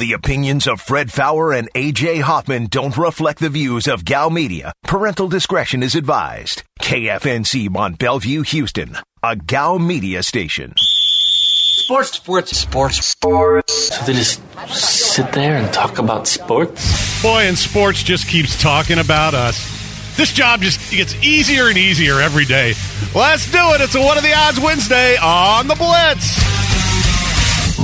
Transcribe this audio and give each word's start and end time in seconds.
The 0.00 0.14
opinions 0.14 0.66
of 0.66 0.80
Fred 0.80 1.12
Faour 1.12 1.52
and 1.52 1.70
AJ 1.74 2.22
Hoffman 2.22 2.68
don't 2.70 2.96
reflect 2.96 3.38
the 3.38 3.50
views 3.50 3.86
of 3.86 4.06
Gow 4.06 4.30
Media. 4.30 4.72
Parental 4.84 5.28
discretion 5.28 5.82
is 5.82 5.94
advised. 5.94 6.62
KFNC 6.80 7.68
Mont 7.68 7.98
Belvieu, 7.98 8.46
Houston, 8.46 8.96
a 9.22 9.36
Gow 9.36 9.76
Media 9.76 10.22
station. 10.22 10.72
Sports, 10.78 12.12
sports, 12.12 12.56
sports, 12.56 13.04
sports. 13.04 13.94
So 13.94 14.06
they 14.06 14.14
just 14.14 14.40
sit 14.68 15.30
there 15.32 15.58
and 15.58 15.70
talk 15.70 15.98
about 15.98 16.26
sports? 16.26 17.22
Boy, 17.22 17.42
and 17.42 17.58
sports 17.58 18.02
just 18.02 18.26
keeps 18.26 18.58
talking 18.58 19.00
about 19.00 19.34
us. 19.34 20.16
This 20.16 20.32
job 20.32 20.62
just 20.62 20.90
gets 20.90 21.14
easier 21.16 21.68
and 21.68 21.76
easier 21.76 22.22
every 22.22 22.46
day. 22.46 22.72
Let's 23.14 23.52
do 23.52 23.74
it. 23.74 23.82
It's 23.82 23.94
a 23.94 24.00
What 24.00 24.16
are 24.16 24.22
the 24.22 24.32
Odds 24.32 24.60
Wednesday 24.60 25.18
on 25.18 25.68
the 25.68 25.74
Blitz. 25.74 26.40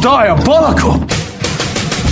Diabolical. 0.01 1.16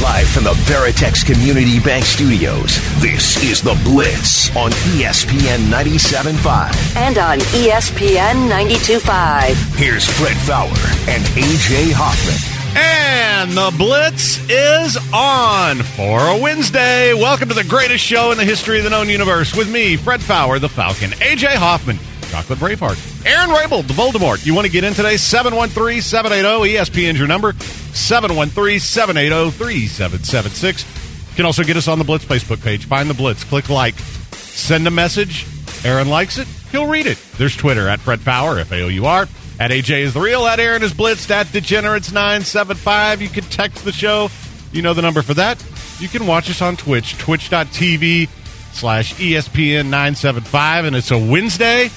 Live 0.05 0.29
from 0.29 0.45
the 0.45 0.53
Veritex 0.69 1.25
Community 1.25 1.81
Bank 1.81 2.05
Studios, 2.05 2.77
this 3.01 3.43
is 3.43 3.63
The 3.63 3.73
Blitz 3.85 4.55
on 4.55 4.71
ESPN 4.93 5.61
97.5. 5.71 6.95
and 6.97 7.17
on 7.17 7.39
ESPN 7.39 8.51
92.5. 8.51 9.55
Here's 9.77 10.07
Fred 10.07 10.37
Faour 10.37 10.69
and 11.09 11.25
AJ 11.25 11.93
Hoffman. 11.97 12.37
And 12.77 13.53
the 13.53 13.75
Blitz 13.79 14.39
is 14.51 14.99
on 15.11 15.79
for 15.83 16.21
a 16.21 16.37
Wednesday. 16.39 17.15
Welcome 17.15 17.49
to 17.49 17.55
the 17.55 17.65
greatest 17.65 18.05
show 18.05 18.31
in 18.31 18.37
the 18.37 18.45
history 18.45 18.77
of 18.77 18.85
the 18.85 18.91
known 18.91 19.09
universe 19.09 19.57
with 19.57 19.73
me, 19.73 19.97
Fred 19.97 20.21
Faour, 20.21 20.59
the 20.59 20.69
Falcon, 20.69 21.13
AJ 21.13 21.55
Hoffman, 21.55 21.99
Chocolate 22.35 22.59
Braveheart, 22.59 23.27
Aaron 23.27 23.51
Rabel, 23.51 23.83
the 23.83 23.93
Voldemort. 23.93 24.45
You 24.45 24.57
want 24.57 24.67
to 24.67 24.73
get 24.73 24.83
in 24.83 24.93
today? 24.93 25.17
713 25.17 26.03
780 26.03 26.75
ESPN's 26.75 27.17
your 27.17 27.29
number. 27.29 27.53
713 27.53 28.81
780 28.81 29.57
3776. 29.57 31.31
You 31.31 31.37
can 31.37 31.47
also 31.47 31.63
get 31.63 31.77
us 31.77 31.87
on 31.87 32.01
the 32.01 32.05
Blitz 32.05 32.25
Facebook 32.25 32.61
page. 32.61 32.87
Find 32.87 33.09
the 33.09 33.15
Blitz, 33.15 33.45
click 33.45 33.69
like, 33.69 33.95
send 34.33 34.85
a 34.89 34.91
message. 34.91 35.47
Aaron 35.85 36.09
likes 36.09 36.37
it, 36.37 36.49
he'll 36.73 36.89
read 36.89 37.07
it. 37.07 37.19
There's 37.39 37.55
Twitter 37.55 37.87
at 37.87 38.01
Fred 38.01 38.19
Faour, 38.19 38.59
F 38.59 38.73
A 38.73 38.83
O 38.83 38.89
U 38.89 39.07
R. 39.07 39.29
At 39.61 39.71
AJ 39.71 40.01
is 40.01 40.15
the 40.15 40.21
real. 40.21 40.45
At 40.45 40.59
Aaron 40.59 40.83
is 40.83 40.93
Blitzed. 40.93 41.31
At 41.31 41.47
Degenerates975. 41.47 43.21
You 43.21 43.29
can 43.29 43.45
text 43.45 43.85
the 43.85 43.93
show. 43.93 44.29
You 44.73 44.83
know 44.83 44.93
the 44.93 45.03
number 45.03 45.23
for 45.23 45.35
that. 45.35 45.65
You 46.01 46.09
can 46.09 46.27
watch 46.27 46.51
us 46.51 46.61
on 46.61 46.77
Twitch, 46.77 47.17
twitch.tv 47.17 48.29
slash 48.73 49.21
E 49.21 49.35
ESPN 49.35 49.85
975. 49.85 50.87
And 50.87 50.97
it's 50.97 51.13
a 51.13 51.19
Wednesday 51.19 51.91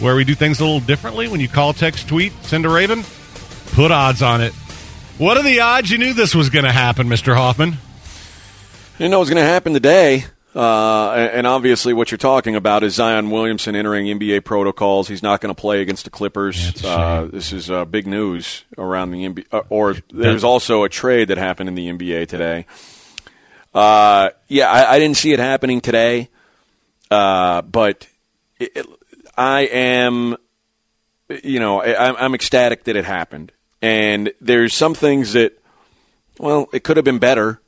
where 0.00 0.14
we 0.14 0.24
do 0.24 0.34
things 0.34 0.60
a 0.60 0.64
little 0.64 0.80
differently. 0.80 1.28
When 1.28 1.40
you 1.40 1.48
call, 1.48 1.72
text, 1.72 2.08
tweet, 2.08 2.32
send 2.42 2.64
a 2.64 2.68
Raven, 2.68 3.02
put 3.72 3.90
odds 3.90 4.22
on 4.22 4.40
it. 4.40 4.52
What 5.18 5.36
are 5.36 5.42
the 5.42 5.60
odds 5.60 5.90
you 5.90 5.98
knew 5.98 6.14
this 6.14 6.34
was 6.34 6.50
going 6.50 6.64
to 6.64 6.72
happen, 6.72 7.08
Mr. 7.08 7.34
Hoffman? 7.34 7.76
You 8.98 9.08
know 9.08 9.18
what's 9.18 9.30
going 9.30 9.42
to 9.42 9.48
happen 9.48 9.72
today, 9.72 10.24
uh, 10.54 11.12
and 11.12 11.46
obviously 11.46 11.92
what 11.92 12.10
you're 12.10 12.18
talking 12.18 12.56
about 12.56 12.82
is 12.82 12.94
Zion 12.94 13.30
Williamson 13.30 13.76
entering 13.76 14.06
NBA 14.06 14.44
protocols. 14.44 15.08
He's 15.08 15.22
not 15.22 15.40
going 15.40 15.54
to 15.54 15.60
play 15.60 15.82
against 15.82 16.04
the 16.04 16.10
Clippers. 16.10 16.84
Uh, 16.84 17.28
this 17.32 17.52
is 17.52 17.70
uh, 17.70 17.84
big 17.84 18.06
news 18.06 18.64
around 18.76 19.10
the 19.10 19.28
NBA. 19.28 19.44
Uh, 19.52 19.62
or 19.68 19.96
there's 20.12 20.44
also 20.44 20.84
a 20.84 20.88
trade 20.88 21.28
that 21.28 21.38
happened 21.38 21.68
in 21.68 21.74
the 21.74 21.88
NBA 21.88 22.28
today. 22.28 22.66
Uh, 23.74 24.30
yeah, 24.48 24.70
I, 24.70 24.94
I 24.94 24.98
didn't 24.98 25.16
see 25.16 25.32
it 25.32 25.38
happening 25.38 25.80
today, 25.80 26.28
uh, 27.10 27.62
but 27.62 28.08
it, 28.58 28.72
it, 28.76 28.86
I 29.38 29.60
am, 29.62 30.36
you 31.44 31.60
know, 31.60 31.80
I, 31.80 31.92
I'm- 31.92 32.16
I'm 32.18 32.34
ecstatic 32.34 32.84
that 32.84 32.96
it 32.96 33.04
happened. 33.04 33.52
And 33.80 34.32
there's 34.40 34.74
some 34.74 34.94
things 34.94 35.34
that, 35.34 35.52
well, 36.38 36.68
it 36.72 36.82
could 36.82 36.96
have 36.96 37.04
been 37.04 37.20
better. 37.20 37.60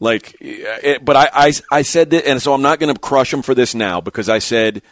Like, 0.00 0.34
it, 0.40 1.04
but 1.04 1.14
I, 1.16 1.28
I, 1.32 1.52
I 1.70 1.82
said 1.82 2.10
that, 2.10 2.26
and 2.26 2.40
so 2.40 2.54
I'm 2.54 2.62
not 2.62 2.80
going 2.80 2.92
to 2.92 2.98
crush 2.98 3.32
him 3.32 3.42
for 3.42 3.54
this 3.54 3.74
now 3.74 4.00
because 4.00 4.28
I 4.28 4.38
said 4.38 4.82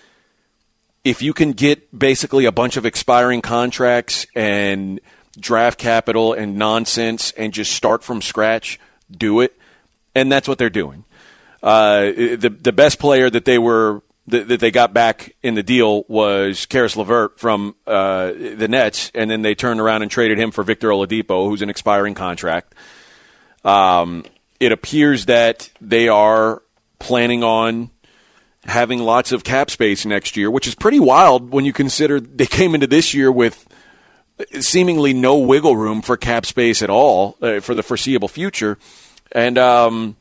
if 1.03 1.23
you 1.23 1.33
can 1.33 1.53
get 1.53 1.99
basically 1.99 2.45
a 2.45 2.53
bunch 2.53 2.77
of 2.77 2.85
expiring 2.85 3.41
contracts 3.41 4.27
and 4.37 5.01
draft 5.39 5.79
capital 5.79 6.35
and 6.35 6.57
nonsense 6.57 7.33
and 7.33 7.55
just 7.55 7.73
start 7.73 8.05
from 8.05 8.21
scratch, 8.21 8.79
do 9.11 9.41
it. 9.41 9.57
And 10.15 10.31
that's 10.31 10.47
what 10.47 10.59
they're 10.59 10.69
doing. 10.69 11.05
Uh, 11.63 12.13
eh, 12.15 12.37
the 12.37 12.51
the 12.51 12.73
best 12.73 12.99
player 12.99 13.31
that 13.31 13.45
they 13.45 13.59
were 13.59 14.03
that, 14.31 14.49
that 14.49 14.61
they 14.61 14.71
got 14.71 14.93
back 14.93 15.37
in 15.43 15.55
the 15.55 15.63
deal 15.63 16.05
was 16.09 16.67
Caris 16.67 16.97
LeVert 16.97 17.39
from 17.39 17.75
uh, 17.87 18.33
the 18.33 18.69
Nets, 18.69 19.11
and 19.15 19.31
then 19.31 19.43
they 19.43 19.55
turned 19.55 19.81
around 19.81 20.03
and 20.03 20.11
traded 20.11 20.39
him 20.39 20.51
for 20.51 20.63
Victor 20.63 20.89
Oladipo, 20.89 21.49
who's 21.49 21.63
an 21.63 21.71
expiring 21.71 22.15
contract. 22.15 22.75
Um, 23.65 24.25
it 24.59 24.73
appears 24.73 25.27
that 25.27 25.71
they 25.81 26.09
are 26.09 26.63
planning 26.99 27.43
on 27.43 27.91
having 28.65 28.99
lots 29.01 29.33
of 29.33 29.43
cap 29.45 29.71
space 29.71 30.05
next 30.05 30.37
year, 30.37 30.51
which 30.51 30.67
is 30.67 30.75
pretty 30.75 31.01
wild 31.01 31.51
when 31.51 31.65
you 31.65 31.73
consider 31.73 32.21
they 32.21 32.47
came 32.47 32.75
into 32.75 32.87
this 32.87 33.15
year 33.15 33.33
with 33.33 33.67
seemingly 34.61 35.13
no 35.13 35.39
wiggle 35.39 35.77
room 35.77 36.03
for 36.03 36.17
cap 36.17 36.47
space 36.47 36.83
at 36.83 36.91
all 36.91 37.37
uh, 37.43 37.61
for 37.61 37.75
the 37.75 37.83
foreseeable 37.83 38.29
future, 38.29 38.79
and 39.33 39.59
um, 39.59 40.17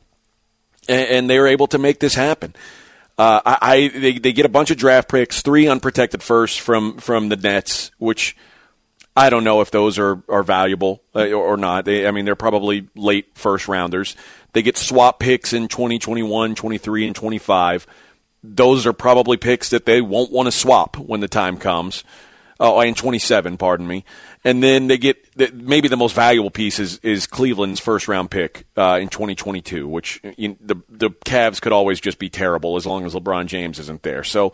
and, 0.88 1.08
and 1.08 1.30
they 1.30 1.38
were 1.38 1.46
able 1.46 1.66
to 1.68 1.78
make 1.78 2.00
this 2.00 2.14
happen. 2.14 2.54
Uh, 3.20 3.42
I, 3.44 3.58
I 3.60 3.88
they, 3.88 4.12
they 4.18 4.32
get 4.32 4.46
a 4.46 4.48
bunch 4.48 4.70
of 4.70 4.78
draft 4.78 5.10
picks, 5.10 5.42
three 5.42 5.68
unprotected 5.68 6.22
firsts 6.22 6.56
from 6.56 6.96
from 6.96 7.28
the 7.28 7.36
Nets, 7.36 7.90
which 7.98 8.34
I 9.14 9.28
don't 9.28 9.44
know 9.44 9.60
if 9.60 9.70
those 9.70 9.98
are 9.98 10.22
are 10.26 10.42
valuable 10.42 11.02
uh, 11.14 11.30
or, 11.30 11.58
not. 11.58 11.84
They, 11.84 12.06
I 12.06 12.12
mean, 12.12 12.24
they're 12.24 12.34
probably 12.34 12.88
late 12.96 13.26
first 13.34 13.68
rounders. 13.68 14.16
They 14.54 14.62
get 14.62 14.78
swap 14.78 15.18
picks 15.18 15.52
in 15.52 15.68
2021, 15.68 16.54
23, 16.54 17.06
and 17.08 17.14
25. 17.14 17.86
Those 18.42 18.86
are 18.86 18.94
probably 18.94 19.36
picks 19.36 19.68
that 19.68 19.84
they 19.84 20.00
won't 20.00 20.32
want 20.32 20.46
to 20.46 20.52
swap 20.52 20.96
when 20.96 21.20
the 21.20 21.28
time 21.28 21.58
comes. 21.58 22.04
Oh, 22.62 22.78
and 22.78 22.94
27, 22.94 23.56
pardon 23.56 23.86
me. 23.86 24.04
And 24.44 24.62
then 24.62 24.86
they 24.86 24.98
get 24.98 25.54
maybe 25.54 25.88
the 25.88 25.96
most 25.96 26.14
valuable 26.14 26.50
piece 26.50 26.78
is, 26.78 26.98
is 26.98 27.26
Cleveland's 27.26 27.80
first 27.80 28.06
round 28.06 28.30
pick 28.30 28.66
uh, 28.76 28.98
in 29.00 29.08
2022, 29.08 29.88
which 29.88 30.20
you, 30.36 30.58
the 30.60 30.76
the 30.90 31.08
Cavs 31.24 31.58
could 31.62 31.72
always 31.72 32.00
just 32.00 32.18
be 32.18 32.28
terrible 32.28 32.76
as 32.76 32.84
long 32.84 33.06
as 33.06 33.14
LeBron 33.14 33.46
James 33.46 33.78
isn't 33.78 34.02
there. 34.02 34.22
So 34.22 34.52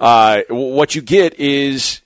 uh, 0.00 0.42
what 0.48 0.94
you 0.94 1.02
get 1.02 1.38
is 1.38 2.00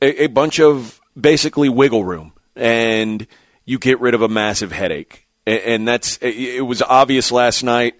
a, 0.00 0.24
a 0.24 0.26
bunch 0.28 0.60
of 0.60 1.00
basically 1.20 1.68
wiggle 1.68 2.04
room, 2.04 2.32
and 2.54 3.26
you 3.64 3.80
get 3.80 4.00
rid 4.00 4.14
of 4.14 4.22
a 4.22 4.28
massive 4.28 4.70
headache. 4.70 5.26
And, 5.46 5.60
and 5.62 5.88
that's 5.88 6.16
it 6.22 6.64
was 6.64 6.80
obvious 6.82 7.32
last 7.32 7.64
night 7.64 7.96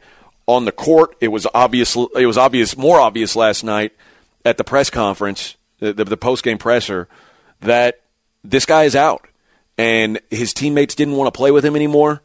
on 0.46 0.66
the 0.66 0.72
court. 0.72 1.16
It 1.20 1.28
was 1.28 1.48
obvious. 1.52 1.96
It 1.96 2.26
was 2.26 2.38
obvious, 2.38 2.76
more 2.76 3.00
obvious 3.00 3.34
last 3.34 3.64
night 3.64 3.92
at 4.44 4.56
the 4.56 4.64
press 4.64 4.88
conference, 4.88 5.56
the, 5.78 5.92
the, 5.92 6.16
post 6.16 6.44
game 6.44 6.58
presser, 6.58 7.08
that 7.60 8.00
this 8.44 8.66
guy 8.66 8.84
is 8.84 8.96
out, 8.96 9.26
and 9.76 10.20
his 10.30 10.52
teammates 10.52 10.94
didn't 10.94 11.16
want 11.16 11.32
to 11.32 11.36
play 11.36 11.50
with 11.50 11.64
him 11.64 11.76
anymore. 11.76 12.22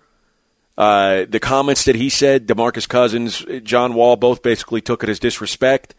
Uh, 0.78 1.26
the 1.30 1.40
comments 1.40 1.86
that 1.86 1.96
he 1.96 2.10
said, 2.10 2.48
Demarcus 2.48 2.88
Cousins, 2.88 3.46
John 3.64 3.94
Wall, 3.94 4.16
both 4.16 4.42
basically 4.42 4.82
took 4.82 5.04
it 5.04 5.10
as 5.10 5.20
disrespect 5.20 5.94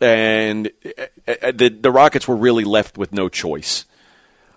and 0.00 0.70
uh, 0.84 1.04
uh, 1.28 1.52
the 1.52 1.68
the 1.68 1.90
Rockets 1.90 2.26
were 2.26 2.36
really 2.36 2.64
left 2.64 2.96
with 2.96 3.12
no 3.12 3.28
choice. 3.28 3.84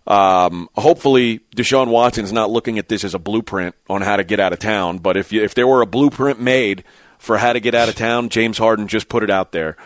Um, 0.06 0.70
hopefully, 0.76 1.40
Deshaun 1.56 1.88
Watson's 1.88 2.34
not 2.34 2.50
looking 2.50 2.78
at 2.78 2.90
this 2.90 3.04
as 3.04 3.14
a 3.14 3.20
blueprint 3.20 3.76
on 3.90 4.02
how 4.02 4.18
to 4.18 4.24
get 4.24 4.40
out 4.40 4.54
of 4.54 4.60
town. 4.60 4.98
But 4.98 5.18
if 5.18 5.32
you, 5.32 5.44
if 5.44 5.56
there 5.56 5.68
were 5.68 5.82
a 5.82 5.86
blueprint 5.86 6.42
made 6.42 6.84
for 7.20 7.38
how 7.38 7.54
to 7.54 7.60
get 7.60 7.76
out 7.76 7.90
of 7.90 7.96
town, 7.96 8.30
James 8.30 8.58
Harden 8.58 8.88
just 8.88 9.08
put 9.08 9.24
it 9.24 9.30
out 9.30 9.54
there. 9.54 9.78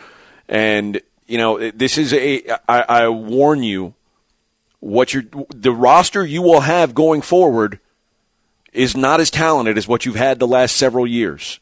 And 0.48 1.00
you 1.28 1.38
know, 1.38 1.70
this 1.70 1.98
is 1.98 2.12
a. 2.12 2.50
I, 2.68 2.82
I 2.88 3.08
warn 3.08 3.62
you, 3.62 3.94
what 4.80 5.14
you 5.14 5.46
the 5.54 5.72
roster 5.72 6.24
you 6.24 6.42
will 6.42 6.62
have 6.62 6.94
going 6.94 7.22
forward 7.22 7.78
is 8.72 8.96
not 8.96 9.20
as 9.20 9.30
talented 9.30 9.78
as 9.78 9.86
what 9.86 10.04
you've 10.04 10.16
had 10.16 10.38
the 10.38 10.46
last 10.46 10.76
several 10.76 11.06
years. 11.06 11.60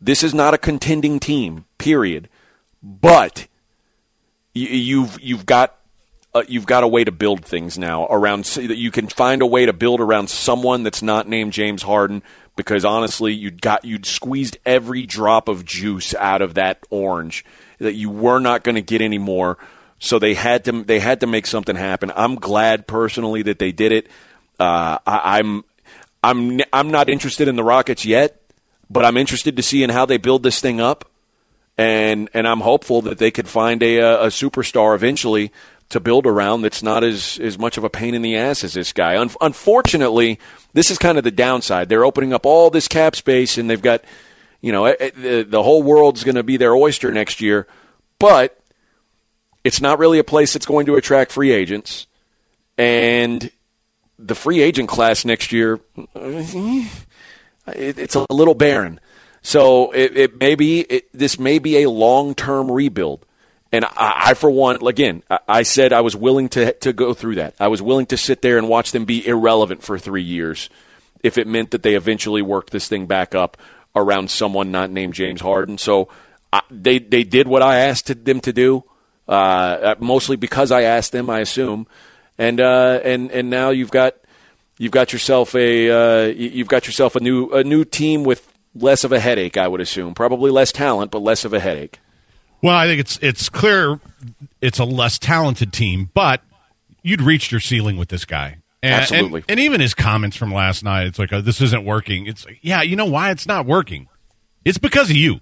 This 0.00 0.24
is 0.24 0.34
not 0.34 0.54
a 0.54 0.58
contending 0.58 1.20
team. 1.20 1.66
Period 1.78 2.28
but 2.82 3.46
you, 4.54 4.68
you've 4.68 5.20
you've 5.20 5.46
got 5.46 5.78
uh, 6.34 6.42
you've 6.48 6.66
got 6.66 6.82
a 6.82 6.88
way 6.88 7.04
to 7.04 7.12
build 7.12 7.44
things 7.44 7.78
now 7.78 8.06
around 8.06 8.44
so 8.44 8.66
that 8.66 8.76
you 8.76 8.90
can 8.90 9.06
find 9.06 9.42
a 9.42 9.46
way 9.46 9.66
to 9.66 9.72
build 9.72 10.00
around 10.00 10.28
someone 10.28 10.82
that's 10.82 11.02
not 11.02 11.28
named 11.28 11.52
James 11.52 11.82
Harden 11.82 12.22
because 12.56 12.84
honestly 12.84 13.32
you'd 13.32 13.60
got 13.62 13.84
you'd 13.84 14.06
squeezed 14.06 14.58
every 14.66 15.06
drop 15.06 15.48
of 15.48 15.64
juice 15.64 16.14
out 16.14 16.42
of 16.42 16.54
that 16.54 16.86
orange 16.90 17.44
that 17.78 17.94
you 17.94 18.10
were 18.10 18.38
not 18.38 18.64
going 18.64 18.74
to 18.74 18.82
get 18.82 19.00
anymore. 19.00 19.58
So 19.98 20.18
they 20.18 20.34
had 20.34 20.64
to 20.64 20.82
they 20.82 20.98
had 20.98 21.20
to 21.20 21.26
make 21.26 21.46
something 21.46 21.76
happen. 21.76 22.12
I'm 22.14 22.36
glad 22.36 22.86
personally 22.86 23.42
that 23.42 23.58
they 23.58 23.72
did 23.72 23.92
it. 23.92 24.08
Uh, 24.58 24.98
I, 25.06 25.38
I'm 25.38 25.64
I'm 26.22 26.60
I'm 26.72 26.90
not 26.90 27.08
interested 27.08 27.48
in 27.48 27.56
the 27.56 27.64
Rockets 27.64 28.04
yet 28.04 28.42
but 28.92 29.04
I'm 29.04 29.16
interested 29.16 29.56
to 29.56 29.62
see 29.62 29.82
in 29.82 29.90
how 29.90 30.04
they 30.04 30.18
build 30.18 30.42
this 30.42 30.60
thing 30.60 30.80
up. 30.80 31.08
And 31.78 32.28
and 32.34 32.46
I'm 32.46 32.60
hopeful 32.60 33.00
that 33.02 33.16
they 33.16 33.30
could 33.30 33.48
find 33.48 33.82
a 33.82 33.98
a 33.98 34.26
superstar 34.26 34.94
eventually 34.94 35.50
to 35.92 36.00
build 36.00 36.26
around 36.26 36.62
that's 36.62 36.82
not 36.82 37.04
as, 37.04 37.38
as 37.40 37.58
much 37.58 37.76
of 37.76 37.84
a 37.84 37.90
pain 37.90 38.14
in 38.14 38.22
the 38.22 38.34
ass 38.36 38.64
as 38.64 38.72
this 38.72 38.92
guy. 38.92 39.16
Un- 39.18 39.30
unfortunately, 39.42 40.38
this 40.72 40.90
is 40.90 40.96
kind 40.96 41.18
of 41.18 41.24
the 41.24 41.30
downside. 41.30 41.88
They're 41.88 42.04
opening 42.04 42.32
up 42.32 42.46
all 42.46 42.70
this 42.70 42.88
cap 42.88 43.14
space, 43.14 43.58
and 43.58 43.68
they've 43.68 43.80
got, 43.80 44.02
you 44.62 44.72
know, 44.72 44.86
eh, 44.86 44.96
eh, 44.98 45.10
the, 45.14 45.42
the 45.42 45.62
whole 45.62 45.82
world's 45.82 46.24
going 46.24 46.36
to 46.36 46.42
be 46.42 46.56
their 46.56 46.74
oyster 46.74 47.12
next 47.12 47.42
year. 47.42 47.66
But 48.18 48.58
it's 49.64 49.82
not 49.82 49.98
really 49.98 50.18
a 50.18 50.24
place 50.24 50.54
that's 50.54 50.66
going 50.66 50.86
to 50.86 50.96
attract 50.96 51.30
free 51.30 51.52
agents. 51.52 52.06
And 52.78 53.50
the 54.18 54.34
free 54.34 54.62
agent 54.62 54.88
class 54.88 55.26
next 55.26 55.52
year, 55.52 55.78
eh, 56.16 56.88
it's 57.66 58.14
a 58.14 58.26
little 58.30 58.54
barren. 58.54 58.98
So 59.42 59.90
it, 59.90 60.16
it 60.16 60.40
may 60.40 60.54
be 60.54 60.80
it, 60.80 61.12
this 61.12 61.38
may 61.38 61.58
be 61.58 61.82
a 61.82 61.90
long 61.90 62.34
term 62.34 62.70
rebuild. 62.70 63.26
And 63.72 63.86
I, 63.86 63.90
I, 64.26 64.34
for 64.34 64.50
one, 64.50 64.86
again, 64.86 65.22
I, 65.48 65.62
said 65.62 65.94
I 65.94 66.02
was 66.02 66.14
willing 66.14 66.50
to 66.50 66.74
to 66.74 66.92
go 66.92 67.14
through 67.14 67.36
that. 67.36 67.54
I 67.58 67.68
was 67.68 67.80
willing 67.80 68.06
to 68.06 68.18
sit 68.18 68.42
there 68.42 68.58
and 68.58 68.68
watch 68.68 68.92
them 68.92 69.06
be 69.06 69.26
irrelevant 69.26 69.82
for 69.82 69.98
three 69.98 70.22
years, 70.22 70.68
if 71.22 71.38
it 71.38 71.46
meant 71.46 71.70
that 71.70 71.82
they 71.82 71.94
eventually 71.94 72.42
worked 72.42 72.70
this 72.70 72.86
thing 72.86 73.06
back 73.06 73.34
up 73.34 73.56
around 73.96 74.30
someone 74.30 74.70
not 74.70 74.90
named 74.90 75.14
James 75.14 75.40
Harden. 75.40 75.78
So 75.78 76.08
I, 76.52 76.60
they 76.70 76.98
they 76.98 77.24
did 77.24 77.48
what 77.48 77.62
I 77.62 77.78
asked 77.78 78.24
them 78.24 78.40
to 78.40 78.52
do, 78.52 78.84
uh, 79.26 79.94
mostly 79.98 80.36
because 80.36 80.70
I 80.70 80.82
asked 80.82 81.12
them. 81.12 81.30
I 81.30 81.40
assume, 81.40 81.86
and 82.36 82.60
uh, 82.60 83.00
and 83.02 83.30
and 83.30 83.48
now 83.48 83.70
you've 83.70 83.90
got 83.90 84.16
you've 84.76 84.92
got 84.92 85.14
yourself 85.14 85.54
a 85.54 85.90
uh, 85.90 86.26
you've 86.26 86.68
got 86.68 86.86
yourself 86.86 87.16
a 87.16 87.20
new 87.20 87.48
a 87.50 87.64
new 87.64 87.86
team 87.86 88.22
with 88.22 88.46
less 88.74 89.02
of 89.02 89.12
a 89.12 89.18
headache. 89.18 89.56
I 89.56 89.66
would 89.66 89.80
assume, 89.80 90.12
probably 90.12 90.50
less 90.50 90.72
talent, 90.72 91.10
but 91.10 91.20
less 91.22 91.46
of 91.46 91.54
a 91.54 91.60
headache. 91.60 92.00
Well, 92.62 92.76
I 92.76 92.86
think 92.86 93.00
it's 93.00 93.18
it's 93.20 93.48
clear 93.48 94.00
it's 94.60 94.78
a 94.78 94.84
less 94.84 95.18
talented 95.18 95.72
team, 95.72 96.10
but 96.14 96.42
you'd 97.02 97.20
reached 97.22 97.50
your 97.50 97.60
ceiling 97.60 97.96
with 97.96 98.08
this 98.08 98.24
guy. 98.24 98.58
And, 98.82 98.94
Absolutely. 98.94 99.40
And, 99.42 99.50
and, 99.52 99.60
even 99.60 99.80
his 99.80 99.94
comments 99.94 100.36
from 100.36 100.52
last 100.52 100.82
night, 100.82 101.06
it's 101.06 101.18
like, 101.18 101.32
oh, 101.32 101.40
this 101.40 101.60
isn't 101.60 101.84
working. 101.84 102.26
It's 102.26 102.44
like, 102.44 102.58
yeah, 102.62 102.82
you 102.82 102.96
know 102.96 103.06
why 103.06 103.30
it's 103.30 103.46
not 103.46 103.64
working? 103.64 104.08
It's 104.64 104.78
because 104.78 105.08
of 105.08 105.16
you. 105.16 105.40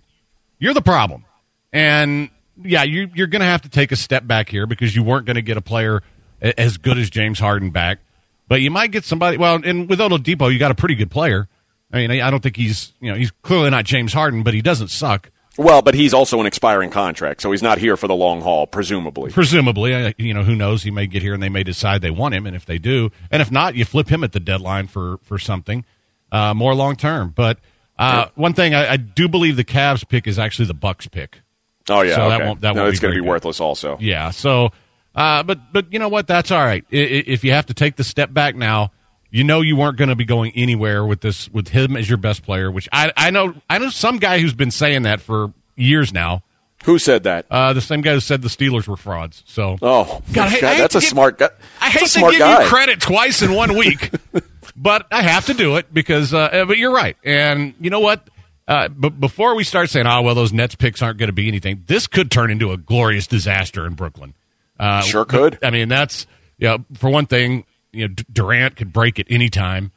You're 0.58 0.74
the 0.74 0.82
problem. 0.82 1.24
And 1.72 2.28
yeah, 2.62 2.82
you, 2.82 3.08
you're 3.14 3.28
going 3.28 3.40
to 3.40 3.46
have 3.46 3.62
to 3.62 3.70
take 3.70 3.92
a 3.92 3.96
step 3.96 4.26
back 4.26 4.50
here 4.50 4.66
because 4.66 4.94
you 4.94 5.02
weren't 5.02 5.24
going 5.24 5.36
to 5.36 5.42
get 5.42 5.56
a 5.56 5.62
player 5.62 6.02
as 6.42 6.76
good 6.76 6.98
as 6.98 7.08
James 7.08 7.38
Harden 7.38 7.70
back. 7.70 8.00
But 8.48 8.60
you 8.60 8.70
might 8.70 8.90
get 8.90 9.04
somebody. 9.04 9.36
Well, 9.36 9.60
and 9.64 9.88
with 9.88 10.00
Oladipo, 10.00 10.52
you 10.52 10.58
got 10.58 10.70
a 10.70 10.74
pretty 10.74 10.94
good 10.94 11.10
player. 11.10 11.48
I 11.92 12.06
mean, 12.06 12.10
I 12.20 12.30
don't 12.30 12.42
think 12.42 12.56
he's 12.56 12.92
you 13.00 13.10
know 13.10 13.16
he's 13.16 13.30
clearly 13.42 13.70
not 13.70 13.84
James 13.84 14.12
Harden, 14.12 14.42
but 14.42 14.54
he 14.54 14.60
doesn't 14.60 14.88
suck. 14.88 15.30
Well, 15.60 15.82
but 15.82 15.94
he's 15.94 16.14
also 16.14 16.40
an 16.40 16.46
expiring 16.46 16.88
contract, 16.88 17.42
so 17.42 17.50
he's 17.50 17.62
not 17.62 17.76
here 17.76 17.98
for 17.98 18.08
the 18.08 18.14
long 18.14 18.40
haul, 18.40 18.66
presumably. 18.66 19.30
Presumably, 19.30 20.14
you 20.16 20.32
know, 20.32 20.42
who 20.42 20.56
knows? 20.56 20.84
He 20.84 20.90
may 20.90 21.06
get 21.06 21.20
here 21.20 21.34
and 21.34 21.42
they 21.42 21.50
may 21.50 21.62
decide 21.62 22.00
they 22.00 22.10
want 22.10 22.34
him, 22.34 22.46
and 22.46 22.56
if 22.56 22.64
they 22.64 22.78
do, 22.78 23.10
and 23.30 23.42
if 23.42 23.50
not, 23.50 23.74
you 23.74 23.84
flip 23.84 24.08
him 24.08 24.24
at 24.24 24.32
the 24.32 24.40
deadline 24.40 24.86
for 24.86 25.18
for 25.22 25.38
something 25.38 25.84
uh, 26.32 26.54
more 26.54 26.74
long 26.74 26.96
term. 26.96 27.34
But 27.36 27.58
uh, 27.98 28.24
yeah. 28.24 28.30
one 28.36 28.54
thing, 28.54 28.74
I, 28.74 28.92
I, 28.92 28.96
do 28.96 29.28
believe 29.28 29.56
the 29.56 29.64
Cavs 29.64 30.08
pick 30.08 30.26
is 30.26 30.38
actually 30.38 30.64
the 30.64 30.74
Bucks 30.74 31.06
pick. 31.08 31.42
Oh 31.90 32.00
yeah, 32.00 32.14
so 32.14 32.22
okay. 32.22 32.38
that 32.38 32.46
won't 32.46 32.60
that 32.62 32.74
no, 32.74 32.82
won't 32.82 32.92
it's 32.92 33.00
going 33.00 33.14
to 33.14 33.22
be 33.22 33.28
worthless. 33.28 33.60
Also, 33.60 33.98
yeah. 34.00 34.30
So, 34.30 34.70
uh, 35.14 35.42
but 35.42 35.74
but 35.74 35.92
you 35.92 35.98
know 35.98 36.08
what? 36.08 36.26
That's 36.26 36.50
all 36.50 36.64
right. 36.64 36.86
If 36.90 37.44
you 37.44 37.52
have 37.52 37.66
to 37.66 37.74
take 37.74 37.96
the 37.96 38.04
step 38.04 38.32
back 38.32 38.56
now 38.56 38.92
you 39.30 39.44
know 39.44 39.60
you 39.60 39.76
weren't 39.76 39.96
going 39.96 40.08
to 40.08 40.16
be 40.16 40.24
going 40.24 40.52
anywhere 40.54 41.04
with 41.04 41.20
this 41.20 41.48
with 41.50 41.68
him 41.68 41.96
as 41.96 42.08
your 42.08 42.18
best 42.18 42.42
player. 42.42 42.70
Which 42.70 42.88
I 42.92 43.12
I 43.16 43.30
know 43.30 43.54
I 43.68 43.78
know 43.78 43.90
some 43.90 44.18
guy 44.18 44.40
who's 44.40 44.54
been 44.54 44.70
saying 44.70 45.02
that 45.02 45.20
for 45.20 45.52
years 45.76 46.12
now. 46.12 46.42
Who 46.84 46.98
said 46.98 47.24
that? 47.24 47.44
Uh, 47.50 47.74
the 47.74 47.82
same 47.82 48.00
guy 48.00 48.14
who 48.14 48.20
said 48.20 48.40
the 48.40 48.48
Steelers 48.48 48.88
were 48.88 48.96
frauds. 48.96 49.42
So 49.46 49.76
oh 49.82 50.22
God, 50.32 50.50
God, 50.60 50.78
that's 50.78 50.94
a 50.94 51.00
give, 51.00 51.10
smart 51.10 51.38
guy. 51.38 51.50
I 51.80 51.90
hate 51.90 52.08
to 52.08 52.20
give 52.30 52.38
guy. 52.38 52.62
you 52.62 52.68
credit 52.68 53.00
twice 53.00 53.42
in 53.42 53.52
one 53.52 53.76
week, 53.76 54.10
but 54.76 55.06
I 55.10 55.22
have 55.22 55.46
to 55.46 55.54
do 55.54 55.76
it 55.76 55.92
because. 55.92 56.32
Uh, 56.32 56.64
but 56.66 56.78
you're 56.78 56.92
right, 56.92 57.16
and 57.22 57.74
you 57.80 57.90
know 57.90 58.00
what? 58.00 58.28
Uh, 58.66 58.88
but 58.88 59.20
before 59.20 59.56
we 59.56 59.64
start 59.64 59.90
saying, 59.90 60.06
"Oh 60.06 60.22
well, 60.22 60.34
those 60.34 60.52
Nets 60.52 60.74
picks 60.74 61.02
aren't 61.02 61.18
going 61.18 61.28
to 61.28 61.34
be 61.34 61.48
anything," 61.48 61.84
this 61.86 62.06
could 62.06 62.30
turn 62.30 62.50
into 62.50 62.72
a 62.72 62.78
glorious 62.78 63.26
disaster 63.26 63.86
in 63.86 63.94
Brooklyn. 63.94 64.34
Uh, 64.78 65.02
sure 65.02 65.26
could. 65.26 65.58
I 65.62 65.70
mean, 65.70 65.88
that's 65.88 66.26
yeah. 66.56 66.72
You 66.72 66.78
know, 66.78 66.84
for 66.94 67.10
one 67.10 67.26
thing, 67.26 67.64
you 67.92 68.08
know, 68.08 68.14
Durant 68.32 68.76
could 68.76 68.92
break 68.92 69.18
at 69.18 69.26
any 69.28 69.48
time. 69.48 69.92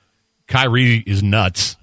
Kyrie 0.47 1.03
is 1.05 1.23
nuts. 1.23 1.77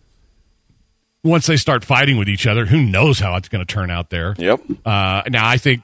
Once 1.22 1.46
they 1.46 1.56
start 1.56 1.84
fighting 1.84 2.16
with 2.16 2.28
each 2.28 2.46
other, 2.46 2.66
who 2.66 2.82
knows 2.82 3.18
how 3.18 3.36
it's 3.36 3.48
going 3.48 3.64
to 3.64 3.70
turn 3.70 3.90
out 3.90 4.10
there? 4.10 4.34
Yep. 4.38 4.62
Uh, 4.84 5.22
now, 5.28 5.46
I 5.46 5.58
think 5.58 5.82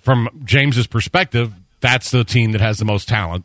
from 0.00 0.28
James's 0.44 0.86
perspective, 0.86 1.52
that's 1.80 2.10
the 2.10 2.24
team 2.24 2.52
that 2.52 2.60
has 2.60 2.78
the 2.78 2.84
most 2.84 3.08
talent 3.08 3.44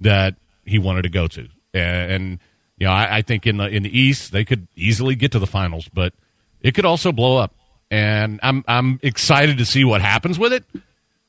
that 0.00 0.36
he 0.64 0.78
wanted 0.78 1.02
to 1.02 1.08
go 1.08 1.26
to, 1.28 1.48
and, 1.72 2.12
and 2.12 2.38
you 2.76 2.86
know, 2.86 2.92
I, 2.92 3.18
I, 3.18 3.22
think 3.22 3.46
in 3.46 3.56
the 3.56 3.68
in 3.68 3.82
the 3.82 3.98
East 3.98 4.32
they 4.32 4.44
could 4.44 4.66
easily 4.74 5.14
get 5.14 5.32
to 5.32 5.38
the 5.38 5.46
finals, 5.46 5.88
but 5.92 6.12
it 6.60 6.74
could 6.74 6.84
also 6.84 7.12
blow 7.12 7.36
up. 7.36 7.54
And 7.90 8.40
I'm 8.42 8.64
I'm 8.66 8.98
excited 9.02 9.58
to 9.58 9.64
see 9.64 9.84
what 9.84 10.00
happens 10.00 10.38
with 10.38 10.52
it. 10.52 10.64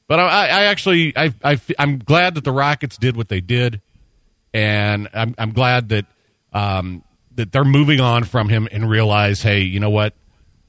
But 0.07 0.19
I, 0.19 0.47
I 0.47 0.63
actually 0.65 1.15
I, 1.15 1.33
I 1.43 1.59
I'm 1.77 1.99
glad 1.99 2.35
that 2.35 2.43
the 2.43 2.51
Rockets 2.51 2.97
did 2.97 3.15
what 3.15 3.29
they 3.29 3.41
did, 3.41 3.81
and 4.55 5.09
I'm 5.13 5.35
I'm 5.37 5.51
glad 5.51 5.89
that 5.89 6.05
um, 6.53 7.03
that 7.35 7.51
they're 7.51 7.65
moving 7.65 7.99
on 7.99 8.23
from 8.23 8.47
him 8.47 8.69
and 8.71 8.89
realize, 8.89 9.41
hey, 9.41 9.59
you 9.59 9.81
know 9.81 9.89
what? 9.89 10.13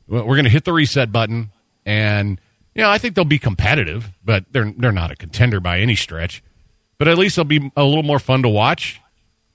We're 0.09 0.25
going 0.25 0.45
to 0.45 0.51
hit 0.51 0.65
the 0.65 0.73
reset 0.73 1.13
button, 1.13 1.53
and 1.85 2.41
you 2.75 2.83
know 2.83 2.91
I 2.91 2.99
think 2.99 3.15
they'll 3.15 3.25
be 3.25 3.39
competitive, 3.39 4.11
but 4.25 4.45
they're 4.51 4.73
they're 4.77 4.91
not 4.91 5.13
a 5.13 5.17
contender 5.17 5.61
by 5.61 5.79
any 5.79 5.95
stretch. 5.95 6.43
But 6.99 7.07
at 7.07 7.17
least 7.17 7.37
they'll 7.37 7.45
be 7.45 7.71
a 7.77 7.85
little 7.85 8.03
more 8.03 8.19
fun 8.19 8.43
to 8.43 8.49
watch, 8.49 9.01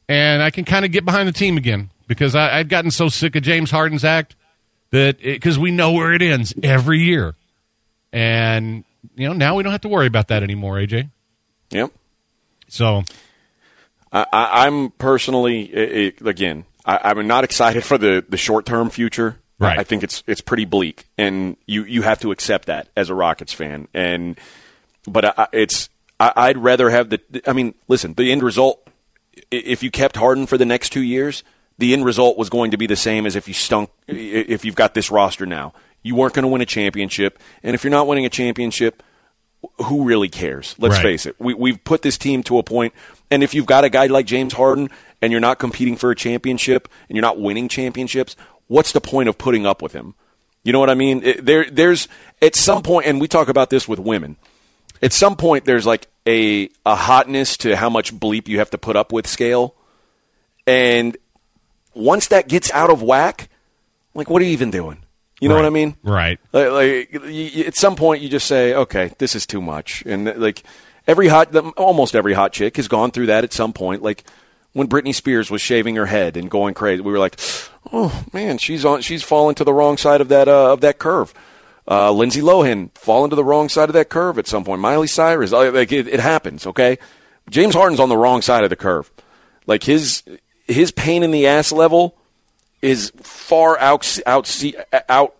and 0.07 0.41
I 0.41 0.49
can 0.49 0.63
kind 0.63 0.85
of 0.85 0.91
get 0.91 1.03
behind 1.03 1.27
the 1.27 1.33
team 1.33 1.57
again 1.57 1.89
because 2.07 2.33
I, 2.33 2.59
I've 2.59 2.69
gotten 2.69 2.89
so 2.89 3.09
sick 3.09 3.35
of 3.35 3.43
James 3.43 3.69
Harden's 3.69 4.05
act 4.05 4.37
that 4.91 5.21
because 5.21 5.59
we 5.59 5.71
know 5.71 5.91
where 5.91 6.13
it 6.13 6.21
ends 6.21 6.53
every 6.63 6.99
year, 6.99 7.35
and 8.13 8.85
you 9.15 9.27
know 9.27 9.33
now 9.33 9.55
we 9.55 9.63
don't 9.63 9.73
have 9.73 9.81
to 9.81 9.89
worry 9.89 10.07
about 10.07 10.29
that 10.29 10.41
anymore, 10.41 10.75
AJ. 10.75 11.09
Yep. 11.71 11.91
So 12.69 13.03
I, 14.11 14.67
am 14.67 14.91
personally, 14.91 16.13
again, 16.21 16.65
I, 16.85 17.11
am 17.11 17.27
not 17.27 17.43
excited 17.43 17.83
for 17.83 17.97
the, 17.97 18.25
the 18.27 18.37
short 18.37 18.65
term 18.65 18.89
future. 18.89 19.37
Right. 19.59 19.77
I 19.77 19.83
think 19.83 20.01
it's 20.01 20.23
it's 20.25 20.41
pretty 20.41 20.65
bleak, 20.65 21.05
and 21.19 21.55
you, 21.67 21.83
you 21.83 22.01
have 22.01 22.19
to 22.21 22.31
accept 22.31 22.65
that 22.65 22.89
as 22.97 23.11
a 23.11 23.13
Rockets 23.13 23.53
fan. 23.53 23.87
And 23.93 24.39
but 25.07 25.37
I, 25.37 25.47
it's 25.53 25.87
I, 26.19 26.47
would 26.47 26.57
rather 26.57 26.89
have 26.89 27.11
the. 27.11 27.21
I 27.45 27.53
mean, 27.53 27.75
listen, 27.87 28.15
the 28.15 28.31
end 28.31 28.41
result. 28.41 28.87
If 29.51 29.83
you 29.83 29.91
kept 29.91 30.15
Harden 30.17 30.47
for 30.47 30.57
the 30.57 30.65
next 30.65 30.89
two 30.89 31.03
years, 31.03 31.43
the 31.77 31.93
end 31.93 32.05
result 32.05 32.37
was 32.39 32.49
going 32.49 32.71
to 32.71 32.77
be 32.77 32.87
the 32.87 32.95
same 32.95 33.27
as 33.27 33.35
if 33.35 33.47
you 33.47 33.53
stunk. 33.53 33.91
If 34.07 34.65
you've 34.65 34.75
got 34.75 34.95
this 34.95 35.11
roster 35.11 35.45
now, 35.45 35.73
you 36.01 36.15
weren't 36.15 36.33
going 36.33 36.43
to 36.43 36.49
win 36.49 36.61
a 36.61 36.65
championship, 36.65 37.37
and 37.61 37.75
if 37.75 37.83
you're 37.83 37.91
not 37.91 38.07
winning 38.07 38.25
a 38.25 38.29
championship, 38.29 39.03
who 39.85 40.05
really 40.05 40.29
cares? 40.29 40.75
Let's 40.79 40.95
right. 40.95 41.03
face 41.03 41.25
it. 41.25 41.35
We, 41.39 41.53
we've 41.53 41.83
put 41.83 42.01
this 42.01 42.17
team 42.17 42.43
to 42.43 42.57
a 42.57 42.63
point, 42.63 42.93
and 43.31 43.43
if 43.43 43.53
you've 43.55 43.65
got 43.65 43.85
a 43.85 43.89
guy 43.89 44.07
like 44.07 44.25
James 44.25 44.53
Harden 44.53 44.89
and 45.21 45.31
you're 45.31 45.41
not 45.41 45.57
competing 45.57 45.95
for 45.95 46.11
a 46.11 46.15
championship 46.15 46.89
and 47.07 47.15
you're 47.15 47.21
not 47.21 47.39
winning 47.39 47.69
championships, 47.69 48.35
what's 48.67 48.91
the 48.91 49.01
point 49.01 49.29
of 49.29 49.37
putting 49.37 49.65
up 49.65 49.81
with 49.81 49.93
him? 49.93 50.13
You 50.63 50.73
know 50.73 50.79
what 50.79 50.89
I 50.89 50.95
mean? 50.95 51.23
It, 51.23 51.45
there, 51.45 51.65
there's 51.65 52.07
at 52.41 52.55
some 52.55 52.83
point, 52.83 53.07
and 53.07 53.19
we 53.19 53.27
talk 53.27 53.47
about 53.47 53.69
this 53.69 53.87
with 53.87 53.99
women. 53.99 54.35
At 55.01 55.13
some 55.13 55.35
point, 55.35 55.65
there's 55.65 55.87
like 55.87 56.07
a 56.27 56.69
a 56.85 56.95
hotness 56.95 57.57
to 57.57 57.75
how 57.75 57.89
much 57.89 58.13
bleep 58.13 58.47
you 58.47 58.59
have 58.59 58.69
to 58.71 58.77
put 58.77 58.95
up 58.95 59.11
with 59.11 59.25
scale, 59.25 59.73
and 60.67 61.17
once 61.95 62.27
that 62.27 62.47
gets 62.47 62.71
out 62.71 62.91
of 62.91 63.01
whack, 63.01 63.49
like 64.13 64.29
what 64.29 64.43
are 64.43 64.45
you 64.45 64.51
even 64.51 64.69
doing? 64.69 65.03
You 65.39 65.49
know 65.49 65.55
right. 65.55 65.61
what 65.61 65.67
I 65.67 65.71
mean? 65.71 65.97
Right. 66.03 66.39
Like, 66.51 66.69
like 66.69 67.23
you, 67.25 67.63
at 67.63 67.75
some 67.75 67.95
point, 67.95 68.21
you 68.21 68.29
just 68.29 68.45
say, 68.45 68.75
"Okay, 68.75 69.11
this 69.17 69.33
is 69.33 69.47
too 69.47 69.59
much." 69.59 70.03
And 70.05 70.25
like 70.37 70.61
every 71.07 71.27
hot, 71.27 71.55
almost 71.77 72.15
every 72.15 72.33
hot 72.33 72.53
chick 72.53 72.77
has 72.77 72.87
gone 72.87 73.11
through 73.11 73.27
that 73.27 73.43
at 73.43 73.53
some 73.53 73.73
point. 73.73 74.01
Like 74.01 74.23
when 74.73 74.87
Britney 74.87 75.13
Spears 75.13 75.51
was 75.51 75.61
shaving 75.61 75.95
her 75.95 76.05
head 76.05 76.37
and 76.37 76.49
going 76.49 76.73
crazy, 76.73 77.01
we 77.01 77.11
were 77.11 77.19
like, 77.19 77.39
"Oh 77.91 78.23
man, 78.33 78.57
she's 78.57 78.85
on, 78.85 79.01
she's 79.01 79.23
fallen 79.23 79.55
to 79.55 79.63
the 79.63 79.73
wrong 79.73 79.97
side 79.97 80.21
of 80.21 80.29
that 80.29 80.47
uh, 80.47 80.73
of 80.73 80.81
that 80.81 80.99
curve." 80.99 81.33
Uh, 81.87 82.11
Lindsay 82.11 82.41
Lohan 82.41 82.89
fallen 82.95 83.29
to 83.31 83.35
the 83.35 83.43
wrong 83.43 83.67
side 83.67 83.89
of 83.89 83.93
that 83.93 84.09
curve 84.09 84.37
at 84.37 84.47
some 84.47 84.63
point. 84.63 84.81
Miley 84.81 85.07
Cyrus, 85.07 85.51
uh, 85.51 85.71
like 85.71 85.91
it, 85.91 86.07
it 86.07 86.19
happens. 86.19 86.65
Okay, 86.65 86.97
James 87.49 87.73
Harden's 87.73 87.99
on 87.99 88.09
the 88.09 88.17
wrong 88.17 88.41
side 88.41 88.63
of 88.63 88.69
the 88.69 88.75
curve. 88.75 89.11
Like 89.65 89.83
his 89.83 90.23
his 90.67 90.91
pain 90.91 91.23
in 91.23 91.31
the 91.31 91.47
ass 91.47 91.71
level 91.71 92.17
is 92.81 93.11
far 93.21 93.77
out 93.79 94.19
out 94.25 94.63
out 95.09 95.35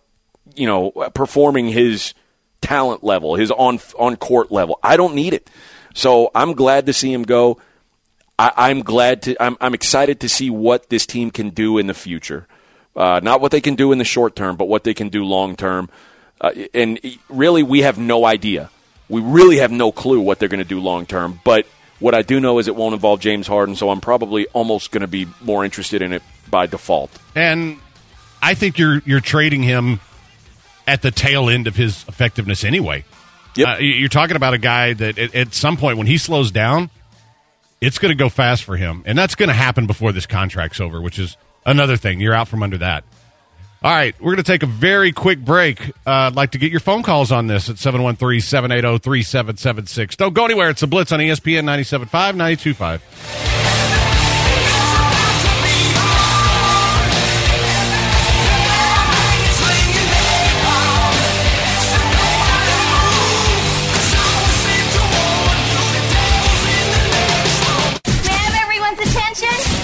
you 0.54 0.66
know 0.66 0.90
performing 1.14 1.68
his 1.68 2.14
talent 2.62 3.04
level, 3.04 3.34
his 3.34 3.50
on 3.50 3.78
on 3.98 4.16
court 4.16 4.50
level. 4.50 4.78
I 4.82 4.96
don't 4.96 5.14
need 5.14 5.34
it. 5.34 5.50
So 5.94 6.30
I'm 6.34 6.54
glad 6.54 6.86
to 6.86 6.94
see 6.94 7.12
him 7.12 7.24
go. 7.24 7.58
I, 8.38 8.70
am 8.70 8.82
glad 8.82 9.22
to. 9.22 9.40
I'm, 9.40 9.56
I'm 9.60 9.74
excited 9.74 10.20
to 10.20 10.28
see 10.28 10.48
what 10.48 10.88
this 10.88 11.04
team 11.04 11.30
can 11.30 11.50
do 11.50 11.76
in 11.76 11.86
the 11.86 11.94
future. 11.94 12.48
Uh, 12.96 13.20
not 13.22 13.40
what 13.40 13.52
they 13.52 13.60
can 13.60 13.74
do 13.74 13.92
in 13.92 13.98
the 13.98 14.04
short 14.04 14.34
term, 14.34 14.56
but 14.56 14.64
what 14.64 14.84
they 14.84 14.94
can 14.94 15.10
do 15.10 15.24
long 15.24 15.54
term. 15.54 15.90
Uh, 16.40 16.50
and 16.72 16.98
really, 17.28 17.62
we 17.62 17.82
have 17.82 17.98
no 17.98 18.24
idea 18.24 18.70
we 19.12 19.20
really 19.20 19.58
have 19.58 19.70
no 19.70 19.92
clue 19.92 20.20
what 20.20 20.38
they're 20.38 20.48
going 20.48 20.62
to 20.62 20.68
do 20.68 20.80
long 20.80 21.04
term. 21.04 21.38
But 21.44 21.66
what 22.00 22.14
I 22.14 22.22
do 22.22 22.40
know 22.40 22.58
is 22.58 22.66
it 22.66 22.74
won't 22.74 22.94
involve 22.94 23.20
James 23.20 23.46
Harden, 23.46 23.76
so 23.76 23.90
I'm 23.90 24.00
probably 24.00 24.46
almost 24.48 24.90
going 24.90 25.02
to 25.02 25.06
be 25.06 25.26
more 25.42 25.64
interested 25.66 26.00
in 26.00 26.14
it 26.14 26.22
by 26.50 26.66
default. 26.66 27.10
And 27.36 27.78
I 28.40 28.54
think 28.54 28.78
you're 28.78 29.02
you're 29.04 29.20
trading 29.20 29.62
him 29.62 30.00
at 30.86 31.02
the 31.02 31.10
tail 31.10 31.48
end 31.48 31.66
of 31.66 31.76
his 31.76 32.04
effectiveness 32.08 32.64
anyway. 32.64 33.04
Yep. 33.56 33.68
Uh, 33.68 33.80
you're 33.80 34.08
talking 34.08 34.36
about 34.36 34.54
a 34.54 34.58
guy 34.58 34.94
that 34.94 35.18
at, 35.18 35.34
at 35.34 35.54
some 35.54 35.76
point 35.76 35.98
when 35.98 36.06
he 36.06 36.18
slows 36.18 36.50
down, 36.50 36.90
it's 37.80 37.98
going 37.98 38.10
to 38.10 38.16
go 38.16 38.28
fast 38.28 38.64
for 38.64 38.76
him, 38.76 39.02
and 39.06 39.18
that's 39.18 39.34
going 39.34 39.48
to 39.48 39.54
happen 39.54 39.86
before 39.86 40.12
this 40.12 40.26
contract's 40.26 40.80
over, 40.80 41.00
which 41.00 41.18
is 41.18 41.36
another 41.66 41.96
thing. 41.96 42.20
You're 42.20 42.34
out 42.34 42.48
from 42.48 42.62
under 42.62 42.78
that. 42.78 43.04
All 43.82 43.90
right, 43.90 44.14
we're 44.20 44.32
going 44.32 44.36
to 44.36 44.42
take 44.44 44.62
a 44.62 44.66
very 44.66 45.10
quick 45.10 45.44
break. 45.44 45.88
Uh, 46.06 46.28
I'd 46.30 46.36
like 46.36 46.52
to 46.52 46.58
get 46.58 46.70
your 46.70 46.78
phone 46.78 47.02
calls 47.02 47.32
on 47.32 47.48
this 47.48 47.68
at 47.68 47.78
713 47.78 48.40
780 48.40 48.98
3776. 49.02 50.16
Don't 50.16 50.34
go 50.34 50.44
anywhere. 50.44 50.70
It's 50.70 50.82
the 50.82 50.86
Blitz 50.86 51.10
on 51.10 51.18
ESPN 51.18 51.64
97.5, 51.64 52.36
92.5. 52.36 53.61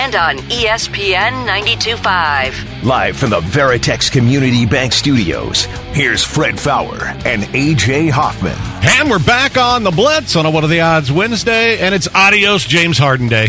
And 0.00 0.14
on 0.14 0.38
ESPN 0.38 1.44
92.5. 1.44 2.84
Live 2.84 3.16
from 3.16 3.30
the 3.30 3.40
Veritex 3.40 4.12
Community 4.12 4.64
Bank 4.64 4.92
Studios, 4.92 5.64
here's 5.90 6.22
Fred 6.22 6.54
Faour 6.54 7.02
and 7.26 7.42
AJ 7.42 8.08
Hoffman. 8.08 8.54
And 8.88 9.10
we're 9.10 9.18
back 9.18 9.56
on 9.56 9.82
the 9.82 9.90
Blitz 9.90 10.36
on 10.36 10.46
a 10.46 10.52
What 10.52 10.62
Are 10.62 10.68
the 10.68 10.82
Odds 10.82 11.10
Wednesday, 11.10 11.80
and 11.80 11.96
it's 11.96 12.06
Adios 12.14 12.64
James 12.64 12.96
Harden 12.96 13.26
Day. 13.26 13.48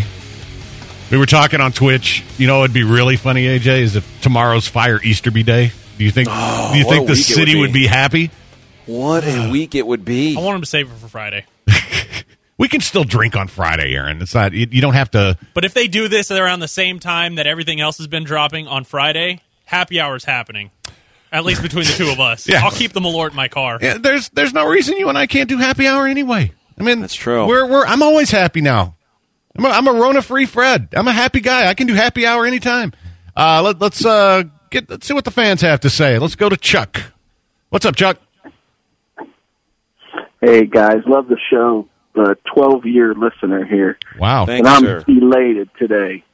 We 1.12 1.20
were 1.20 1.27
talking 1.27 1.62
on 1.62 1.72
Twitch. 1.72 2.24
You 2.39 2.48
know, 2.48 2.63
it'd 2.63 2.74
be 2.74 2.84
really 2.84 3.15
funny, 3.15 3.46
AJ, 3.46 3.82
is 3.82 3.96
if 3.96 4.22
tomorrow's 4.22 4.68
Fire 4.68 5.00
Easterby 5.00 5.44
Day. 5.44 5.72
Do 6.00 6.03
you 6.03 6.10
think? 6.10 6.29
Oh, 6.32 6.72
do 6.74 6.79
you 6.79 6.89
think 6.89 7.08
the 7.08 7.15
city 7.15 7.58
would 7.58 7.68
would 7.68 7.74
be. 7.74 7.82
be 7.82 7.88
happy? 7.88 8.32
What 8.88 9.24
a 9.24 9.51
week 9.51 9.75
it 9.75 9.86
would 9.86 10.03
be. 10.03 10.36
I 10.36 10.41
want 10.41 10.56
him 10.56 10.62
to 10.62 10.68
save 10.68 10.89
it 10.89 10.96
for 10.96 11.10
Friday. 11.10 11.46
We 12.60 12.68
can 12.68 12.82
still 12.82 13.06
drink 13.06 13.38
on 13.38 13.48
Friday, 13.48 13.96
Aaron. 13.96 14.22
It's 14.22 14.36
not. 14.36 14.51
You, 14.51 14.68
you 14.70 14.82
don't 14.82 14.94
have 14.94 15.10
to. 15.12 15.38
But 15.54 15.63
if 15.63 15.74
they 15.74 15.88
do 15.88 16.10
this 16.10 16.30
around 16.30 16.60
the 16.60 16.68
same 16.68 17.00
time 17.00 17.36
that 17.36 17.48
everything 17.48 17.80
else 17.80 17.98
has 18.00 18.08
been 18.08 18.25
dropping 18.25 18.68
on 18.68 18.84
Friday, 18.84 19.39
happy 19.63 20.00
hour's 20.00 20.25
happening. 20.25 20.70
At 21.32 21.46
least 21.46 21.62
between 21.62 21.86
the 21.86 21.94
two 21.94 22.10
of 22.10 22.20
us. 22.20 22.48
Yeah. 22.50 22.63
I'll 22.63 22.72
keep 22.72 22.92
the 22.92 23.00
Malort 23.00 23.30
in 23.30 23.36
my 23.38 23.48
car. 23.48 23.80
Yeah, 23.82 23.98
there's 23.98 24.30
there's 24.30 24.54
no 24.54 24.68
reason 24.68 24.98
you 24.98 25.08
and 25.08 25.18
I 25.18 25.25
can't 25.25 25.48
do 25.48 25.58
happy 25.58 25.88
hour 25.88 26.06
anyway. 26.06 26.51
I 26.78 26.84
mean, 26.84 27.00
That's 27.00 27.13
true. 27.13 27.48
We're 27.48 27.66
we're 27.66 27.86
I'm 27.86 28.04
always 28.04 28.30
happy 28.30 28.60
now. 28.62 28.96
I'm 29.56 29.63
a, 29.66 29.70
I'm 29.70 29.88
a 29.88 29.94
Rona 29.94 30.22
free 30.22 30.46
Fred. 30.46 30.89
I'm 30.94 31.08
a 31.08 31.13
happy 31.13 31.39
guy. 31.39 31.70
I 31.70 31.74
can 31.75 31.88
do 31.88 31.94
happy 31.94 32.25
hour 32.25 32.46
anytime. 32.46 32.92
Uh, 33.38 33.62
let, 33.63 33.80
let's 33.80 34.04
uh 34.04 34.44
get 34.70 34.89
let's 34.89 35.08
see 35.08 35.13
what 35.13 35.24
the 35.24 35.32
fans 35.32 35.62
have 35.62 35.80
to 35.82 35.89
say. 35.89 36.20
Let's 36.20 36.36
go 36.36 36.50
to 36.50 36.58
Chuck. 36.58 37.01
What's 37.70 37.86
up, 37.86 37.96
Chuck? 37.96 38.20
Hey 40.42 40.66
guys, 40.66 41.04
love 41.06 41.28
the 41.28 41.38
show. 41.50 41.88
The 42.20 42.36
12 42.54 42.86
year 42.86 43.14
listener 43.16 43.66
here. 43.66 43.98
Wow. 44.18 44.46
Thank 44.46 44.60
and 44.60 44.68
I'm 44.68 44.82
sir. 44.84 45.06
elated 45.08 45.70
today. 45.80 46.26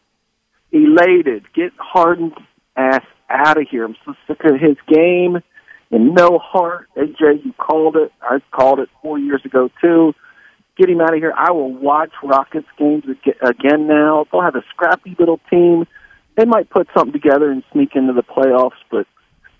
Elated. 0.71 1.45
Get 1.53 1.73
Harden's 1.77 2.33
ass 2.75 3.03
out 3.29 3.61
of 3.61 3.67
here. 3.69 3.85
I'm 3.85 3.95
so 4.03 4.15
sick 4.25 4.39
of 4.45 4.59
his 4.59 4.77
game 4.87 5.43
and 5.91 6.15
no 6.15 6.39
heart. 6.39 6.87
AJ, 6.97 7.45
you 7.45 7.53
called 7.53 7.97
it. 7.97 8.11
I 8.19 8.39
called 8.49 8.79
it 8.79 8.89
four 9.03 9.19
years 9.19 9.41
ago 9.45 9.69
too. 9.79 10.15
Get 10.75 10.89
him 10.89 11.01
out 11.01 11.13
of 11.13 11.19
here. 11.19 11.33
I 11.37 11.51
will 11.51 11.71
watch 11.71 12.11
Rockets 12.23 12.67
games 12.79 13.03
ag- 13.07 13.37
again 13.47 13.85
now. 13.85 14.25
They'll 14.31 14.41
have 14.41 14.55
a 14.55 14.63
scrappy 14.71 15.15
little 15.19 15.39
team. 15.51 15.85
They 16.35 16.45
might 16.45 16.71
put 16.71 16.87
something 16.97 17.13
together 17.13 17.51
and 17.51 17.63
sneak 17.71 17.95
into 17.95 18.13
the 18.13 18.23
playoffs, 18.23 18.71
but 18.89 19.05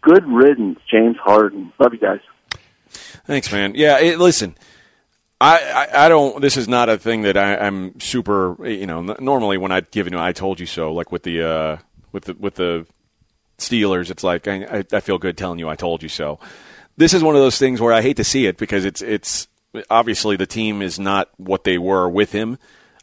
good 0.01 0.25
riddance, 0.25 0.79
James 0.89 1.17
Harden. 1.23 1.71
Love 1.79 1.93
you 1.93 1.99
guys. 1.99 2.19
Thanks, 3.27 3.51
man. 3.51 3.73
Yeah, 3.75 3.99
it, 3.99 4.17
listen, 4.17 4.55
I, 5.41 5.89
I, 5.91 6.05
I 6.05 6.09
don't. 6.09 6.41
This 6.41 6.55
is 6.55 6.67
not 6.67 6.89
a 6.89 6.97
thing 6.97 7.23
that 7.23 7.35
I, 7.35 7.57
I'm 7.57 7.99
super. 7.99 8.55
You 8.67 8.87
know, 8.87 9.01
normally 9.01 9.57
when 9.57 9.71
I 9.71 9.81
give 9.81 10.09
you, 10.09 10.17
I 10.17 10.31
told 10.31 10.59
you 10.59 10.65
so. 10.65 10.93
Like 10.93 11.11
with 11.11 11.23
the 11.23 11.43
uh, 11.43 11.77
with 12.11 12.25
the 12.25 12.33
with 12.35 12.55
the 12.55 12.85
Steelers, 13.57 14.09
it's 14.09 14.23
like 14.23 14.47
I, 14.47 14.63
I, 14.63 14.83
I 14.93 14.99
feel 15.01 15.17
good 15.17 15.37
telling 15.37 15.59
you 15.59 15.67
I 15.67 15.75
told 15.75 16.03
you 16.03 16.09
so. 16.09 16.39
This 16.97 17.13
is 17.13 17.21
one 17.21 17.35
of 17.35 17.41
those 17.41 17.57
things 17.57 17.81
where 17.81 17.93
I 17.93 18.01
hate 18.01 18.17
to 18.17 18.23
see 18.23 18.45
it 18.45 18.57
because 18.57 18.85
it's 18.85 19.01
it's 19.01 19.47
obviously 19.89 20.37
the 20.37 20.45
team 20.45 20.81
is 20.81 20.97
not 20.97 21.29
what 21.35 21.65
they 21.65 21.77
were 21.77 22.07
with 22.07 22.31
him, 22.31 22.57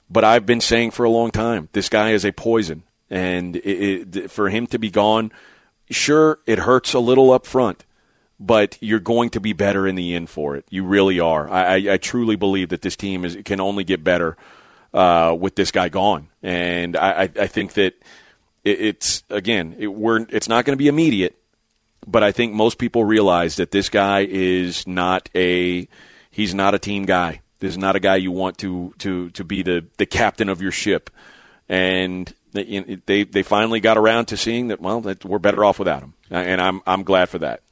but 0.09 0.25
I've 0.25 0.47
been 0.47 0.62
saying 0.62 0.93
for 0.93 1.05
a 1.05 1.11
long 1.11 1.31
time 1.31 1.69
this 1.73 1.91
guy 1.91 2.12
is 2.12 2.25
a 2.25 2.33
poison, 2.33 2.85
and 3.11 3.57
it, 3.57 4.17
it, 4.17 4.31
for 4.31 4.49
him 4.49 4.67
to 4.69 4.79
be 4.79 4.91
gone, 4.91 5.33
sure 5.91 6.39
it 6.47 6.61
hurts 6.61 6.95
a 6.95 6.99
little 6.99 7.31
up 7.31 7.45
front 7.45 7.85
but 8.44 8.76
you're 8.80 9.00
going 9.00 9.30
to 9.30 9.40
be 9.40 9.52
better 9.52 9.87
in 9.87 9.94
the 9.94 10.14
end 10.14 10.28
for 10.28 10.56
it. 10.56 10.66
You 10.68 10.84
really 10.84 11.20
are. 11.20 11.49
I, 11.49 11.92
I, 11.92 11.96
truly 11.96 12.34
believe 12.34 12.70
that 12.70 12.82
this 12.82 12.96
team 12.96 13.25
is 13.25 13.38
can 13.44 13.61
only 13.61 13.84
get 13.84 14.02
better 14.02 14.37
uh, 14.92 15.37
with 15.38 15.54
this 15.54 15.70
guy 15.70 15.88
gone, 15.88 16.28
and 16.42 16.96
I, 16.96 17.22
I, 17.22 17.46
think 17.46 17.75
that 17.75 17.94
it, 18.64 18.80
it's 18.80 19.22
again, 19.30 19.76
it, 19.78 19.87
we're 19.87 20.26
it's 20.28 20.49
not 20.49 20.64
going 20.64 20.76
to 20.76 20.82
be 20.82 20.88
immediate, 20.88 21.37
but 22.06 22.25
I 22.25 22.32
think 22.32 22.52
most 22.52 22.78
people 22.78 23.04
realize 23.04 23.56
that 23.56 23.70
this 23.70 23.88
guy 23.88 24.26
is 24.28 24.87
not 24.88 25.30
a 25.37 25.87
he's 26.30 26.54
not 26.54 26.75
a 26.75 26.78
team 26.80 27.04
guy. 27.04 27.42
This 27.61 27.70
is 27.70 27.78
not 27.78 27.94
a 27.94 28.00
guy 28.00 28.16
you 28.16 28.32
want 28.32 28.58
to 28.58 28.92
to 28.99 29.30
to 29.30 29.44
be 29.44 29.62
the 29.62 29.87
the 29.99 30.06
captain 30.06 30.49
of 30.49 30.61
your 30.61 30.72
ship, 30.72 31.11
and 31.68 32.32
they 32.50 32.99
they, 33.06 33.22
they 33.22 33.42
finally 33.44 33.78
got 33.78 33.96
around 33.96 34.26
to 34.26 34.37
seeing 34.37 34.68
that 34.68 34.80
well 34.80 35.00
that 35.02 35.25
we're 35.25 35.38
better 35.38 35.64
off 35.64 35.78
without 35.78 36.02
him, 36.02 36.14
and 36.28 36.61
I'm 36.61 36.82
I'm 36.88 37.04
glad 37.04 37.28
for 37.28 37.38
that. 37.38 37.62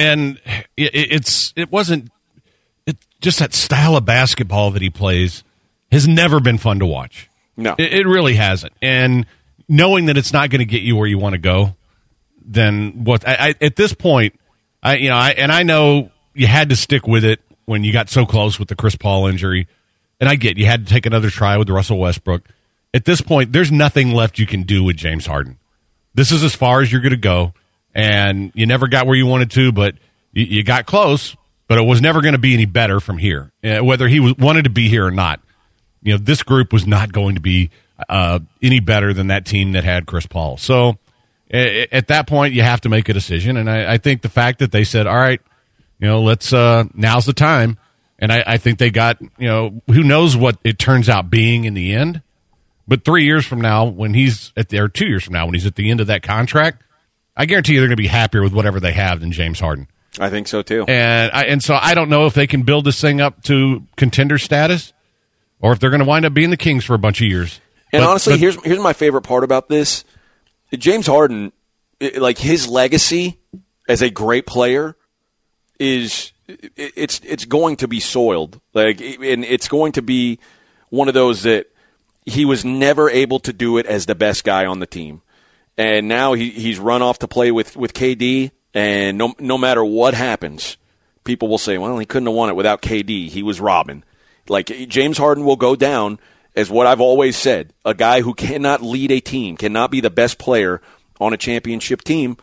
And 0.00 0.40
it, 0.76 0.90
it's 0.94 1.52
it 1.56 1.70
wasn't 1.70 2.10
it 2.86 2.96
just 3.20 3.38
that 3.38 3.54
style 3.54 3.96
of 3.96 4.04
basketball 4.04 4.70
that 4.70 4.82
he 4.82 4.90
plays 4.90 5.44
has 5.92 6.08
never 6.08 6.40
been 6.40 6.58
fun 6.58 6.78
to 6.78 6.86
watch. 6.86 7.28
No. 7.56 7.74
it, 7.78 7.92
it 7.92 8.06
really 8.06 8.34
hasn't. 8.34 8.72
And 8.80 9.26
knowing 9.68 10.06
that 10.06 10.16
it's 10.16 10.32
not 10.32 10.50
going 10.50 10.60
to 10.60 10.64
get 10.64 10.82
you 10.82 10.96
where 10.96 11.06
you 11.06 11.18
want 11.18 11.34
to 11.34 11.38
go, 11.38 11.76
then 12.44 13.04
what? 13.04 13.26
I, 13.28 13.50
I, 13.50 13.54
at 13.60 13.76
this 13.76 13.92
point, 13.92 14.38
I 14.82 14.96
you 14.96 15.10
know, 15.10 15.16
I, 15.16 15.30
and 15.30 15.52
I 15.52 15.62
know 15.62 16.10
you 16.34 16.46
had 16.46 16.70
to 16.70 16.76
stick 16.76 17.06
with 17.06 17.24
it 17.24 17.40
when 17.66 17.84
you 17.84 17.92
got 17.92 18.08
so 18.08 18.24
close 18.24 18.58
with 18.58 18.68
the 18.68 18.76
Chris 18.76 18.96
Paul 18.96 19.26
injury, 19.26 19.68
and 20.18 20.28
I 20.28 20.36
get 20.36 20.56
you 20.56 20.66
had 20.66 20.86
to 20.86 20.92
take 20.92 21.06
another 21.06 21.30
try 21.30 21.56
with 21.56 21.68
Russell 21.68 21.98
Westbrook. 21.98 22.48
At 22.92 23.04
this 23.04 23.20
point, 23.20 23.52
there's 23.52 23.70
nothing 23.70 24.12
left 24.12 24.38
you 24.38 24.46
can 24.46 24.64
do 24.64 24.82
with 24.82 24.96
James 24.96 25.26
Harden. 25.26 25.58
This 26.14 26.32
is 26.32 26.42
as 26.42 26.56
far 26.56 26.80
as 26.80 26.90
you're 26.90 27.00
going 27.00 27.10
to 27.10 27.16
go, 27.16 27.54
and 27.94 28.52
you 28.54 28.66
never 28.66 28.88
got 28.88 29.06
where 29.06 29.16
you 29.16 29.26
wanted 29.26 29.50
to, 29.52 29.72
but 29.72 29.94
you, 30.32 30.44
you 30.44 30.62
got 30.62 30.86
close. 30.86 31.36
But 31.68 31.78
it 31.78 31.82
was 31.82 32.00
never 32.00 32.20
going 32.20 32.32
to 32.32 32.38
be 32.38 32.52
any 32.52 32.66
better 32.66 32.98
from 32.98 33.16
here, 33.18 33.52
uh, 33.62 33.78
whether 33.78 34.08
he 34.08 34.18
was, 34.18 34.36
wanted 34.36 34.64
to 34.64 34.70
be 34.70 34.88
here 34.88 35.06
or 35.06 35.12
not. 35.12 35.40
You 36.02 36.14
know, 36.14 36.18
this 36.18 36.42
group 36.42 36.72
was 36.72 36.84
not 36.84 37.12
going 37.12 37.36
to 37.36 37.40
be 37.40 37.70
uh, 38.08 38.40
any 38.60 38.80
better 38.80 39.12
than 39.12 39.28
that 39.28 39.46
team 39.46 39.72
that 39.72 39.84
had 39.84 40.04
Chris 40.04 40.26
Paul. 40.26 40.56
So 40.56 40.98
a- 41.52 41.86
at 41.94 42.08
that 42.08 42.26
point, 42.26 42.54
you 42.54 42.62
have 42.62 42.80
to 42.80 42.88
make 42.88 43.08
a 43.08 43.12
decision. 43.12 43.56
And 43.56 43.70
I, 43.70 43.92
I 43.94 43.98
think 43.98 44.22
the 44.22 44.28
fact 44.28 44.58
that 44.58 44.72
they 44.72 44.82
said, 44.82 45.06
"All 45.06 45.16
right, 45.16 45.40
you 46.00 46.08
know, 46.08 46.22
let's 46.22 46.52
uh, 46.52 46.84
now's 46.92 47.26
the 47.26 47.32
time," 47.32 47.78
and 48.18 48.32
I, 48.32 48.42
I 48.44 48.56
think 48.56 48.78
they 48.78 48.90
got 48.90 49.20
you 49.20 49.46
know, 49.46 49.80
who 49.86 50.02
knows 50.02 50.36
what 50.36 50.58
it 50.64 50.76
turns 50.78 51.08
out 51.08 51.30
being 51.30 51.66
in 51.66 51.74
the 51.74 51.94
end. 51.94 52.22
But 52.88 53.04
three 53.04 53.24
years 53.24 53.46
from 53.46 53.60
now, 53.60 53.84
when 53.84 54.14
he's 54.14 54.52
at 54.56 54.70
the, 54.70 54.80
or 54.80 54.88
two 54.88 55.06
years 55.06 55.22
from 55.22 55.34
now, 55.34 55.44
when 55.46 55.54
he's 55.54 55.66
at 55.66 55.76
the 55.76 55.88
end 55.88 56.00
of 56.00 56.08
that 56.08 56.24
contract, 56.24 56.82
I 57.40 57.46
guarantee 57.46 57.72
you 57.72 57.80
they're 57.80 57.88
going 57.88 57.96
to 57.96 58.02
be 58.02 58.06
happier 58.06 58.42
with 58.42 58.52
whatever 58.52 58.80
they 58.80 58.92
have 58.92 59.20
than 59.20 59.32
James 59.32 59.58
Harden. 59.60 59.88
I 60.18 60.28
think 60.28 60.46
so 60.46 60.60
too. 60.60 60.84
And 60.86 61.32
I, 61.32 61.44
and 61.44 61.62
so 61.62 61.74
I 61.80 61.94
don't 61.94 62.10
know 62.10 62.26
if 62.26 62.34
they 62.34 62.46
can 62.46 62.64
build 62.64 62.84
this 62.84 63.00
thing 63.00 63.22
up 63.22 63.42
to 63.44 63.86
contender 63.96 64.36
status, 64.36 64.92
or 65.58 65.72
if 65.72 65.78
they're 65.78 65.88
going 65.88 66.00
to 66.02 66.06
wind 66.06 66.26
up 66.26 66.34
being 66.34 66.50
the 66.50 66.58
Kings 66.58 66.84
for 66.84 66.92
a 66.92 66.98
bunch 66.98 67.22
of 67.22 67.28
years. 67.28 67.58
And 67.94 68.02
But- 68.02 68.10
honestly, 68.10 68.34
but- 68.34 68.40
here's 68.40 68.62
here's 68.62 68.78
my 68.78 68.92
favorite 68.92 69.22
part 69.22 69.42
about 69.42 69.70
this: 69.70 70.04
James 70.76 71.06
Harden, 71.06 71.52
like 72.18 72.36
his 72.36 72.68
legacy 72.68 73.38
as 73.88 74.02
a 74.02 74.10
great 74.10 74.44
player, 74.44 74.94
is 75.78 76.32
it's 76.76 77.22
it's 77.24 77.46
going 77.46 77.76
to 77.76 77.88
be 77.88 78.00
soiled. 78.00 78.60
Like, 78.74 79.00
and 79.00 79.46
it's 79.46 79.68
going 79.68 79.92
to 79.92 80.02
be 80.02 80.40
one 80.90 81.08
of 81.08 81.14
those 81.14 81.44
that 81.44 81.68
he 82.26 82.44
was 82.44 82.66
never 82.66 83.08
able 83.08 83.38
to 83.40 83.52
do 83.54 83.78
it 83.78 83.86
as 83.86 84.04
the 84.04 84.14
best 84.14 84.44
guy 84.44 84.66
on 84.66 84.80
the 84.80 84.86
team. 84.86 85.22
And 85.76 86.08
now 86.08 86.34
he, 86.34 86.50
he's 86.50 86.78
run 86.78 87.02
off 87.02 87.20
to 87.20 87.28
play 87.28 87.50
with, 87.50 87.76
with 87.76 87.94
KD, 87.94 88.50
and 88.74 89.16
no, 89.16 89.34
no 89.38 89.56
matter 89.56 89.84
what 89.84 90.14
happens, 90.14 90.76
people 91.24 91.48
will 91.48 91.58
say, 91.58 91.78
well, 91.78 91.98
he 91.98 92.06
couldn't 92.06 92.26
have 92.26 92.34
won 92.34 92.50
it 92.50 92.56
without 92.56 92.82
KD. 92.82 93.28
He 93.28 93.42
was 93.42 93.60
Robin. 93.60 94.04
Like, 94.48 94.66
James 94.88 95.18
Harden 95.18 95.44
will 95.44 95.56
go 95.56 95.76
down 95.76 96.18
as 96.56 96.70
what 96.70 96.86
I've 96.86 97.00
always 97.00 97.36
said 97.36 97.72
a 97.84 97.94
guy 97.94 98.20
who 98.20 98.34
cannot 98.34 98.82
lead 98.82 99.10
a 99.10 99.20
team, 99.20 99.56
cannot 99.56 99.90
be 99.90 100.00
the 100.00 100.10
best 100.10 100.38
player 100.38 100.80
on 101.20 101.32
a 101.32 101.36
championship 101.36 102.02
team. 102.02 102.36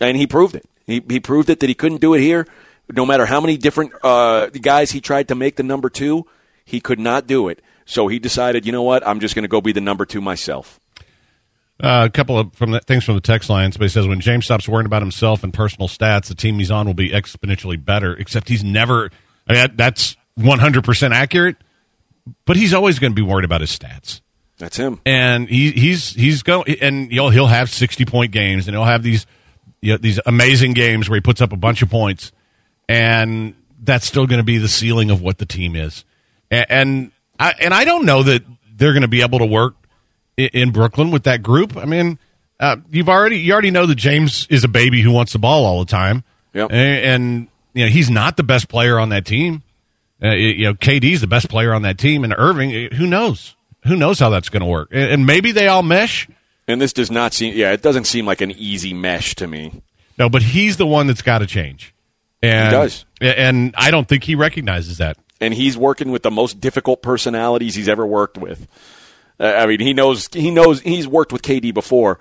And 0.00 0.16
he 0.16 0.26
proved 0.26 0.54
it. 0.54 0.66
He, 0.86 1.02
he 1.08 1.20
proved 1.20 1.50
it 1.50 1.60
that 1.60 1.68
he 1.68 1.74
couldn't 1.74 2.00
do 2.00 2.14
it 2.14 2.20
here. 2.20 2.46
No 2.92 3.06
matter 3.06 3.26
how 3.26 3.40
many 3.40 3.56
different 3.56 3.92
uh, 4.02 4.48
guys 4.48 4.90
he 4.90 5.00
tried 5.00 5.28
to 5.28 5.34
make 5.34 5.56
the 5.56 5.62
number 5.62 5.88
two, 5.88 6.26
he 6.64 6.80
could 6.80 7.00
not 7.00 7.26
do 7.26 7.48
it. 7.48 7.62
So 7.86 8.08
he 8.08 8.18
decided, 8.18 8.66
you 8.66 8.72
know 8.72 8.82
what? 8.82 9.06
I'm 9.06 9.20
just 9.20 9.34
going 9.34 9.44
to 9.44 9.48
go 9.48 9.60
be 9.60 9.72
the 9.72 9.80
number 9.80 10.04
two 10.04 10.20
myself. 10.20 10.80
Uh, 11.82 12.04
a 12.06 12.10
couple 12.10 12.38
of 12.38 12.54
from 12.54 12.70
the, 12.70 12.80
things 12.80 13.04
from 13.04 13.16
the 13.16 13.20
text 13.20 13.50
line. 13.50 13.72
Somebody 13.72 13.88
says 13.88 14.06
when 14.06 14.20
James 14.20 14.44
stops 14.44 14.68
worrying 14.68 14.86
about 14.86 15.02
himself 15.02 15.42
and 15.42 15.52
personal 15.52 15.88
stats, 15.88 16.28
the 16.28 16.34
team 16.34 16.58
he's 16.58 16.70
on 16.70 16.86
will 16.86 16.94
be 16.94 17.10
exponentially 17.10 17.82
better. 17.82 18.14
Except 18.14 18.48
he's 18.48 18.62
never. 18.62 19.10
I 19.48 19.52
mean, 19.52 19.62
that, 19.62 19.76
that's 19.76 20.16
100 20.36 20.84
percent 20.84 21.14
accurate. 21.14 21.56
But 22.46 22.56
he's 22.56 22.72
always 22.72 22.98
going 22.98 23.12
to 23.12 23.14
be 23.14 23.22
worried 23.22 23.44
about 23.44 23.60
his 23.60 23.76
stats. 23.76 24.20
That's 24.58 24.76
him. 24.76 25.00
And 25.04 25.48
he, 25.48 25.72
he's 25.72 26.14
he's 26.14 26.42
going 26.42 26.76
and 26.80 27.10
you 27.10 27.16
know, 27.16 27.28
he'll 27.30 27.48
have 27.48 27.68
60 27.70 28.04
point 28.04 28.32
games 28.32 28.68
and 28.68 28.74
he'll 28.74 28.84
have 28.84 29.02
these 29.02 29.26
you 29.84 29.92
know, 29.92 29.98
these 29.98 30.18
amazing 30.24 30.72
games 30.72 31.10
where 31.10 31.16
he 31.16 31.20
puts 31.20 31.42
up 31.42 31.52
a 31.52 31.56
bunch 31.56 31.82
of 31.82 31.90
points, 31.90 32.32
and 32.88 33.54
that's 33.78 34.06
still 34.06 34.26
going 34.26 34.38
to 34.38 34.44
be 34.44 34.56
the 34.56 34.68
ceiling 34.68 35.10
of 35.10 35.20
what 35.20 35.36
the 35.36 35.44
team 35.44 35.76
is. 35.76 36.06
And, 36.50 36.66
and 36.70 37.12
I 37.38 37.54
and 37.60 37.74
I 37.74 37.84
don't 37.84 38.06
know 38.06 38.22
that 38.22 38.42
they're 38.74 38.92
going 38.92 39.02
to 39.02 39.08
be 39.08 39.20
able 39.20 39.40
to 39.40 39.46
work 39.46 39.74
in, 40.36 40.70
Brooklyn 40.72 41.10
with 41.10 41.24
that 41.24 41.42
group. 41.42 41.76
I 41.76 41.84
mean, 41.84 42.18
uh, 42.60 42.76
you've 42.90 43.08
already 43.08 43.38
you 43.38 43.52
already 43.52 43.70
know 43.70 43.86
that 43.86 43.94
James 43.96 44.46
is 44.50 44.64
a 44.64 44.68
baby 44.68 45.00
who 45.00 45.10
wants 45.12 45.32
the 45.32 45.38
ball 45.38 45.64
all 45.66 45.80
the 45.80 45.90
time. 45.90 46.24
Yep. 46.52 46.70
And, 46.70 47.04
and 47.04 47.48
you 47.72 47.84
know 47.84 47.90
he's 47.90 48.10
not 48.10 48.36
the 48.36 48.42
best 48.42 48.68
player 48.68 48.98
on 48.98 49.08
that 49.10 49.24
team. 49.26 49.62
Uh, 50.22 50.30
you 50.30 50.64
know, 50.64 50.74
KD's 50.74 51.20
the 51.20 51.26
best 51.26 51.48
player 51.50 51.74
on 51.74 51.82
that 51.82 51.98
team, 51.98 52.24
and 52.24 52.34
Irving. 52.36 52.90
Who 52.92 53.06
knows? 53.06 53.56
Who 53.86 53.96
knows 53.96 54.18
how 54.18 54.30
that's 54.30 54.48
going 54.48 54.62
to 54.62 54.66
work? 54.66 54.88
And, 54.92 55.10
and 55.10 55.26
maybe 55.26 55.52
they 55.52 55.66
all 55.68 55.82
mesh. 55.82 56.28
And 56.66 56.80
this 56.80 56.92
does 56.94 57.10
not 57.10 57.34
seem. 57.34 57.54
Yeah, 57.54 57.72
it 57.72 57.82
doesn't 57.82 58.04
seem 58.04 58.24
like 58.24 58.40
an 58.40 58.52
easy 58.52 58.94
mesh 58.94 59.34
to 59.34 59.46
me. 59.46 59.82
No, 60.18 60.28
but 60.30 60.40
he's 60.42 60.76
the 60.78 60.86
one 60.86 61.06
that's 61.08 61.20
got 61.22 61.38
to 61.40 61.46
change. 61.46 61.92
And, 62.40 62.66
He 62.66 62.70
does. 62.70 63.04
and 63.20 63.74
I 63.76 63.90
don't 63.90 64.06
think 64.08 64.24
he 64.24 64.34
recognizes 64.34 64.98
that. 64.98 65.18
and 65.40 65.52
he's 65.52 65.76
working 65.76 66.10
with 66.10 66.22
the 66.22 66.30
most 66.30 66.60
difficult 66.60 67.02
personalities 67.02 67.74
he's 67.74 67.88
ever 67.88 68.06
worked 68.06 68.38
with. 68.38 68.66
Uh, 69.38 69.44
I 69.46 69.66
mean, 69.66 69.80
he 69.80 69.92
knows 69.94 70.28
he 70.32 70.50
knows 70.50 70.80
he's 70.80 71.08
worked 71.08 71.32
with 71.32 71.42
KD 71.42 71.74
before. 71.74 72.18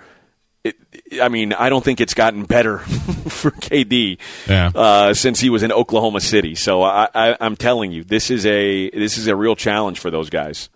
It, 0.63 0.75
I 1.21 1.27
mean, 1.29 1.51
I 1.53 1.69
don't 1.69 1.83
think 1.83 1.99
it's 2.01 2.13
gotten 2.13 2.43
better 2.45 2.77
for 3.27 3.51
KD 3.51 4.17
Yeah. 4.47 4.71
uh, 4.73 5.13
since 5.13 5.39
he 5.41 5.49
was 5.49 5.61
in 5.61 5.71
Oklahoma 5.73 6.21
City. 6.21 6.55
So 6.55 6.81
I, 6.83 7.09
I, 7.13 7.37
I'm 7.41 7.55
telling 7.57 7.91
you, 7.91 8.03
this 8.03 8.31
is 8.31 8.45
a 8.45 8.89
this 8.91 9.17
is 9.17 9.27
a 9.27 9.35
real 9.35 9.55
challenge 9.55 9.99
for 9.99 10.09
those 10.09 10.29
guys. 10.29 10.69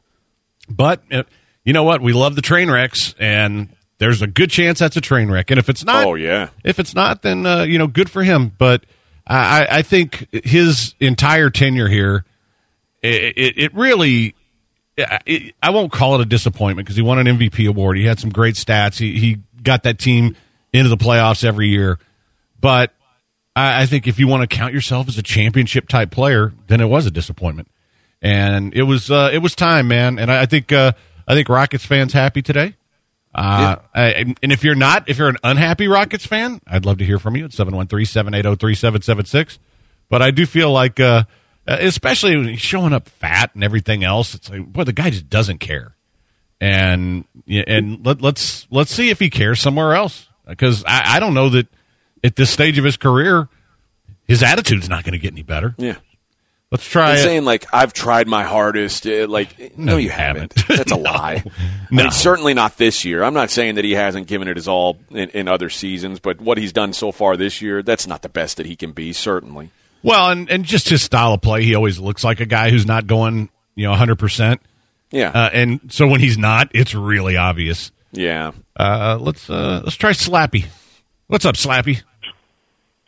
But 0.70 1.02
uh, 1.12 1.24
you 1.64 1.74
know 1.74 1.84
what? 1.84 2.02
We 2.02 2.14
love 2.14 2.36
the 2.36 2.42
train 2.42 2.70
wrecks, 2.70 3.16
and 3.18 3.70
there's 4.00 4.22
a 4.22 4.28
good 4.28 4.50
chance 4.52 4.80
that's 4.80 4.98
a 4.98 5.02
train 5.02 5.32
wreck. 5.32 5.50
And 5.52 5.58
if 5.60 5.70
it's 5.70 5.84
not, 5.86 6.06
Oh, 6.06 6.16
yeah. 6.16 6.50
if 6.64 6.80
it's 6.80 6.94
not, 6.94 7.22
then 7.22 7.46
uh, 7.46 7.64
you 7.64 7.78
know, 7.80 7.88
good 7.88 8.10
for 8.10 8.22
him. 8.24 8.52
But 8.58 8.86
I, 9.26 9.66
I 9.70 9.82
think 9.82 10.28
his 10.32 10.94
entire 11.00 11.50
tenure 11.50 11.88
here, 11.88 12.26
it, 13.02 13.34
it, 13.38 13.58
it 13.58 13.74
really. 13.74 14.36
I 14.98 15.70
won't 15.70 15.92
call 15.92 16.16
it 16.16 16.22
a 16.22 16.26
disappointment 16.26 16.88
because 16.88 16.96
he 16.96 17.04
won 17.04 17.20
an 17.20 17.28
MVP 17.38 17.70
award. 17.70 17.98
He 17.98 18.06
had 18.06 18.20
some 18.20 18.32
great 18.32 18.56
stats. 18.56 18.98
He 18.98 19.20
he 19.20 19.38
got 19.62 19.84
that 19.84 20.00
team 20.00 20.36
into 20.74 20.90
the 20.90 20.98
playoffs 20.98 21.44
every 21.44 21.68
year. 21.70 22.00
But 22.60 22.92
I, 23.56 23.84
I 23.84 23.86
think 23.86 24.08
if 24.08 24.18
you 24.20 24.28
want 24.28 24.50
to 24.50 24.56
count 24.56 24.74
yourself 24.74 25.08
as 25.08 25.18
a 25.18 25.24
championship 25.24 25.88
type 25.88 26.10
player, 26.12 26.54
then 26.68 26.82
it 26.82 26.86
was 26.88 27.06
a 27.06 27.12
disappointment. 27.12 27.70
And 28.22 28.74
it 28.74 28.84
was 28.84 29.12
uh, 29.12 29.30
it 29.32 29.40
was 29.40 29.54
time, 29.56 29.88
man. 29.88 30.18
And 30.18 30.32
I, 30.32 30.42
I 30.42 30.46
think 30.48 30.72
uh, 30.72 30.94
I 31.28 31.36
think 31.36 31.50
Rockets 31.50 31.86
fans 31.86 32.14
happy 32.14 32.42
today. 32.42 32.74
Uh, 33.36 33.76
I- 33.94 34.34
and 34.42 34.52
if 34.52 34.64
you're 34.64 34.74
not, 34.74 35.08
if 35.10 35.20
you're 35.20 35.30
an 35.30 35.38
unhappy 35.44 35.88
Rockets 35.88 36.26
fan, 36.26 36.60
I'd 36.66 36.86
love 36.86 36.98
to 36.98 37.06
hear 37.06 37.20
from 37.20 37.36
you 37.36 37.46
at 37.46 37.52
713-780-3776. 37.52 39.60
But 40.10 40.24
I 40.24 40.32
do 40.32 40.48
feel 40.48 40.72
like, 40.72 41.00
uh, 41.00 41.26
especially 41.68 42.36
when 42.38 42.48
he's 42.48 42.62
showing 42.62 42.94
up 42.94 43.08
fat 43.10 43.52
and 43.54 43.64
everything 43.64 44.04
else, 44.04 44.34
it's 44.34 44.50
like, 44.50 44.66
boy, 44.66 44.84
the 44.84 44.94
guy 44.94 45.10
just 45.10 45.30
doesn't 45.30 45.60
care. 45.60 45.96
And, 46.60 47.26
yeah, 47.46 47.64
and 47.68 48.06
let, 48.06 48.22
let's, 48.22 48.66
let's 48.72 48.92
see 48.94 49.10
if 49.10 49.20
he 49.20 49.30
cares 49.30 49.60
somewhere 49.60 49.94
else. 49.94 50.28
Because 50.48 50.84
I, 50.86 51.18
I 51.18 51.20
don't 51.20 51.34
know 51.34 51.50
that 51.50 51.68
at 52.24 52.36
this 52.36 52.50
stage 52.50 52.78
of 52.78 52.84
his 52.86 52.98
career, 52.98 53.48
his 54.28 54.42
attitude's 54.42 54.90
not 54.90 55.04
going 55.04 55.12
to 55.14 55.20
get 55.20 55.34
any 55.34 55.44
better. 55.44 55.76
Yeah. 55.78 55.98
Let's 56.72 56.86
try 56.86 57.14
it. 57.14 57.20
saying 57.20 57.46
like 57.46 57.66
I've 57.74 57.94
tried 57.94 58.28
my 58.28 58.44
hardest, 58.44 59.08
uh, 59.08 59.28
like 59.28 59.58
no, 59.78 59.94
No, 59.94 59.98
you 59.98 60.10
haven't. 60.10 60.54
That's 60.68 60.92
a 60.92 60.96
No. 60.98 61.02
lie. 61.04 61.44
I 61.46 61.52
No. 61.92 62.04
mean, 62.04 62.12
certainly 62.12 62.54
not 62.54 62.78
this 62.78 63.06
year. 63.06 63.24
I'm 63.24 63.34
not 63.34 63.52
saying 63.52 63.76
that 63.76 63.86
he 63.86 63.94
hasn't 63.94 64.28
given 64.28 64.48
it 64.50 64.58
his 64.58 64.68
all 64.68 64.98
in, 65.12 65.30
in 65.30 65.48
other 65.48 65.70
seasons, 65.70 66.20
but 66.20 66.42
what 66.42 66.58
he's 66.58 66.74
done 66.74 66.92
so 66.92 67.12
far 67.14 67.38
this 67.38 67.62
year, 67.62 67.82
that's 67.84 68.06
not 68.08 68.22
the 68.22 68.30
best 68.30 68.58
that 68.58 68.66
he 68.66 68.76
can 68.76 68.92
be. 68.92 69.14
Certainly. 69.14 69.70
Well, 70.08 70.30
and, 70.30 70.50
and 70.50 70.64
just 70.64 70.88
his 70.88 71.02
style 71.04 71.34
of 71.34 71.42
play, 71.42 71.64
he 71.64 71.76
always 71.76 72.00
looks 72.00 72.24
like 72.24 72.40
a 72.40 72.46
guy 72.46 72.70
who's 72.70 72.86
not 72.86 73.08
going, 73.08 73.50
you 73.76 73.88
know, 73.88 73.94
100%. 73.94 74.58
Yeah. 75.12 75.30
Uh, 75.30 75.50
and 75.52 75.92
so 75.92 76.08
when 76.08 76.22
he's 76.22 76.38
not, 76.38 76.70
it's 76.74 76.96
really 76.96 77.36
obvious. 77.36 77.92
yeah. 78.14 78.52
Uh, 78.80 79.18
let's 79.20 79.50
uh, 79.50 79.82
let's 79.84 79.96
try 79.98 80.12
Slappy. 80.12 80.66
What's 81.28 81.46
up, 81.46 81.56
Slappy? 81.56 82.04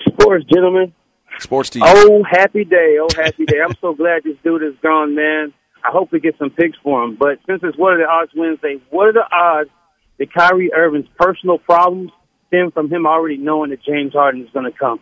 Sports, 0.07 0.45
gentlemen. 0.53 0.93
Sports 1.39 1.69
TV. 1.69 1.83
Oh, 1.85 2.23
happy 2.29 2.65
day. 2.65 2.97
Oh, 2.99 3.07
happy 3.15 3.45
day. 3.45 3.57
I'm 3.63 3.75
so 3.79 3.93
glad 3.93 4.23
this 4.23 4.35
dude 4.43 4.63
is 4.63 4.73
gone, 4.81 5.15
man. 5.15 5.53
I 5.83 5.91
hope 5.91 6.11
we 6.11 6.19
get 6.19 6.37
some 6.37 6.49
picks 6.49 6.77
for 6.83 7.03
him. 7.03 7.15
But 7.17 7.39
since 7.47 7.61
it's 7.63 7.77
What 7.77 7.93
are 7.93 7.97
the 7.99 8.09
Odds 8.09 8.31
Wednesday, 8.35 8.81
what 8.89 9.07
are 9.07 9.13
the 9.13 9.25
odds 9.31 9.69
that 10.17 10.33
Kyrie 10.33 10.73
Irving's 10.73 11.07
personal 11.17 11.59
problems 11.59 12.11
stem 12.47 12.71
from 12.71 12.91
him 12.91 13.05
already 13.05 13.37
knowing 13.37 13.69
that 13.69 13.83
James 13.83 14.11
Harden 14.13 14.41
is 14.41 14.49
going 14.51 14.69
to 14.69 14.77
come? 14.77 14.99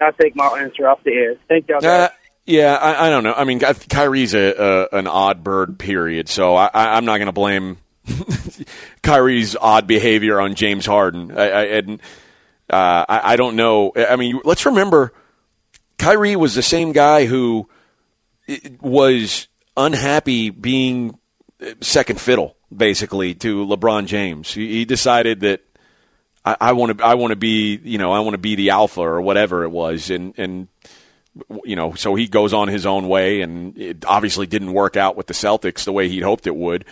I'll 0.00 0.12
take 0.12 0.36
my 0.36 0.46
answer 0.60 0.88
off 0.88 1.02
the 1.04 1.12
air. 1.12 1.36
Thank 1.48 1.68
y'all. 1.68 1.84
Uh, 1.84 2.08
yeah, 2.44 2.74
I, 2.74 3.06
I 3.06 3.10
don't 3.10 3.24
know. 3.24 3.34
I 3.34 3.44
mean, 3.44 3.58
Kyrie's 3.60 4.34
a, 4.34 4.88
a 4.92 4.98
an 4.98 5.06
odd 5.06 5.42
bird, 5.42 5.78
period. 5.78 6.28
So 6.28 6.54
I, 6.54 6.70
I, 6.72 6.96
I'm 6.96 7.04
not 7.04 7.18
going 7.18 7.26
to 7.26 7.32
blame 7.32 7.78
Kyrie's 9.02 9.56
odd 9.56 9.86
behavior 9.86 10.40
on 10.40 10.54
James 10.54 10.86
Harden. 10.86 11.36
I, 11.36 11.50
I, 11.50 11.62
and 11.64 12.00
uh, 12.70 13.04
I, 13.08 13.32
I 13.32 13.36
don't 13.36 13.56
know. 13.56 13.92
I 13.96 14.16
mean, 14.16 14.40
let's 14.44 14.66
remember, 14.66 15.12
Kyrie 15.98 16.36
was 16.36 16.54
the 16.54 16.62
same 16.62 16.92
guy 16.92 17.26
who 17.26 17.68
was 18.80 19.48
unhappy 19.76 20.50
being 20.50 21.18
second 21.80 22.20
fiddle, 22.20 22.56
basically, 22.74 23.34
to 23.34 23.66
LeBron 23.66 24.06
James. 24.06 24.52
He, 24.52 24.68
he 24.68 24.84
decided 24.84 25.40
that 25.40 25.62
I 26.46 26.72
want 26.72 26.98
to, 26.98 27.04
I 27.04 27.14
want 27.14 27.32
to 27.32 27.36
be, 27.36 27.80
you 27.82 27.98
know, 27.98 28.12
I 28.12 28.20
want 28.20 28.34
to 28.34 28.38
be 28.38 28.54
the 28.54 28.70
alpha 28.70 29.00
or 29.00 29.20
whatever 29.20 29.64
it 29.64 29.70
was, 29.70 30.10
and 30.10 30.32
and 30.38 30.68
you 31.64 31.74
know, 31.76 31.94
so 31.94 32.14
he 32.14 32.28
goes 32.28 32.52
on 32.52 32.68
his 32.68 32.86
own 32.86 33.08
way, 33.08 33.40
and 33.40 33.76
it 33.76 34.04
obviously 34.06 34.46
didn't 34.46 34.72
work 34.72 34.96
out 34.96 35.16
with 35.16 35.26
the 35.26 35.34
Celtics 35.34 35.84
the 35.84 35.92
way 35.92 36.08
he'd 36.08 36.22
hoped 36.22 36.46
it 36.46 36.54
would. 36.54 36.84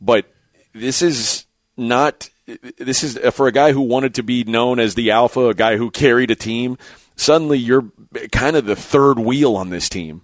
But 0.00 0.26
this 0.74 1.00
is 1.00 1.46
not. 1.76 2.28
This 2.76 3.02
is 3.02 3.18
for 3.34 3.46
a 3.46 3.52
guy 3.52 3.72
who 3.72 3.82
wanted 3.82 4.14
to 4.14 4.22
be 4.22 4.44
known 4.44 4.78
as 4.78 4.94
the 4.94 5.10
alpha, 5.10 5.48
a 5.48 5.54
guy 5.54 5.76
who 5.76 5.90
carried 5.90 6.30
a 6.30 6.36
team. 6.36 6.78
Suddenly, 7.16 7.58
you're 7.58 7.90
kind 8.30 8.56
of 8.56 8.66
the 8.66 8.76
third 8.76 9.18
wheel 9.18 9.56
on 9.56 9.70
this 9.70 9.88
team. 9.88 10.22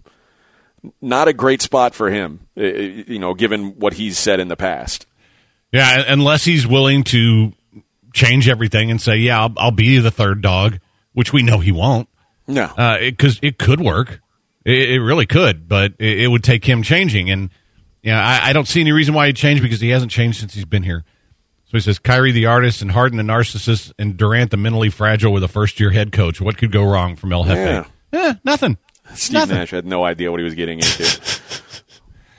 Not 1.01 1.29
a 1.29 1.33
great 1.33 1.63
spot 1.63 1.95
for 1.95 2.11
him, 2.11 2.47
eh, 2.57 2.63
eh, 2.63 3.05
you 3.07 3.19
know, 3.19 3.33
given 3.35 3.79
what 3.79 3.95
he's 3.95 4.19
said 4.19 4.41
in 4.41 4.49
the 4.49 4.57
past. 4.57 5.07
Yeah, 5.73 6.05
unless 6.07 6.45
he's 6.45 6.67
willing 6.67 7.03
to 7.05 7.53
change 8.15 8.49
everything 8.49 8.91
and 8.91 9.01
say, 9.01 9.19
"Yeah, 9.19 9.43
I'll, 9.43 9.53
I'll 9.59 9.71
be 9.71 9.99
the 9.99 10.11
third 10.11 10.41
dog," 10.41 10.79
which 11.13 11.33
we 11.33 11.43
know 11.43 11.59
he 11.59 11.73
won't. 11.73 12.09
No, 12.47 12.73
because 13.01 13.39
it, 13.39 13.49
it, 13.49 13.59
could 13.59 13.81
work. 13.81 14.21
It, 14.65 14.91
it 14.91 15.01
really 15.01 15.27
could, 15.27 15.69
but 15.69 15.93
it, 15.99 16.21
it, 16.21 16.29
would 16.29 16.45
take 16.45 16.65
him 16.65 16.83
changing. 16.83 17.31
And 17.31 17.51
yeah, 18.03 18.25
I, 18.25 18.51
I, 18.51 18.53
don't 18.53 18.69
see 18.69 18.81
any 18.81 18.93
reason 18.93 19.15
why 19.15 19.27
he'd 19.27 19.37
change 19.37 19.61
because 19.61 19.81
he 19.81 19.91
hasn't 19.91 20.13
changed 20.13 20.41
since 20.41 20.55
he's 20.55 20.65
been 20.65 20.83
here. 20.83 21.05
So 21.65 21.79
he 21.79 21.81
says, 21.81 21.99
Kyrie 21.99 22.33
the 22.33 22.47
artist 22.47 22.83
and 22.83 22.91
Harden 22.91 23.17
the 23.17 23.25
narcissist 23.25 23.93
and 23.99 24.17
Durant 24.17 24.51
the 24.51 24.57
mentally 24.57 24.91
fragile 24.91 25.33
with 25.33 25.43
a 25.43 25.49
first 25.49 25.81
year 25.81 25.91
head 25.91 26.13
coach. 26.13 26.41
What 26.41 26.59
could 26.59 26.71
go 26.71 26.85
wrong 26.85 27.17
from 27.17 27.33
El 27.33 27.45
Jefe? 27.45 27.57
Yeah. 27.57 27.85
Eh, 28.13 28.35
nothing. 28.45 28.79
Steve 29.15 29.35
nothing. 29.35 29.57
Nash 29.57 29.71
had 29.71 29.87
no 29.87 30.05
idea 30.05 30.31
what 30.31 30.39
he 30.39 30.45
was 30.45 30.55
getting 30.55 30.79
into. 30.79 31.05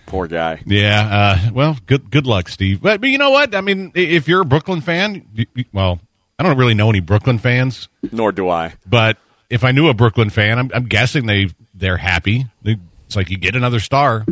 Poor 0.05 0.27
guy. 0.27 0.61
Yeah. 0.65 1.07
Uh, 1.47 1.51
well, 1.51 1.77
good 1.85 2.11
good 2.11 2.27
luck, 2.27 2.49
Steve. 2.49 2.81
But, 2.81 3.01
but 3.01 3.09
you 3.09 3.17
know 3.17 3.31
what? 3.31 3.55
I 3.55 3.61
mean, 3.61 3.91
if 3.95 4.27
you're 4.27 4.41
a 4.41 4.45
Brooklyn 4.45 4.81
fan, 4.81 5.25
you, 5.33 5.45
you, 5.55 5.65
well, 5.73 5.99
I 6.37 6.43
don't 6.43 6.57
really 6.57 6.73
know 6.73 6.89
any 6.89 6.99
Brooklyn 6.99 7.39
fans. 7.39 7.87
Nor 8.11 8.31
do 8.31 8.49
I. 8.49 8.73
But 8.85 9.17
if 9.49 9.63
I 9.63 9.71
knew 9.71 9.89
a 9.89 9.93
Brooklyn 9.93 10.29
fan, 10.29 10.59
I'm, 10.59 10.71
I'm 10.73 10.85
guessing 10.85 11.25
they 11.25 11.49
they're 11.73 11.97
happy. 11.97 12.45
They, 12.61 12.77
it's 13.07 13.15
like 13.15 13.29
you 13.29 13.37
get 13.37 13.55
another 13.55 13.79
star. 13.79 14.25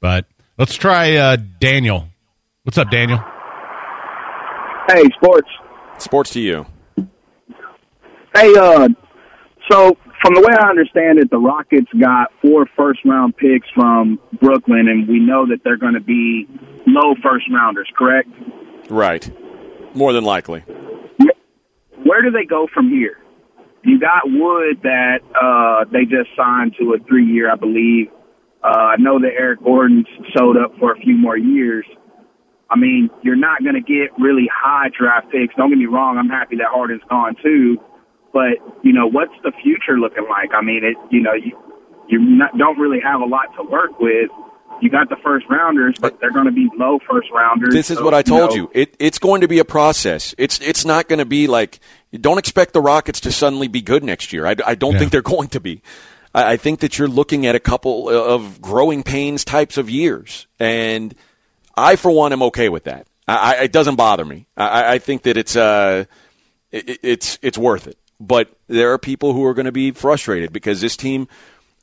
But 0.00 0.26
Let's 0.60 0.74
try 0.74 1.16
uh, 1.16 1.38
Daniel. 1.58 2.06
What's 2.64 2.76
up, 2.76 2.90
Daniel? 2.90 3.16
Hey, 4.90 5.04
sports. 5.14 5.48
Sports 5.96 6.30
to 6.32 6.40
you. 6.40 6.66
Hey, 8.34 8.54
uh, 8.54 8.86
so 9.70 9.96
from 10.22 10.34
the 10.34 10.40
way 10.40 10.54
I 10.58 10.68
understand 10.68 11.18
it, 11.18 11.30
the 11.30 11.38
Rockets 11.38 11.88
got 11.98 12.32
four 12.42 12.66
first 12.76 13.00
round 13.04 13.36
picks 13.36 13.68
from 13.74 14.18
Brooklyn, 14.40 14.88
and 14.88 15.08
we 15.08 15.18
know 15.18 15.46
that 15.46 15.60
they're 15.64 15.78
going 15.78 15.94
to 15.94 16.00
be 16.00 16.46
low 16.86 17.14
first 17.22 17.46
rounders, 17.52 17.88
correct? 17.96 18.28
Right. 18.88 19.30
More 19.94 20.12
than 20.12 20.24
likely. 20.24 20.60
Where 22.04 22.22
do 22.22 22.30
they 22.30 22.44
go 22.44 22.66
from 22.72 22.88
here? 22.88 23.18
You 23.82 23.98
got 23.98 24.22
Wood 24.26 24.82
that 24.82 25.20
uh, 25.40 25.84
they 25.90 26.04
just 26.04 26.28
signed 26.36 26.74
to 26.78 26.94
a 26.94 26.98
three 27.06 27.24
year, 27.24 27.50
I 27.50 27.56
believe. 27.56 28.08
Uh, 28.62 28.68
I 28.68 28.96
know 28.98 29.18
that 29.18 29.30
Eric 29.38 29.62
Gordon's 29.62 30.06
showed 30.36 30.56
up 30.56 30.78
for 30.78 30.92
a 30.92 30.96
few 31.00 31.16
more 31.16 31.36
years. 31.36 31.86
I 32.68 32.76
mean, 32.76 33.08
you're 33.22 33.36
not 33.36 33.62
going 33.62 33.74
to 33.74 33.80
get 33.80 34.12
really 34.18 34.48
high 34.52 34.88
draft 34.96 35.32
picks. 35.32 35.54
Don't 35.56 35.70
get 35.70 35.78
me 35.78 35.86
wrong. 35.86 36.18
I'm 36.18 36.28
happy 36.28 36.56
that 36.56 36.68
Harden's 36.70 37.02
gone 37.08 37.36
too. 37.42 37.78
But, 38.32 38.62
you 38.82 38.92
know, 38.92 39.06
what's 39.08 39.34
the 39.42 39.52
future 39.62 39.98
looking 39.98 40.26
like? 40.28 40.50
I 40.54 40.62
mean, 40.62 40.84
it, 40.84 40.96
you 41.10 41.20
know, 41.20 41.32
you, 41.34 41.58
you 42.08 42.18
not, 42.20 42.56
don't 42.56 42.78
really 42.78 43.00
have 43.02 43.20
a 43.20 43.24
lot 43.24 43.46
to 43.56 43.62
work 43.64 43.98
with. 43.98 44.30
You 44.80 44.88
got 44.88 45.10
the 45.10 45.16
first 45.22 45.46
rounders, 45.50 45.96
but 46.00 46.20
they're 46.20 46.30
going 46.30 46.46
to 46.46 46.52
be 46.52 46.68
low 46.78 46.98
first 47.10 47.28
rounders. 47.34 47.74
This 47.74 47.90
is 47.90 47.98
so, 47.98 48.04
what 48.04 48.14
I 48.14 48.22
told 48.22 48.50
know, 48.50 48.56
you. 48.56 48.70
It, 48.72 48.96
it's 48.98 49.18
going 49.18 49.42
to 49.42 49.48
be 49.48 49.58
a 49.58 49.64
process. 49.64 50.34
It's 50.38 50.58
it's 50.60 50.86
not 50.86 51.06
going 51.06 51.18
to 51.18 51.26
be 51.26 51.48
like 51.48 51.80
don't 52.18 52.38
expect 52.38 52.72
the 52.72 52.80
Rockets 52.80 53.20
to 53.20 53.32
suddenly 53.32 53.68
be 53.68 53.82
good 53.82 54.02
next 54.02 54.32
year. 54.32 54.46
I, 54.46 54.56
I 54.64 54.74
don't 54.74 54.92
Yeah. 54.92 55.00
think 55.00 55.12
they're 55.12 55.22
going 55.22 55.48
to 55.48 55.60
be. 55.60 55.82
I, 56.34 56.52
I 56.52 56.56
think 56.56 56.80
that 56.80 56.98
you're 56.98 57.08
looking 57.08 57.46
at 57.46 57.54
a 57.54 57.60
couple 57.60 58.08
of 58.08 58.62
growing 58.62 59.02
pains 59.02 59.44
types 59.44 59.76
of 59.76 59.90
years, 59.90 60.46
and 60.58 61.14
I, 61.76 61.96
for 61.96 62.10
one, 62.10 62.32
am 62.32 62.42
okay 62.44 62.68
with 62.68 62.84
that. 62.84 63.06
I, 63.28 63.56
I, 63.56 63.62
it 63.64 63.72
doesn't 63.72 63.96
bother 63.96 64.24
me. 64.24 64.46
I, 64.56 64.94
I 64.94 64.98
think 64.98 65.22
that 65.22 65.36
it's 65.36 65.56
uh, 65.56 66.06
it, 66.70 67.00
it's 67.02 67.38
it's 67.42 67.58
worth 67.58 67.86
it. 67.86 67.98
But 68.20 68.54
there 68.68 68.92
are 68.92 68.98
people 68.98 69.32
who 69.32 69.44
are 69.46 69.54
going 69.54 69.66
to 69.66 69.72
be 69.72 69.90
frustrated 69.92 70.52
because 70.52 70.80
this 70.80 70.96
team, 70.96 71.26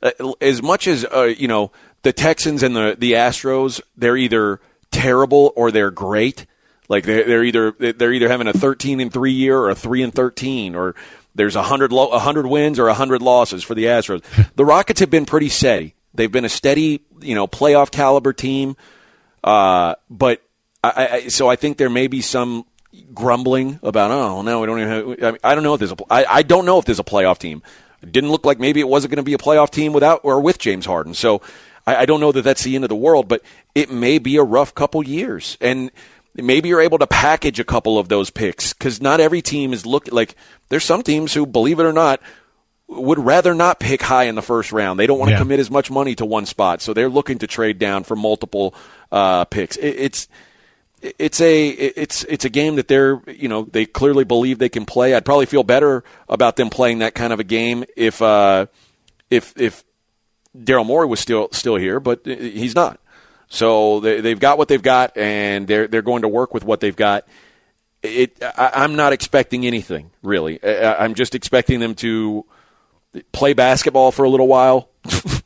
uh, 0.02 0.12
as 0.40 0.62
much 0.62 0.86
as 0.86 1.04
uh, 1.04 1.24
you 1.24 1.48
know, 1.48 1.72
the 2.02 2.12
Texans 2.12 2.62
and 2.62 2.76
the 2.76 2.96
the 2.96 3.12
Astros, 3.12 3.80
they're 3.96 4.16
either 4.16 4.60
terrible 4.90 5.52
or 5.56 5.70
they're 5.70 5.90
great. 5.90 6.46
Like 6.88 7.04
they're, 7.04 7.24
they're 7.24 7.44
either 7.44 7.72
they're 7.72 8.12
either 8.12 8.28
having 8.28 8.46
a 8.46 8.52
13 8.52 9.00
and 9.00 9.12
three 9.12 9.32
year 9.32 9.58
or 9.58 9.70
a 9.70 9.74
three 9.74 10.02
and 10.02 10.14
13 10.14 10.74
or 10.74 10.94
there's 11.34 11.56
a 11.56 11.62
hundred 11.62 11.92
lo- 11.92 12.08
a 12.08 12.18
hundred 12.18 12.46
wins 12.46 12.78
or 12.78 12.88
a 12.88 12.94
hundred 12.94 13.22
losses 13.22 13.62
for 13.62 13.74
the 13.74 13.84
Astros. 13.84 14.22
the 14.56 14.64
Rockets 14.64 15.00
have 15.00 15.10
been 15.10 15.26
pretty 15.26 15.48
steady. 15.48 15.94
They've 16.14 16.32
been 16.32 16.44
a 16.44 16.48
steady, 16.48 17.02
you 17.20 17.34
know, 17.34 17.46
playoff 17.46 17.90
caliber 17.90 18.32
team. 18.32 18.76
Uh, 19.44 19.94
but 20.10 20.42
I, 20.82 21.08
I, 21.08 21.28
so 21.28 21.48
I 21.48 21.56
think 21.56 21.76
there 21.76 21.90
may 21.90 22.06
be 22.06 22.22
some 22.22 22.64
grumbling 23.14 23.78
about 23.82 24.10
oh 24.10 24.42
no 24.42 24.60
we 24.60 24.66
don't 24.66 24.80
even 24.80 24.88
have, 24.88 25.22
I, 25.22 25.30
mean, 25.32 25.40
I 25.44 25.54
don't 25.54 25.62
know 25.64 25.74
if 25.74 25.78
there's 25.78 25.92
a 25.92 25.96
I, 26.10 26.24
I 26.38 26.42
don't 26.42 26.64
know 26.64 26.78
if 26.78 26.84
there's 26.84 26.98
a 26.98 27.04
playoff 27.04 27.38
team. 27.38 27.62
It 28.02 28.12
didn't 28.12 28.30
look 28.30 28.46
like 28.46 28.58
maybe 28.58 28.80
it 28.80 28.88
wasn't 28.88 29.10
going 29.10 29.16
to 29.18 29.22
be 29.24 29.34
a 29.34 29.38
playoff 29.38 29.70
team 29.70 29.92
without 29.92 30.20
or 30.22 30.40
with 30.40 30.58
James 30.58 30.86
Harden. 30.86 31.14
So 31.14 31.42
I, 31.86 31.96
I 31.96 32.06
don't 32.06 32.20
know 32.20 32.32
that 32.32 32.42
that's 32.42 32.62
the 32.62 32.74
end 32.74 32.84
of 32.84 32.88
the 32.88 32.96
world, 32.96 33.28
but 33.28 33.42
it 33.74 33.90
may 33.90 34.18
be 34.18 34.36
a 34.36 34.42
rough 34.42 34.74
couple 34.74 35.02
years 35.02 35.56
and. 35.60 35.90
Maybe 36.40 36.68
you're 36.68 36.82
able 36.82 36.98
to 36.98 37.06
package 37.08 37.58
a 37.58 37.64
couple 37.64 37.98
of 37.98 38.08
those 38.08 38.30
picks 38.30 38.72
because 38.72 39.02
not 39.02 39.18
every 39.18 39.42
team 39.42 39.72
is 39.72 39.84
look 39.84 40.12
like. 40.12 40.36
There's 40.68 40.84
some 40.84 41.02
teams 41.02 41.34
who, 41.34 41.46
believe 41.46 41.80
it 41.80 41.84
or 41.84 41.92
not, 41.92 42.20
would 42.86 43.18
rather 43.18 43.54
not 43.54 43.80
pick 43.80 44.02
high 44.02 44.24
in 44.24 44.36
the 44.36 44.42
first 44.42 44.70
round. 44.70 45.00
They 45.00 45.08
don't 45.08 45.18
want 45.18 45.30
to 45.30 45.32
Yeah. 45.32 45.38
commit 45.40 45.58
as 45.58 45.68
much 45.68 45.90
money 45.90 46.14
to 46.14 46.24
one 46.24 46.46
spot, 46.46 46.80
so 46.80 46.94
they're 46.94 47.08
looking 47.08 47.38
to 47.38 47.48
trade 47.48 47.80
down 47.80 48.04
for 48.04 48.14
multiple 48.14 48.72
uh, 49.10 49.46
picks. 49.46 49.76
It, 49.78 49.96
it's 49.98 50.28
it's 51.02 51.40
a 51.40 51.68
it's 51.68 52.24
it's 52.24 52.44
a 52.44 52.48
game 52.48 52.76
that 52.76 52.88
they're 52.88 53.20
you 53.26 53.48
know 53.48 53.62
they 53.62 53.86
clearly 53.86 54.24
believe 54.24 54.58
they 54.58 54.68
can 54.68 54.84
play. 54.84 55.14
I'd 55.14 55.24
probably 55.24 55.46
feel 55.46 55.62
better 55.62 56.02
about 56.28 56.56
them 56.56 56.70
playing 56.70 57.00
that 57.00 57.14
kind 57.14 57.32
of 57.32 57.40
a 57.40 57.44
game 57.44 57.84
if 57.96 58.20
uh, 58.20 58.66
if 59.30 59.54
if 59.56 59.84
Daryl 60.56 60.86
Morey 60.86 61.06
was 61.06 61.20
still 61.20 61.48
still 61.52 61.76
here, 61.76 62.00
but 62.00 62.24
he's 62.24 62.74
not. 62.74 63.00
So 63.48 64.00
they, 64.00 64.20
they've 64.20 64.38
got 64.38 64.58
what 64.58 64.68
they've 64.68 64.82
got, 64.82 65.16
and 65.16 65.66
they're 65.66 65.86
they're 65.86 66.02
going 66.02 66.22
to 66.22 66.28
work 66.28 66.52
with 66.52 66.64
what 66.64 66.80
they've 66.80 66.96
got. 66.96 67.26
It 68.02 68.36
I, 68.42 68.72
I'm 68.74 68.96
not 68.96 69.12
expecting 69.12 69.66
anything 69.66 70.10
really. 70.22 70.62
I, 70.62 71.04
I'm 71.04 71.14
just 71.14 71.34
expecting 71.34 71.80
them 71.80 71.94
to 71.96 72.44
play 73.32 73.52
basketball 73.52 74.12
for 74.12 74.24
a 74.24 74.28
little 74.28 74.48
while. 74.48 74.88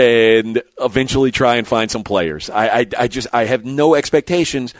and 0.00 0.62
eventually 0.80 1.30
try 1.30 1.56
and 1.56 1.66
find 1.68 1.90
some 1.90 2.02
players. 2.04 2.48
I, 2.50 2.68
I, 2.80 2.86
I 2.98 3.08
just 3.08 3.28
I 3.32 3.44
have 3.44 3.64
no 3.64 3.94
expectations, 3.94 4.74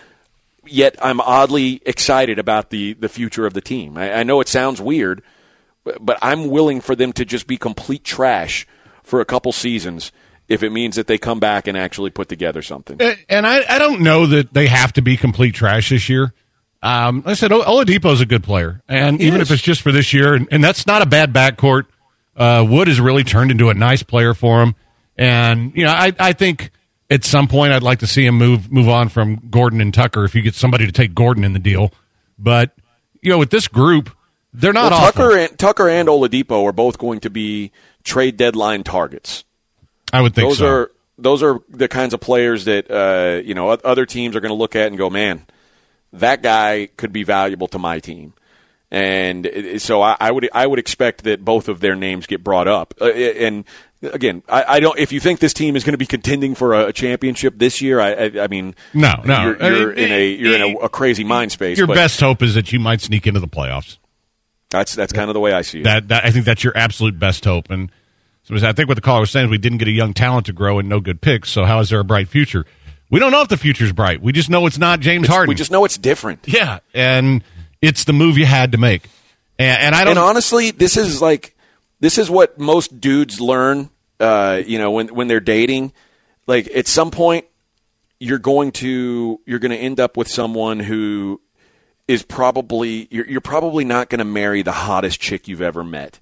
yet 0.66 0.96
I'm 1.02 1.20
oddly 1.20 1.80
excited 1.86 2.38
about 2.38 2.70
the, 2.70 2.94
the 2.94 3.08
future 3.08 3.46
of 3.46 3.52
the 3.54 3.60
team. 3.60 3.98
I, 3.98 4.12
I 4.12 4.22
know 4.22 4.40
it 4.40 4.48
sounds 4.48 4.80
weird, 4.80 5.22
but, 5.84 6.04
but 6.04 6.18
I'm 6.22 6.48
willing 6.48 6.80
for 6.80 6.94
them 6.96 7.12
to 7.14 7.24
just 7.24 7.46
be 7.46 7.56
complete 7.56 8.04
trash 8.04 8.66
for 9.02 9.20
a 9.20 9.24
couple 9.24 9.52
seasons 9.52 10.12
if 10.48 10.62
it 10.62 10.70
means 10.70 10.96
that 10.96 11.06
they 11.06 11.18
come 11.18 11.38
back 11.38 11.66
and 11.68 11.76
actually 11.78 12.10
put 12.10 12.28
together 12.28 12.62
something. 12.62 13.00
And 13.28 13.46
I, 13.46 13.62
I 13.68 13.78
don't 13.78 14.00
know 14.00 14.26
that 14.26 14.52
they 14.52 14.66
have 14.66 14.92
to 14.94 15.02
be 15.02 15.16
complete 15.16 15.54
trash 15.54 15.90
this 15.90 16.08
year. 16.08 16.32
Um, 16.82 17.18
like 17.18 17.26
I 17.32 17.34
said 17.34 17.52
O- 17.52 17.62
Oladipo's 17.62 18.20
a 18.20 18.26
good 18.26 18.42
player, 18.42 18.80
and 18.88 19.20
He 19.20 19.26
even 19.26 19.40
is. 19.42 19.50
if 19.50 19.54
it's 19.54 19.62
just 19.62 19.82
for 19.82 19.92
this 19.92 20.12
year, 20.14 20.34
and, 20.34 20.48
and 20.50 20.64
that's 20.64 20.86
not 20.86 21.02
a 21.02 21.06
bad 21.06 21.32
backcourt. 21.32 21.84
Uh, 22.34 22.64
Wood 22.66 22.88
has 22.88 22.98
really 23.00 23.22
turned 23.22 23.50
into 23.50 23.68
a 23.68 23.74
nice 23.74 24.02
player 24.02 24.32
for 24.32 24.62
him, 24.62 24.74
and 25.20 25.76
you 25.76 25.84
know 25.84 25.92
I, 25.92 26.12
I 26.18 26.32
think 26.32 26.72
at 27.10 27.24
some 27.24 27.46
point 27.46 27.72
I'd 27.72 27.82
like 27.82 28.00
to 28.00 28.06
see 28.06 28.24
him 28.24 28.36
move 28.36 28.72
move 28.72 28.88
on 28.88 29.08
from 29.08 29.36
Gordon 29.50 29.80
and 29.80 29.94
Tucker 29.94 30.24
if 30.24 30.34
you 30.34 30.42
get 30.42 30.54
somebody 30.54 30.86
to 30.86 30.92
take 30.92 31.14
Gordon 31.14 31.44
in 31.44 31.52
the 31.52 31.58
deal. 31.58 31.92
But 32.38 32.74
you 33.20 33.30
know 33.30 33.38
with 33.38 33.50
this 33.50 33.68
group, 33.68 34.10
they're 34.52 34.72
not 34.72 34.90
Well. 34.90 35.12
Tucker 35.12 35.36
and 35.36 35.58
Tucker 35.58 35.88
and 35.88 36.08
Oladipo 36.08 36.64
are 36.64 36.72
both 36.72 36.98
going 36.98 37.20
to 37.20 37.30
be 37.30 37.70
trade 38.02 38.36
deadline 38.38 38.82
targets. 38.82 39.44
I 40.12 40.22
would 40.22 40.34
think 40.34 40.48
those 40.48 40.58
so. 40.58 40.66
are 40.66 40.90
those 41.18 41.42
are 41.42 41.60
the 41.68 41.86
kinds 41.86 42.14
of 42.14 42.20
players 42.20 42.64
that 42.64 42.90
uh, 42.90 43.42
you 43.44 43.54
know 43.54 43.68
other 43.68 44.06
teams 44.06 44.34
are 44.34 44.40
going 44.40 44.50
to 44.50 44.56
look 44.56 44.74
at 44.74 44.86
and 44.86 44.96
go, 44.96 45.10
man, 45.10 45.46
that 46.14 46.42
guy 46.42 46.88
could 46.96 47.12
be 47.12 47.24
valuable 47.24 47.68
to 47.68 47.78
my 47.78 48.00
team. 48.00 48.32
And 48.92 49.48
so 49.78 50.02
I, 50.02 50.16
I 50.18 50.32
would 50.32 50.48
I 50.52 50.66
would 50.66 50.80
expect 50.80 51.24
that 51.24 51.44
both 51.44 51.68
of 51.68 51.78
their 51.78 51.94
names 51.94 52.26
get 52.26 52.42
brought 52.42 52.66
up. 52.66 52.94
Uh, 53.00 53.04
and 53.04 53.64
again, 54.02 54.42
I, 54.48 54.64
I 54.76 54.80
don't. 54.80 54.98
If 54.98 55.12
you 55.12 55.20
think 55.20 55.40
this 55.40 55.52
team 55.52 55.76
is 55.76 55.84
going 55.84 55.92
to 55.94 55.98
be 55.98 56.06
contending 56.06 56.54
for 56.54 56.74
a, 56.74 56.92
championship 56.92 57.54
this 57.58 57.80
year, 57.80 58.00
I, 58.00 58.12
I, 58.12 58.44
I 58.44 58.46
mean, 58.48 58.74
No, 58.94 59.14
no. 59.24 59.42
you're, 59.42 59.62
you're 59.62 59.92
in 59.92 60.12
a 60.12 60.28
you're 60.30 60.54
in 60.54 60.62
a, 60.62 60.74
a 60.78 60.88
crazy 60.88 61.24
mind 61.24 61.52
space. 61.52 61.78
Your 61.78 61.86
best 61.86 62.20
hope 62.20 62.42
is 62.42 62.54
that 62.54 62.72
you 62.72 62.80
might 62.80 63.00
sneak 63.00 63.26
into 63.26 63.40
the 63.40 63.48
playoffs. 63.48 63.98
That's 64.70 64.94
that's 64.94 65.12
kind 65.12 65.28
of 65.30 65.34
the 65.34 65.40
way 65.40 65.52
I 65.52 65.62
see 65.62 65.80
it. 65.80 65.84
That, 65.84 66.08
that 66.08 66.24
I 66.24 66.30
think 66.30 66.44
that's 66.44 66.62
your 66.62 66.76
absolute 66.76 67.18
best 67.18 67.44
hope. 67.44 67.70
And 67.70 67.90
so 68.44 68.54
I 68.56 68.72
think 68.72 68.88
what 68.88 68.94
the 68.94 69.00
caller 69.00 69.20
was 69.20 69.30
saying 69.30 69.46
is 69.46 69.50
we 69.50 69.58
didn't 69.58 69.78
get 69.78 69.88
a 69.88 69.92
young 69.92 70.14
talent 70.14 70.46
to 70.46 70.52
grow 70.52 70.78
and 70.78 70.88
no 70.88 71.00
good 71.00 71.20
picks. 71.20 71.50
So 71.50 71.64
how 71.64 71.80
is 71.80 71.90
there 71.90 72.00
a 72.00 72.04
bright 72.04 72.28
future? 72.28 72.64
We 73.10 73.18
don't 73.18 73.32
know 73.32 73.42
if 73.42 73.48
the 73.48 73.56
future's 73.56 73.92
bright. 73.92 74.22
We 74.22 74.32
just 74.32 74.48
know 74.48 74.66
it's 74.66 74.78
not 74.78 75.00
James 75.00 75.24
It's- 75.24 75.34
Harden. 75.34 75.48
we 75.48 75.56
just 75.56 75.72
know 75.72 75.84
it's 75.84 75.98
different. 75.98 76.46
yeah, 76.46 76.78
and 76.94 77.42
it's 77.82 78.04
the 78.04 78.12
move 78.12 78.38
you 78.38 78.46
had 78.46 78.70
to 78.72 78.78
make. 78.78 79.08
And, 79.58 79.82
and 79.82 79.94
I 79.96 80.04
don't. 80.04 80.12
And 80.12 80.18
honestly, 80.20 80.70
this 80.70 80.96
is 80.96 81.20
like 81.20 81.56
this 82.00 82.18
is 82.18 82.30
what 82.30 82.58
most 82.58 83.00
dudes 83.00 83.40
learn. 83.40 83.90
Uh, 84.18 84.60
you 84.66 84.78
know, 84.78 84.90
when 84.90 85.08
when 85.08 85.28
they're 85.28 85.40
dating, 85.40 85.92
like 86.46 86.68
at 86.74 86.86
some 86.86 87.10
point, 87.10 87.46
you're 88.18 88.38
going 88.38 88.72
to 88.72 89.40
you're 89.46 89.58
going 89.58 89.70
to 89.70 89.76
end 89.76 90.00
up 90.00 90.16
with 90.16 90.28
someone 90.28 90.80
who 90.80 91.40
is 92.08 92.22
probably 92.22 93.06
you're, 93.10 93.26
you're 93.26 93.40
probably 93.40 93.84
not 93.84 94.10
going 94.10 94.18
to 94.18 94.24
marry 94.24 94.62
the 94.62 94.72
hottest 94.72 95.20
chick 95.20 95.46
you've 95.48 95.62
ever 95.62 95.84
met, 95.84 96.18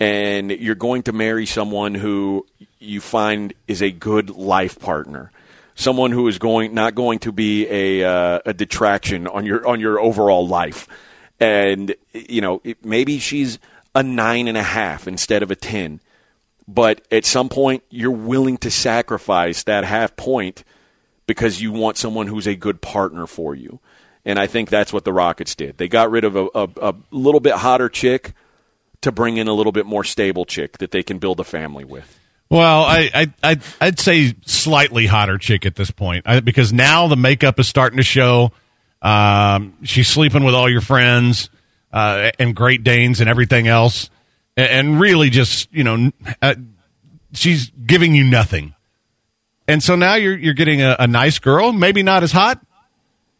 and 0.00 0.50
you're 0.50 0.74
going 0.74 1.02
to 1.02 1.12
marry 1.12 1.46
someone 1.46 1.94
who 1.94 2.46
you 2.78 3.00
find 3.00 3.52
is 3.66 3.82
a 3.82 3.90
good 3.90 4.30
life 4.30 4.78
partner. 4.78 5.30
Someone 5.74 6.10
who 6.12 6.26
is 6.28 6.38
going 6.38 6.72
not 6.72 6.94
going 6.94 7.18
to 7.20 7.32
be 7.32 7.66
a 7.68 8.08
uh, 8.08 8.40
a 8.46 8.54
detraction 8.54 9.26
on 9.26 9.44
your 9.44 9.66
on 9.66 9.78
your 9.78 10.00
overall 10.00 10.46
life, 10.46 10.88
and 11.38 11.94
you 12.12 12.40
know 12.40 12.62
it, 12.64 12.82
maybe 12.82 13.18
she's 13.18 13.58
a 13.96 14.02
nine 14.02 14.46
and 14.46 14.58
a 14.58 14.62
half 14.62 15.08
instead 15.08 15.42
of 15.42 15.50
a 15.50 15.56
ten, 15.56 16.00
but 16.68 17.00
at 17.10 17.24
some 17.24 17.48
point 17.48 17.82
you're 17.88 18.10
willing 18.10 18.58
to 18.58 18.70
sacrifice 18.70 19.62
that 19.64 19.84
half 19.84 20.14
point 20.16 20.62
because 21.26 21.62
you 21.62 21.72
want 21.72 21.96
someone 21.96 22.26
who's 22.26 22.46
a 22.46 22.54
good 22.54 22.82
partner 22.82 23.26
for 23.26 23.54
you. 23.54 23.80
And 24.26 24.38
I 24.38 24.46
think 24.46 24.68
that's 24.68 24.92
what 24.92 25.04
the 25.04 25.14
Rockets 25.14 25.54
did. 25.54 25.78
They 25.78 25.88
got 25.88 26.10
rid 26.10 26.24
of 26.24 26.36
a, 26.36 26.46
a, 26.54 26.68
a 26.82 26.94
little 27.10 27.40
bit 27.40 27.54
hotter 27.54 27.88
chick 27.88 28.34
to 29.00 29.10
bring 29.10 29.38
in 29.38 29.48
a 29.48 29.54
little 29.54 29.72
bit 29.72 29.86
more 29.86 30.04
stable 30.04 30.44
chick 30.44 30.78
that 30.78 30.90
they 30.90 31.02
can 31.02 31.18
build 31.18 31.40
a 31.40 31.44
family 31.44 31.84
with. 31.84 32.20
Well, 32.50 32.82
I, 32.82 33.10
I, 33.14 33.32
I'd, 33.42 33.62
I'd 33.80 33.98
say 33.98 34.34
slightly 34.44 35.06
hotter 35.06 35.38
chick 35.38 35.64
at 35.64 35.74
this 35.74 35.90
point 35.90 36.24
I, 36.26 36.40
because 36.40 36.72
now 36.72 37.08
the 37.08 37.16
makeup 37.16 37.58
is 37.58 37.66
starting 37.66 37.96
to 37.96 38.02
show. 38.02 38.52
Um, 39.00 39.74
she's 39.84 40.08
sleeping 40.08 40.44
with 40.44 40.54
all 40.54 40.68
your 40.68 40.80
friends 40.82 41.48
uh, 41.92 42.30
and 42.38 42.54
Great 42.54 42.82
Danes 42.84 43.20
and 43.20 43.28
everything 43.30 43.68
else, 43.68 44.10
and, 44.56 44.68
and 44.70 45.00
really 45.00 45.30
just 45.30 45.72
you 45.72 45.84
know, 45.84 46.10
uh, 46.42 46.54
she's 47.32 47.70
giving 47.70 48.14
you 48.14 48.24
nothing. 48.24 48.74
And 49.68 49.82
so 49.82 49.96
now 49.96 50.14
you're 50.14 50.36
you're 50.36 50.54
getting 50.54 50.82
a, 50.82 50.96
a 50.98 51.06
nice 51.06 51.38
girl, 51.38 51.72
maybe 51.72 52.02
not 52.02 52.22
as 52.22 52.32
hot, 52.32 52.64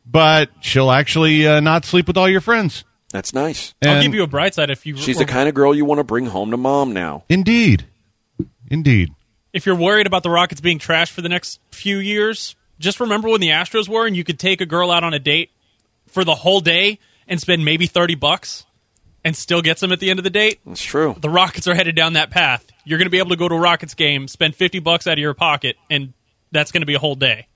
but 0.05 0.51
she'll 0.61 0.91
actually 0.91 1.47
uh, 1.47 1.61
not 1.61 1.85
sleep 1.85 2.07
with 2.09 2.17
all 2.17 2.29
your 2.29 2.41
friends. 2.41 2.85
That's 3.13 3.33
nice. 3.33 3.75
I'll 3.83 3.91
And- 3.95 4.03
give 4.03 4.15
you 4.15 4.23
a 4.25 4.27
bright 4.27 4.55
side 4.55 4.71
if 4.71 4.85
you. 4.87 4.97
She's 4.97 5.19
the 5.19 5.25
kind 5.25 5.49
of 5.49 5.55
girl 5.55 5.75
you 5.75 5.85
want 5.85 5.99
to 6.01 6.05
bring 6.05 6.27
home 6.27 6.51
to 6.51 6.57
mom 6.57 6.93
now. 6.93 7.25
Indeed, 7.29 7.87
indeed. 8.69 9.13
if 9.53 9.65
you're 9.67 9.77
worried 9.77 10.07
about 10.07 10.23
the 10.23 10.31
Rockets 10.31 10.61
being 10.61 10.79
trashed 10.79 11.13
for 11.13 11.23
the 11.23 11.29
next 11.29 11.61
few 11.71 11.99
years, 11.99 12.57
just 12.79 12.99
remember 13.01 13.29
when 13.29 13.41
the 13.41 13.51
Astros 13.51 13.89
were, 13.89 14.07
and 14.07 14.17
you 14.17 14.25
could 14.25 14.39
take 14.39 14.61
a 14.61 14.67
girl 14.67 14.91
out 14.91 15.05
on 15.05 15.15
a 15.15 15.19
date 15.19 15.51
for 16.09 16.25
the 16.25 16.35
whole 16.35 16.61
day 16.61 16.99
and 17.29 17.41
spend 17.41 17.65
maybe 17.65 17.87
thirty 17.87 18.15
bucks, 18.15 18.67
and 19.25 19.37
still 19.37 19.63
gets 19.63 19.81
them 19.81 19.93
at 19.93 20.01
the 20.01 20.11
end 20.11 20.19
of 20.19 20.25
the 20.25 20.31
date. 20.31 20.61
That's 20.67 20.83
true. 20.83 21.17
The 21.19 21.31
Rockets 21.31 21.67
are 21.67 21.75
headed 21.75 21.97
down 21.97 22.15
that 22.15 22.31
path. 22.31 22.67
You're 22.85 22.99
going 22.99 23.07
to 23.07 23.11
be 23.11 23.19
able 23.19 23.31
to 23.31 23.37
go 23.37 23.49
to 23.49 23.55
a 23.55 23.61
Rockets 23.61 23.95
game, 23.95 24.29
spend 24.29 24.55
fifty 24.55 24.79
bucks 24.79 25.07
out 25.07 25.15
of 25.15 25.19
your 25.19 25.35
pocket, 25.35 25.77
and 25.91 26.13
that's 26.53 26.73
going 26.73 26.83
to 26.83 26.87
be 26.87 26.95
a 26.95 26.99
whole 26.99 27.15
day. 27.15 27.49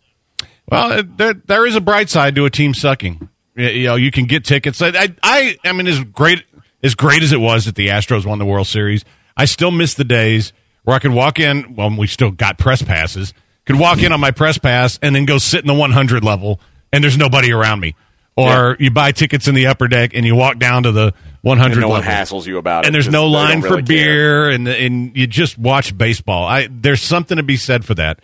Well, 0.69 0.93
uh, 0.93 1.03
there 1.17 1.35
there 1.35 1.67
is 1.67 1.77
a 1.77 1.81
bright 1.81 2.09
side 2.09 2.35
to 2.37 2.45
a 2.45 2.51
team 2.51 2.75
sucking. 2.75 3.29
You 3.57 3.85
know, 3.85 3.97
you 3.97 4.11
can 4.11 4.27
get 4.27 4.45
tickets. 4.45 4.81
I, 4.81 4.89
I, 4.89 5.15
I, 5.23 5.57
I 5.65 5.73
mean, 5.73 5.87
as 5.87 6.03
great 6.05 6.45
as 6.83 6.95
great 6.95 7.23
as 7.23 7.33
it 7.33 7.41
was 7.41 7.67
that 7.67 7.75
the 7.75 7.89
Astros 7.89 8.25
won 8.25 8.39
the 8.39 8.47
World 8.47 8.67
Series, 8.67 9.05
I 9.37 9.45
still 9.45 9.71
miss 9.71 9.95
the 9.95 10.05
days 10.05 10.53
where 10.85 10.97
I 10.97 10.99
could 10.99 11.13
walk 11.13 11.39
in. 11.39 11.75
Well, 11.75 11.95
we 11.97 12.07
still 12.07 12.31
got 12.31 12.59
press 12.59 12.83
passes. 12.83 13.35
Could 13.67 13.79
walk 13.79 14.03
in 14.03 14.13
on 14.13 14.21
my 14.21 14.31
press 14.31 14.59
pass 14.59 14.99
and 15.03 15.15
then 15.15 15.27
go 15.27 15.39
sit 15.39 15.61
in 15.61 15.67
the 15.67 15.75
100 15.75 16.25
level, 16.25 16.61
and 16.93 17.05
there's 17.05 17.19
nobody 17.19 17.53
around 17.53 17.81
me. 17.81 17.95
Or 18.41 18.77
you 18.79 18.91
buy 18.91 19.13
tickets 19.13 19.49
in 19.49 19.55
the 19.55 19.67
upper 19.67 19.89
deck 19.89 20.13
and 20.15 20.25
you 20.27 20.35
walk 20.35 20.59
down 20.59 20.85
to 20.85 20.93
the 20.93 21.15
100 21.43 21.73
And 21.73 21.81
no 21.81 21.89
one 21.89 22.03
hassles 22.03 22.47
you 22.47 22.59
about 22.59 22.85
it. 22.85 22.89
and 22.89 22.95
there's 22.95 23.09
no 23.09 23.27
line 23.27 23.63
for 23.63 23.71
really 23.71 23.83
care. 23.83 23.87
beer, 23.87 24.51
and 24.51 24.69
and 24.69 25.17
you 25.17 25.27
just 25.27 25.59
watch 25.59 25.97
baseball. 25.97 26.47
I 26.47 26.69
there's 26.71 27.03
something 27.03 27.37
to 27.37 27.43
be 27.43 27.57
said 27.57 27.85
for 27.85 27.95
that, 27.95 28.21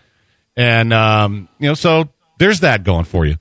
and 0.56 0.92
um, 0.92 1.48
you 1.58 1.68
know, 1.68 1.74
so 1.74 2.08
there's 2.38 2.60
that 2.60 2.84
going 2.84 3.04
for 3.04 3.24
you. 3.26 3.36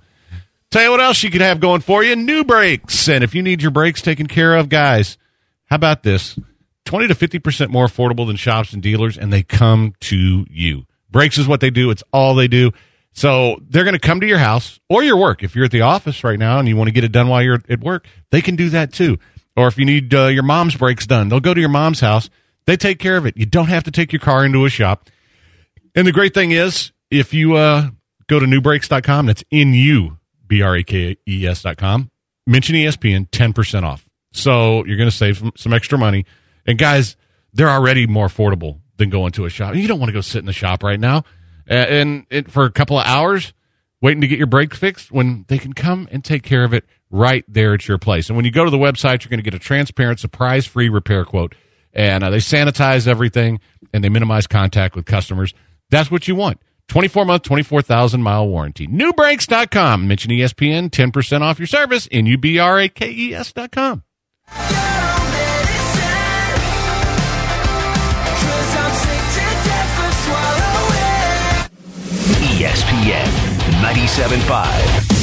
Tell 0.72 0.84
you 0.84 0.92
what 0.92 1.00
else 1.02 1.24
you 1.24 1.30
could 1.32 1.42
have 1.42 1.60
going 1.60 1.82
for 1.82 2.04
you: 2.04 2.16
new 2.16 2.44
brakes, 2.44 3.08
and 3.10 3.24
if 3.24 3.36
you 3.36 3.42
need 3.44 3.62
your 3.62 3.72
brakes 3.72 4.02
taken 4.02 4.28
care 4.28 4.56
of, 4.56 4.70
guys, 4.70 5.18
how 5.66 5.76
about 5.76 6.04
this? 6.04 6.38
Twenty 6.86 7.08
to 7.08 7.16
fifty 7.16 7.40
percent 7.40 7.72
more 7.72 7.86
affordable 7.86 8.28
than 8.28 8.36
shops 8.36 8.72
and 8.74 8.82
dealers, 8.82 9.18
and 9.18 9.32
they 9.34 9.44
come 9.44 9.94
to 10.02 10.46
you. 10.50 10.86
Brakes 11.10 11.38
is 11.38 11.48
what 11.48 11.60
they 11.60 11.70
do; 11.70 11.92
it's 11.92 12.04
all 12.14 12.36
they 12.36 12.48
do. 12.48 12.72
So 13.16 13.58
they're 13.70 13.86
going 13.86 13.96
to 13.96 14.00
come 14.00 14.20
to 14.20 14.28
your 14.28 14.38
house 14.38 14.80
or 14.90 15.02
your 15.02 15.16
work. 15.16 15.42
If 15.42 15.56
you're 15.56 15.66
at 15.66 15.72
the 15.72 15.82
office 15.82 16.24
right 16.24 16.38
now 16.38 16.60
and 16.60 16.68
you 16.68 16.76
want 16.76 16.90
to 16.90 16.92
get 16.92 17.06
it 17.06 17.14
done 17.14 17.30
while 17.30 17.42
you're 17.42 17.62
at 17.70 17.80
work, 17.80 18.08
they 18.30 18.42
can 18.42 18.58
do 18.58 18.70
that 18.72 18.92
too. 18.92 19.18
Or 19.56 19.68
if 19.68 19.78
you 19.78 19.86
need 19.86 20.14
uh, 20.14 20.26
your 20.26 20.44
mom's 20.44 20.76
brakes 20.76 21.08
done, 21.08 21.30
they'll 21.30 21.40
go 21.40 21.54
to 21.54 21.60
your 21.60 21.70
mom's 21.70 22.02
house. 22.02 22.30
They 22.66 22.76
take 22.76 23.00
care 23.00 23.16
of 23.16 23.26
it. 23.26 23.38
You 23.38 23.46
don't 23.46 23.68
have 23.68 23.86
to 23.86 23.92
take 23.92 24.12
your 24.12 24.20
car 24.20 24.44
into 24.44 24.66
a 24.66 24.70
shop. 24.70 25.10
And 25.96 26.06
the 26.06 26.12
great 26.12 26.34
thing 26.34 26.52
is, 26.52 26.92
if 27.10 27.34
you 27.34 27.56
uh, 27.56 27.90
go 28.28 28.38
to 28.40 28.46
nubrakes.com, 28.46 29.28
that's 29.28 29.46
in 29.50 29.74
you, 29.74 30.18
B 30.46 30.62
R 30.62 30.76
A 30.76 30.84
K 30.84 31.16
E 31.26 31.48
S.com, 31.48 32.12
mention 32.46 32.76
ESPN, 32.76 33.30
10% 33.30 33.84
off. 33.84 34.10
So 34.34 34.84
you're 34.84 34.98
going 34.98 35.10
to 35.10 35.16
save 35.16 35.38
some, 35.38 35.54
some 35.56 35.74
extra 35.74 35.98
money. 35.98 36.26
And 36.66 36.78
guys, 36.78 37.16
they're 37.54 37.70
already 37.70 38.08
more 38.08 38.28
affordable 38.28 38.82
than 38.98 39.10
going 39.10 39.32
to 39.34 39.46
a 39.46 39.50
shop. 39.50 39.76
You 39.76 39.88
don't 39.88 40.00
want 40.00 40.10
to 40.10 40.14
go 40.14 40.22
sit 40.22 40.40
in 40.40 40.46
the 40.46 40.54
shop 40.54 40.84
right 40.84 41.00
now 41.00 41.24
and, 41.68 42.26
and 42.30 42.52
for 42.52 42.66
a 42.66 42.72
couple 42.72 42.98
of 42.98 43.06
hours 43.06 43.54
waiting 44.02 44.22
to 44.22 44.28
get 44.28 44.38
your 44.38 44.48
brake 44.48 44.74
fixed 44.74 45.12
when 45.12 45.46
they 45.48 45.58
can 45.58 45.74
come 45.74 46.08
and 46.12 46.24
take 46.24 46.44
care 46.44 46.64
of 46.64 46.74
it 46.74 46.86
right 47.10 47.44
there 47.48 47.74
at 47.74 47.88
your 47.88 47.98
place. 47.98 48.30
And 48.30 48.36
when 48.36 48.46
you 48.46 48.52
go 48.52 48.66
to 48.66 48.72
the 48.72 48.78
website, 48.78 49.24
you're 49.24 49.30
going 49.30 49.40
to 49.40 49.44
get 49.44 49.54
a 49.54 49.60
transparent, 49.60 50.20
surprise 50.20 50.66
free 50.66 50.90
repair 50.90 51.26
quote. 51.26 51.56
And 51.94 52.24
uh, 52.24 52.30
they 52.30 52.38
sanitize 52.38 53.08
everything 53.08 53.60
and 53.94 54.04
they 54.04 54.10
minimize 54.10 54.48
contact 54.48 54.96
with 54.96 55.06
customers. 55.06 55.54
That's 55.90 56.12
what 56.12 56.28
you 56.28 56.36
want. 56.36 56.60
24 56.88 57.26
month, 57.26 57.44
24,000 57.44 58.22
mile 58.22 58.48
warranty. 58.48 58.88
NuBrakes.com. 58.88 60.08
Mention 60.08 60.32
ESPN, 60.32 60.90
10% 60.90 61.42
off 61.42 61.58
your 61.58 61.68
service. 61.68 62.08
N 62.12 62.26
U 62.26 62.38
B 62.38 62.60
R 62.60 62.80
A 62.80 62.90
K 62.90 63.12
E 63.12 63.34
S.com. 63.34 64.04
ESPN 72.66 73.30
97.5. 73.82 75.15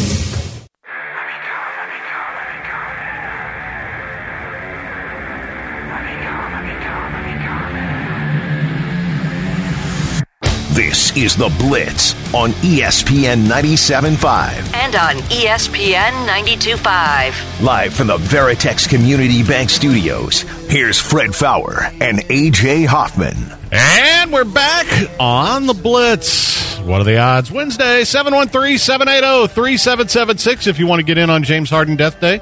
This 10.72 11.14
is 11.18 11.36
The 11.36 11.54
Blitz 11.58 12.14
on 12.32 12.52
ESPN 12.62 13.44
97.5. 13.44 14.74
And 14.74 14.96
on 14.96 15.16
ESPN 15.28 16.26
92.5. 16.26 17.62
Live 17.62 17.92
from 17.92 18.06
the 18.06 18.16
Veritex 18.16 18.88
Community 18.88 19.42
Bank 19.42 19.68
Studios, 19.68 20.40
here's 20.70 20.98
Fred 20.98 21.34
Faour 21.34 21.82
and 22.00 22.20
AJ 22.20 22.86
Hoffman. 22.86 23.36
And 23.70 24.32
we're 24.32 24.44
back 24.44 24.86
on 25.20 25.66
the 25.66 25.74
Blitz. 25.74 26.78
What 26.78 27.02
are 27.02 27.04
the 27.04 27.18
odds? 27.18 27.52
Wednesday, 27.52 28.04
713 28.04 28.78
780 28.78 29.52
3776. 29.52 30.66
If 30.68 30.78
you 30.78 30.86
want 30.86 31.00
to 31.00 31.04
get 31.04 31.18
in 31.18 31.28
on 31.28 31.42
James 31.42 31.68
Harden 31.68 31.96
Death 31.96 32.18
Day, 32.18 32.40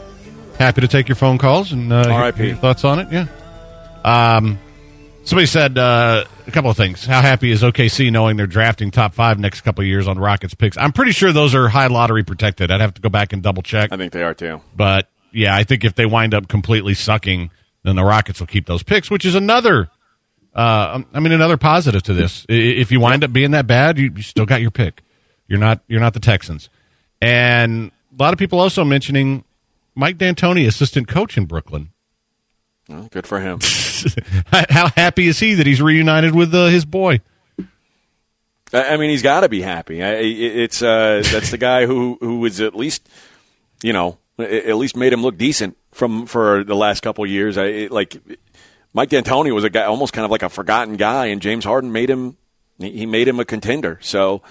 happy 0.57 0.83
to 0.83 0.89
take 0.89 1.09
your 1.09 1.17
phone 1.17 1.37
calls 1.39 1.73
and 1.73 1.93
uh, 1.93 2.05
R.I.P.. 2.09 2.37
hear 2.37 2.47
your 2.47 2.57
thoughts 2.59 2.85
on 2.85 3.01
it. 3.01 3.09
Yeah. 3.11 3.27
Um, 4.05 4.61
somebody 5.31 5.47
said 5.47 5.79
uh, 5.79 6.25
a 6.47 6.51
couple 6.51 6.71
of 6.71 6.77
things. 6.77 7.07
How 7.07 7.23
happy 7.23 7.53
is 7.53 7.63
OKC 7.63 8.11
knowing 8.11 8.37
they're 8.37 8.49
drafting 8.49 8.91
top 8.91 9.15
five 9.15 9.39
next 9.39 9.61
couple 9.61 9.83
of 9.83 9.87
years 9.87 10.09
on 10.09 10.19
Rockets 10.19 10.55
picks? 10.55 10.77
I'm 10.77 10.93
pretty 10.93 11.13
sure 11.13 11.33
those 11.33 11.55
are 11.55 11.69
high 11.69 11.87
lottery 11.87 12.25
protected. 12.25 12.73
I'd 12.73 12.81
have 12.81 12.95
to 12.95 13.01
go 13.01 13.09
back 13.09 13.33
and 13.33 13.41
double 13.41 13.63
check. 13.63 13.93
I 13.93 13.97
think 13.97 14.13
they 14.13 14.25
are 14.25 14.35
too. 14.35 14.61
But 14.75 15.09
yeah, 15.31 15.55
I 15.55 15.63
think 15.63 15.85
if 15.85 15.95
they 15.95 16.05
wind 16.05 16.35
up 16.35 16.49
completely 16.49 16.95
sucking, 16.95 17.53
then 17.85 17.95
the 17.95 18.03
Rockets 18.03 18.41
will 18.41 18.49
keep 18.49 18.67
those 18.67 18.83
picks, 18.83 19.09
which 19.09 19.25
is 19.25 19.37
another. 19.37 19.89
Uh, 20.53 21.03
I 21.15 21.21
mean, 21.21 21.31
another 21.31 21.57
positive 21.57 22.03
to 22.03 22.13
this. 22.13 22.45
If 22.49 22.91
you 22.91 22.99
wind 22.99 23.23
up 23.23 23.33
being 23.33 23.53
that 23.53 23.69
bad, 23.69 23.99
you, 23.99 24.13
you 24.17 24.23
still 24.23 24.47
got 24.47 24.61
your 24.61 24.73
pick. 24.73 25.01
You're 25.47 25.61
not. 25.61 25.81
You're 25.87 26.01
not 26.01 26.13
the 26.13 26.21
Texans. 26.21 26.69
And 27.23 27.93
a 28.19 28.21
lot 28.21 28.33
of 28.33 28.39
people 28.41 28.59
also 28.59 28.85
mentioning 28.85 29.45
Mike 29.95 30.19
D'Antoni, 30.19 30.67
assistant 30.67 31.07
coach 31.07 31.39
in 31.39 31.45
Brooklyn. 31.45 31.93
Well, 32.91 33.09
good 33.13 33.27
for 33.27 33.39
him. 33.39 33.61
How 34.47 34.89
happy 34.89 35.29
is 35.29 35.39
he 35.39 35.55
that 35.55 35.67
he's 35.67 35.81
reunited 35.81 36.35
with 36.35 36.53
uh, 36.53 36.67
his 36.67 36.85
boy? 36.85 37.21
I 38.73 38.95
I 38.95 38.97
mean, 38.97 39.11
he's 39.11 39.23
got 39.23 39.41
to 39.41 39.49
be 39.49 39.63
happy. 39.63 40.01
It's 40.01 40.83
uh, 40.83 41.23
that's 41.31 41.53
the 41.53 41.59
guy 41.59 41.87
who 41.87 42.19
who 42.21 42.41
was 42.41 42.61
at 42.61 42.75
least, 42.75 43.09
you 43.83 43.93
know, 43.93 44.19
at 44.39 44.75
least 44.75 44.97
made 44.97 45.13
him 45.13 45.23
look 45.23 45.39
decent 45.39 45.77
from 45.93 46.27
for 46.27 46.65
the 46.65 46.75
last 46.75 47.03
couple 47.03 47.23
of 47.23 47.31
years. 47.31 47.57
I 47.57 47.67
it, 47.67 47.93
like 47.93 48.17
Mike 48.93 49.11
D'Antoni 49.11 49.55
was 49.55 49.63
a 49.63 49.71
guy, 49.71 49.85
almost 49.85 50.13
kind 50.13 50.25
of 50.25 50.33
like 50.33 50.43
a 50.43 50.49
forgotten 50.49 50.97
guy, 50.97 51.27
and 51.27 51.41
James 51.41 51.65
Harden 51.65 51.93
made 51.93 52.11
him 52.11 52.37
he 52.79 52.91
he 52.91 53.07
made 53.07 53.29
him 53.29 53.41
a 53.41 53.45
contender. 53.45 53.99
So. 54.03 54.43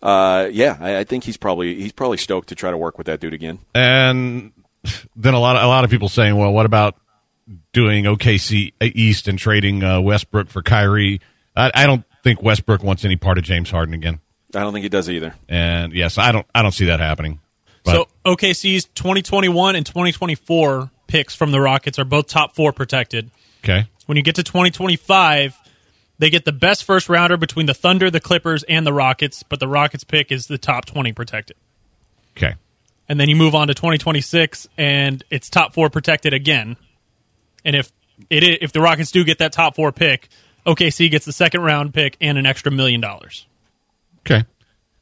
Uh, 0.00 0.48
yeah, 0.50 0.76
I, 0.80 0.98
I 0.98 1.04
think 1.04 1.22
he's 1.22 1.36
probably 1.36 1.76
he's 1.76 1.92
probably 1.92 2.16
stoked 2.16 2.48
to 2.48 2.56
try 2.56 2.72
to 2.72 2.76
work 2.76 2.98
with 2.98 3.06
that 3.06 3.20
dude 3.20 3.34
again. 3.34 3.60
And 3.72 4.50
then 5.14 5.34
a 5.34 5.38
lot 5.38 5.54
of 5.54 5.62
a 5.62 5.68
lot 5.68 5.84
of 5.84 5.90
people 5.90 6.08
saying, 6.08 6.34
well, 6.34 6.52
what 6.52 6.66
about 6.66 6.96
doing 7.72 8.04
OKC 8.04 8.72
East 8.80 9.28
and 9.28 9.38
trading 9.38 9.82
uh, 9.82 10.00
Westbrook 10.00 10.48
for 10.48 10.62
Kyrie? 10.62 11.20
I, 11.56 11.70
I 11.74 11.86
don't 11.86 12.04
think 12.22 12.42
Westbrook 12.42 12.82
wants 12.82 13.04
any 13.04 13.16
part 13.16 13.38
of 13.38 13.44
James 13.44 13.70
Harden 13.70 13.94
again. 13.94 14.20
I 14.54 14.60
don't 14.60 14.72
think 14.72 14.82
he 14.82 14.88
does 14.88 15.08
either. 15.08 15.34
And 15.48 15.92
yes, 15.92 16.18
I 16.18 16.32
don't 16.32 16.46
I 16.54 16.62
don't 16.62 16.72
see 16.72 16.86
that 16.86 17.00
happening. 17.00 17.40
But 17.84 17.92
So 17.92 18.08
OKC's 18.24 18.84
2021 18.94 19.76
and 19.76 19.84
2024 19.84 20.90
picks 21.06 21.34
from 21.34 21.50
the 21.50 21.60
Rockets 21.60 21.98
are 21.98 22.04
both 22.04 22.28
top 22.28 22.54
four 22.54 22.72
protected. 22.72 23.30
okay, 23.64 23.88
When 24.06 24.16
you 24.16 24.22
get 24.22 24.36
to 24.36 24.42
2025, 24.42 25.56
they 26.18 26.30
get 26.30 26.44
the 26.44 26.52
best 26.52 26.84
first 26.84 27.08
rounder 27.08 27.36
between 27.36 27.66
the 27.66 27.74
Thunder, 27.74 28.10
the 28.10 28.20
Clippers, 28.20 28.62
and 28.64 28.86
the 28.86 28.92
Rockets, 28.92 29.42
but 29.42 29.58
the 29.58 29.66
Rockets 29.66 30.04
pick 30.04 30.30
is 30.30 30.46
the 30.46 30.58
top 30.58 30.84
20 30.84 31.12
protected. 31.12 31.56
okay, 32.36 32.54
And 33.08 33.18
then 33.18 33.28
you 33.28 33.36
move 33.36 33.54
on 33.54 33.68
to 33.68 33.74
2026, 33.74 34.68
and 34.78 35.22
it's 35.30 35.50
top 35.50 35.74
four 35.74 35.90
protected 35.90 36.32
again. 36.32 36.76
And 37.64 37.76
if 37.76 37.92
it 38.30 38.44
if 38.62 38.72
the 38.72 38.80
Rockets 38.80 39.10
do 39.10 39.24
get 39.24 39.38
that 39.38 39.52
top 39.52 39.76
four 39.76 39.92
pick, 39.92 40.28
OKC 40.66 41.10
gets 41.10 41.24
the 41.24 41.32
second 41.32 41.62
round 41.62 41.92
pick 41.94 42.16
and 42.20 42.38
an 42.38 42.46
extra 42.46 42.70
million 42.72 43.00
dollars. 43.00 43.46
okay. 44.26 44.44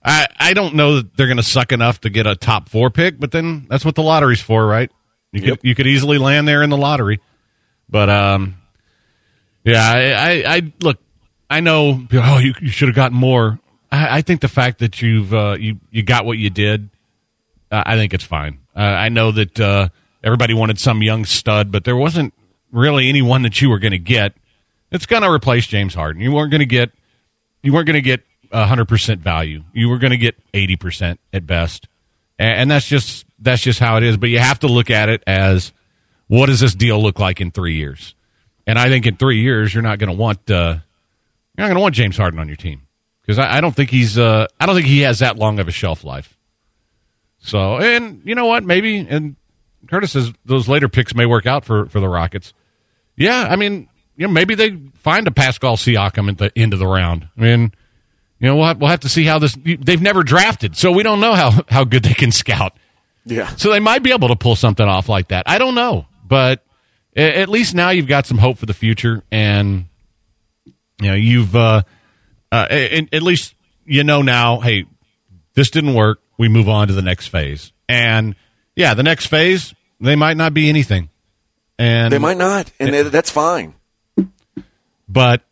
I 0.02 0.26
I 0.38 0.54
don't 0.54 0.74
know 0.76 0.96
that 0.96 1.14
they're 1.16 1.26
going 1.26 1.36
to 1.36 1.42
suck 1.42 1.72
enough 1.72 2.00
to 2.02 2.10
get 2.10 2.26
a 2.26 2.34
top 2.34 2.68
four 2.70 2.88
pick, 2.90 3.20
but 3.20 3.32
then 3.32 3.66
that's 3.68 3.84
what 3.84 3.94
the 3.94 4.02
lottery's 4.02 4.40
for, 4.40 4.66
right? 4.66 4.90
You 5.32 5.42
Yep. 5.42 5.58
could 5.60 5.68
you 5.68 5.74
could 5.74 5.86
easily 5.86 6.16
land 6.18 6.48
there 6.48 6.62
in 6.62 6.70
the 6.70 6.76
lottery, 6.78 7.20
but 7.88 8.08
um, 8.08 8.56
yeah, 9.64 9.82
I 9.82 10.12
I, 10.46 10.56
I 10.56 10.72
look. 10.80 10.98
I 11.50 11.60
know. 11.60 12.06
Oh, 12.12 12.38
you, 12.38 12.54
you 12.62 12.68
should 12.70 12.88
have 12.88 12.94
gotten 12.96 13.16
more. 13.18 13.58
I, 13.92 14.18
I 14.18 14.22
think 14.22 14.40
the 14.40 14.48
fact 14.48 14.78
that 14.78 15.02
you've 15.02 15.34
uh, 15.34 15.56
you 15.60 15.78
you 15.90 16.02
got 16.02 16.24
what 16.24 16.38
you 16.38 16.48
did, 16.48 16.88
uh, 17.70 17.82
I 17.84 17.96
think 17.96 18.14
it's 18.14 18.24
fine. 18.24 18.58
Uh, 18.74 18.80
I 18.80 19.08
know 19.10 19.32
that 19.32 19.60
uh, 19.60 19.88
everybody 20.24 20.54
wanted 20.54 20.78
some 20.78 21.02
young 21.02 21.24
stud, 21.26 21.70
but 21.70 21.84
there 21.84 21.96
wasn't 21.96 22.32
really 22.72 23.08
anyone 23.08 23.42
that 23.42 23.60
you 23.60 23.70
were 23.70 23.78
going 23.78 23.92
to 23.92 23.98
get. 23.98 24.34
It's 24.90 25.06
going 25.06 25.22
to 25.22 25.30
replace 25.30 25.66
James 25.66 25.94
Harden. 25.94 26.20
You 26.20 26.32
weren't 26.32 26.50
going 26.50 26.60
to 26.60 26.66
get. 26.66 26.90
You 27.62 27.72
weren't 27.72 27.86
going 27.86 27.94
to 27.94 28.02
get 28.02 28.24
hundred 28.52 28.86
percent 28.86 29.20
value. 29.20 29.62
You 29.72 29.88
were 29.88 29.98
going 29.98 30.10
to 30.10 30.16
get 30.16 30.36
eighty 30.54 30.76
percent 30.76 31.20
at 31.32 31.46
best, 31.46 31.88
and, 32.38 32.62
and 32.62 32.70
that's 32.70 32.86
just 32.86 33.24
that's 33.38 33.62
just 33.62 33.78
how 33.78 33.96
it 33.96 34.02
is. 34.02 34.16
But 34.16 34.30
you 34.30 34.38
have 34.38 34.60
to 34.60 34.66
look 34.66 34.90
at 34.90 35.08
it 35.08 35.22
as 35.26 35.72
what 36.26 36.46
does 36.46 36.60
this 36.60 36.74
deal 36.74 37.00
look 37.02 37.18
like 37.18 37.40
in 37.40 37.50
three 37.50 37.74
years? 37.74 38.14
And 38.66 38.78
I 38.78 38.88
think 38.88 39.06
in 39.06 39.16
three 39.16 39.40
years 39.40 39.74
you're 39.74 39.82
not 39.82 39.98
going 39.98 40.10
to 40.10 40.16
want 40.16 40.50
uh, 40.50 40.78
you're 41.56 41.64
not 41.64 41.66
going 41.66 41.76
to 41.76 41.80
want 41.80 41.94
James 41.94 42.16
Harden 42.16 42.38
on 42.38 42.46
your 42.46 42.56
team 42.56 42.86
because 43.22 43.38
I, 43.38 43.56
I, 43.56 43.60
don't 43.60 43.74
think 43.74 43.90
he's 43.90 44.16
uh, 44.18 44.46
I 44.58 44.66
don't 44.66 44.74
think 44.74 44.86
he 44.86 45.00
has 45.00 45.20
that 45.20 45.36
long 45.36 45.58
of 45.58 45.68
a 45.68 45.72
shelf 45.72 46.04
life. 46.04 46.36
So 47.38 47.78
and 47.78 48.22
you 48.24 48.34
know 48.34 48.46
what? 48.46 48.64
Maybe 48.64 48.98
and 48.98 49.36
Curtis 49.88 50.12
says 50.12 50.32
those 50.44 50.68
later 50.68 50.88
picks 50.88 51.14
may 51.14 51.26
work 51.26 51.46
out 51.46 51.64
for 51.64 51.86
for 51.86 52.00
the 52.00 52.08
Rockets. 52.08 52.52
Yeah, 53.20 53.46
I 53.48 53.56
mean, 53.56 53.86
you 54.16 54.26
know, 54.26 54.32
maybe 54.32 54.54
they 54.54 54.78
find 54.94 55.28
a 55.28 55.30
Pascal 55.30 55.76
Siakam 55.76 56.30
at 56.30 56.38
the 56.38 56.50
end 56.56 56.72
of 56.72 56.78
the 56.78 56.86
round. 56.86 57.28
I 57.36 57.40
mean, 57.40 57.72
you 58.38 58.48
know, 58.48 58.56
we'll 58.56 58.66
have, 58.66 58.80
we'll 58.80 58.88
have 58.88 59.00
to 59.00 59.10
see 59.10 59.24
how 59.24 59.38
this. 59.38 59.54
They've 59.62 60.00
never 60.00 60.22
drafted, 60.22 60.74
so 60.74 60.90
we 60.90 61.02
don't 61.02 61.20
know 61.20 61.34
how 61.34 61.64
how 61.68 61.84
good 61.84 62.02
they 62.02 62.14
can 62.14 62.32
scout. 62.32 62.72
Yeah. 63.26 63.54
So 63.56 63.70
they 63.70 63.78
might 63.78 64.02
be 64.02 64.12
able 64.12 64.28
to 64.28 64.36
pull 64.36 64.56
something 64.56 64.86
off 64.86 65.10
like 65.10 65.28
that. 65.28 65.44
I 65.46 65.58
don't 65.58 65.74
know, 65.74 66.06
but 66.26 66.64
at 67.14 67.50
least 67.50 67.74
now 67.74 67.90
you've 67.90 68.06
got 68.06 68.24
some 68.24 68.38
hope 68.38 68.56
for 68.56 68.64
the 68.64 68.72
future, 68.72 69.22
and 69.30 69.84
you 70.98 71.08
know 71.08 71.14
you've 71.14 71.54
uh, 71.54 71.82
uh, 72.50 72.66
at 72.70 73.22
least 73.22 73.54
you 73.84 74.02
know 74.02 74.22
now. 74.22 74.60
Hey, 74.60 74.86
this 75.52 75.70
didn't 75.70 75.92
work. 75.92 76.22
We 76.38 76.48
move 76.48 76.70
on 76.70 76.88
to 76.88 76.94
the 76.94 77.02
next 77.02 77.26
phase, 77.26 77.72
and 77.86 78.34
yeah, 78.74 78.94
the 78.94 79.02
next 79.02 79.26
phase 79.26 79.74
they 80.00 80.16
might 80.16 80.38
not 80.38 80.54
be 80.54 80.70
anything, 80.70 81.10
and 81.80 82.12
they 82.12 82.18
might 82.18 82.36
not, 82.36 82.70
and 82.78 82.94
it, 82.94 83.10
that's 83.10 83.30
fine. 83.30 83.74
But 85.08 85.42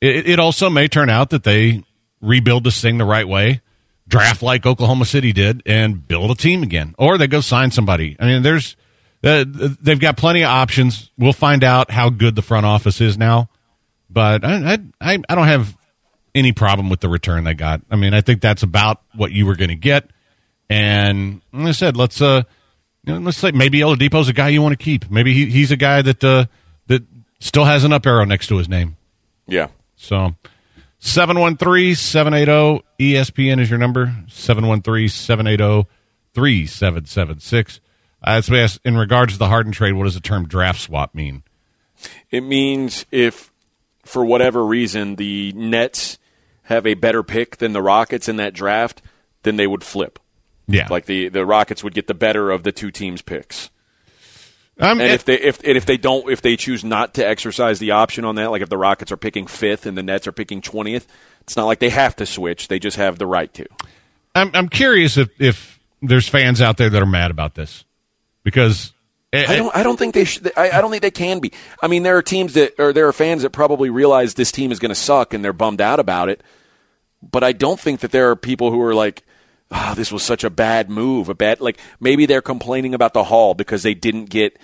it, 0.00 0.28
it 0.28 0.38
also 0.38 0.70
may 0.70 0.88
turn 0.88 1.10
out 1.10 1.30
that 1.30 1.42
they 1.42 1.84
rebuild 2.20 2.64
this 2.64 2.80
thing 2.80 2.98
the 2.98 3.04
right 3.04 3.26
way 3.26 3.60
draft 4.06 4.42
like 4.42 4.64
Oklahoma 4.64 5.04
City 5.04 5.32
did 5.32 5.62
and 5.66 6.06
build 6.06 6.30
a 6.30 6.34
team 6.34 6.62
again, 6.62 6.94
or 6.96 7.18
they 7.18 7.26
go 7.26 7.40
sign 7.40 7.70
somebody. 7.70 8.16
I 8.18 8.26
mean, 8.26 8.42
there's 8.42 8.76
uh, 9.22 9.44
they've 9.48 10.00
got 10.00 10.16
plenty 10.16 10.42
of 10.42 10.48
options. 10.48 11.10
We'll 11.18 11.32
find 11.32 11.64
out 11.64 11.90
how 11.90 12.08
good 12.08 12.34
the 12.34 12.42
front 12.42 12.64
office 12.64 13.00
is 13.00 13.18
now, 13.18 13.50
but 14.08 14.44
I 14.44 14.78
I, 15.00 15.18
I 15.28 15.34
don't 15.34 15.48
have 15.48 15.76
any 16.34 16.52
problem 16.52 16.88
with 16.88 17.00
the 17.00 17.08
return 17.08 17.44
they 17.44 17.54
got. 17.54 17.82
I 17.90 17.96
mean, 17.96 18.14
I 18.14 18.20
think 18.20 18.40
that's 18.40 18.62
about 18.62 19.02
what 19.14 19.32
you 19.32 19.44
were 19.44 19.56
going 19.56 19.70
to 19.70 19.74
get. 19.74 20.08
And 20.70 21.40
like 21.52 21.68
I 21.68 21.72
said, 21.72 21.96
let's 21.96 22.22
uh, 22.22 22.44
you 23.08 23.14
know, 23.14 23.20
let's 23.20 23.38
say 23.38 23.52
maybe 23.52 23.80
Oladipo's 23.80 24.28
a 24.28 24.34
guy 24.34 24.48
you 24.48 24.60
want 24.60 24.78
to 24.78 24.84
keep. 24.84 25.10
Maybe 25.10 25.32
he, 25.32 25.46
he's 25.46 25.70
a 25.70 25.76
guy 25.76 26.02
that 26.02 26.22
uh, 26.22 26.44
that 26.88 27.04
still 27.40 27.64
has 27.64 27.82
an 27.84 27.92
up 27.94 28.06
arrow 28.06 28.24
next 28.24 28.48
to 28.48 28.58
his 28.58 28.68
name. 28.68 28.98
Yeah. 29.46 29.68
So 29.96 30.34
713 30.98 31.94
780 31.94 32.84
ESPN 33.00 33.60
is 33.60 33.70
your 33.70 33.78
number. 33.78 34.14
713 34.28 35.08
780 35.08 35.88
3776. 36.34 37.80
Uh, 38.22 38.40
so 38.42 38.54
asked, 38.54 38.80
in 38.84 38.96
regards 38.96 39.32
to 39.32 39.38
the 39.38 39.48
Harden 39.48 39.72
trade, 39.72 39.92
what 39.92 40.04
does 40.04 40.14
the 40.14 40.20
term 40.20 40.46
draft 40.46 40.80
swap 40.80 41.14
mean? 41.14 41.44
It 42.30 42.42
means 42.42 43.06
if, 43.10 43.50
for 44.04 44.22
whatever 44.22 44.66
reason, 44.66 45.16
the 45.16 45.52
Nets 45.52 46.18
have 46.64 46.86
a 46.86 46.94
better 46.94 47.22
pick 47.22 47.56
than 47.56 47.72
the 47.72 47.80
Rockets 47.80 48.28
in 48.28 48.36
that 48.36 48.52
draft, 48.52 49.00
then 49.44 49.56
they 49.56 49.66
would 49.66 49.82
flip. 49.82 50.18
Yeah. 50.68 50.86
Like 50.88 51.06
the, 51.06 51.28
the 51.28 51.44
Rockets 51.44 51.82
would 51.82 51.94
get 51.94 52.06
the 52.06 52.14
better 52.14 52.50
of 52.50 52.62
the 52.62 52.72
two 52.72 52.90
teams' 52.90 53.22
picks. 53.22 53.70
Um, 54.80 55.00
and 55.00 55.10
if 55.10 55.24
they 55.24 55.34
if 55.34 55.58
and 55.64 55.76
if 55.76 55.86
they 55.86 55.96
don't 55.96 56.30
if 56.30 56.40
they 56.40 56.56
choose 56.56 56.84
not 56.84 57.14
to 57.14 57.26
exercise 57.26 57.80
the 57.80 57.90
option 57.90 58.24
on 58.24 58.36
that, 58.36 58.52
like 58.52 58.62
if 58.62 58.68
the 58.68 58.78
Rockets 58.78 59.10
are 59.10 59.16
picking 59.16 59.48
fifth 59.48 59.86
and 59.86 59.98
the 59.98 60.04
Nets 60.04 60.28
are 60.28 60.32
picking 60.32 60.62
twentieth, 60.62 61.08
it's 61.40 61.56
not 61.56 61.64
like 61.64 61.80
they 61.80 61.90
have 61.90 62.14
to 62.16 62.26
switch. 62.26 62.68
They 62.68 62.78
just 62.78 62.96
have 62.96 63.18
the 63.18 63.26
right 63.26 63.52
to. 63.54 63.66
I'm 64.36 64.52
I'm 64.54 64.68
curious 64.68 65.16
if 65.16 65.30
if 65.40 65.80
there's 66.00 66.28
fans 66.28 66.62
out 66.62 66.76
there 66.76 66.90
that 66.90 67.02
are 67.02 67.06
mad 67.06 67.32
about 67.32 67.56
this 67.56 67.84
because 68.44 68.92
I 69.32 69.56
don't. 69.56 69.76
I 69.76 69.82
don't 69.82 69.98
think 69.98 70.14
they. 70.14 70.24
Should, 70.24 70.52
I, 70.56 70.70
I 70.70 70.80
don't 70.80 70.90
think 70.90 71.02
they 71.02 71.10
can 71.10 71.40
be. 71.40 71.52
I 71.82 71.86
mean, 71.86 72.02
there 72.02 72.16
are 72.16 72.22
teams 72.22 72.54
that, 72.54 72.74
or 72.78 72.92
there 72.92 73.08
are 73.08 73.12
fans 73.12 73.42
that 73.42 73.50
probably 73.50 73.90
realize 73.90 74.34
this 74.34 74.50
team 74.50 74.72
is 74.72 74.78
going 74.78 74.90
to 74.90 74.94
suck 74.94 75.34
and 75.34 75.44
they're 75.44 75.52
bummed 75.52 75.80
out 75.80 76.00
about 76.00 76.28
it. 76.28 76.42
But 77.20 77.44
I 77.44 77.52
don't 77.52 77.78
think 77.78 78.00
that 78.00 78.10
there 78.10 78.30
are 78.30 78.36
people 78.36 78.70
who 78.70 78.80
are 78.80 78.94
like, 78.94 79.24
oh, 79.70 79.94
this 79.94 80.10
was 80.12 80.22
such 80.22 80.44
a 80.44 80.50
bad 80.50 80.90
move, 80.90 81.28
a 81.28 81.34
bad 81.34 81.60
like 81.60 81.78
maybe 82.00 82.26
they're 82.26 82.42
complaining 82.42 82.94
about 82.94 83.14
the 83.14 83.24
haul 83.24 83.54
because 83.54 83.82
they 83.82 83.94
didn't 83.94 84.26
get. 84.26 84.58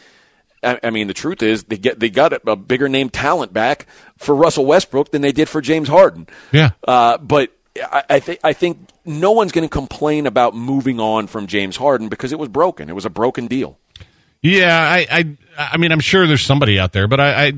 I, 0.63 0.81
I 0.83 0.91
mean, 0.91 1.09
the 1.09 1.15
truth 1.15 1.43
is 1.43 1.65
they 1.65 1.77
get 1.77 2.01
they 2.01 2.11
got 2.11 2.33
a 2.47 2.57
bigger 2.57 2.89
name 2.89 3.11
talent 3.11 3.53
back 3.53 3.87
for 4.17 4.35
Russell 4.35 4.67
Westbrook 4.67 5.11
than 5.11 5.23
they 5.23 5.33
did 5.33 5.49
for 5.49 5.61
James 5.61 5.89
Harden. 5.89 6.27
Yeah, 6.53 6.71
uh, 6.87 7.19
but 7.19 7.51
I, 7.77 8.05
I 8.11 8.21
think 8.21 8.41
I 8.43 8.53
think 8.53 8.89
no 9.05 9.33
one's 9.33 9.53
going 9.53 9.67
to 9.67 9.73
complain 9.73 10.27
about 10.27 10.55
moving 10.55 11.01
on 11.01 11.27
from 11.27 11.47
James 11.47 11.77
Harden 11.77 12.09
because 12.09 12.33
it 12.33 12.39
was 12.39 12.49
broken. 12.49 12.89
It 12.89 12.95
was 12.95 13.05
a 13.05 13.11
broken 13.11 13.47
deal. 13.47 13.79
Yeah, 14.41 14.79
I, 14.79 15.07
I, 15.11 15.37
I 15.57 15.77
mean, 15.79 15.91
I'm 15.91 16.01
sure 16.01 16.27
there's 16.27 16.45
somebody 16.45 16.79
out 16.79 16.93
there, 16.93 17.09
but 17.09 17.19
I, 17.19 17.47
I 17.47 17.53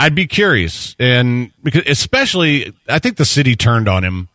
I'd 0.00 0.14
be 0.14 0.26
curious, 0.26 0.96
and 0.98 1.52
because 1.62 1.82
especially, 1.86 2.74
I 2.88 2.98
think 2.98 3.16
the 3.16 3.24
city 3.24 3.56
turned 3.56 3.88
on 3.88 4.04
him 4.04 4.28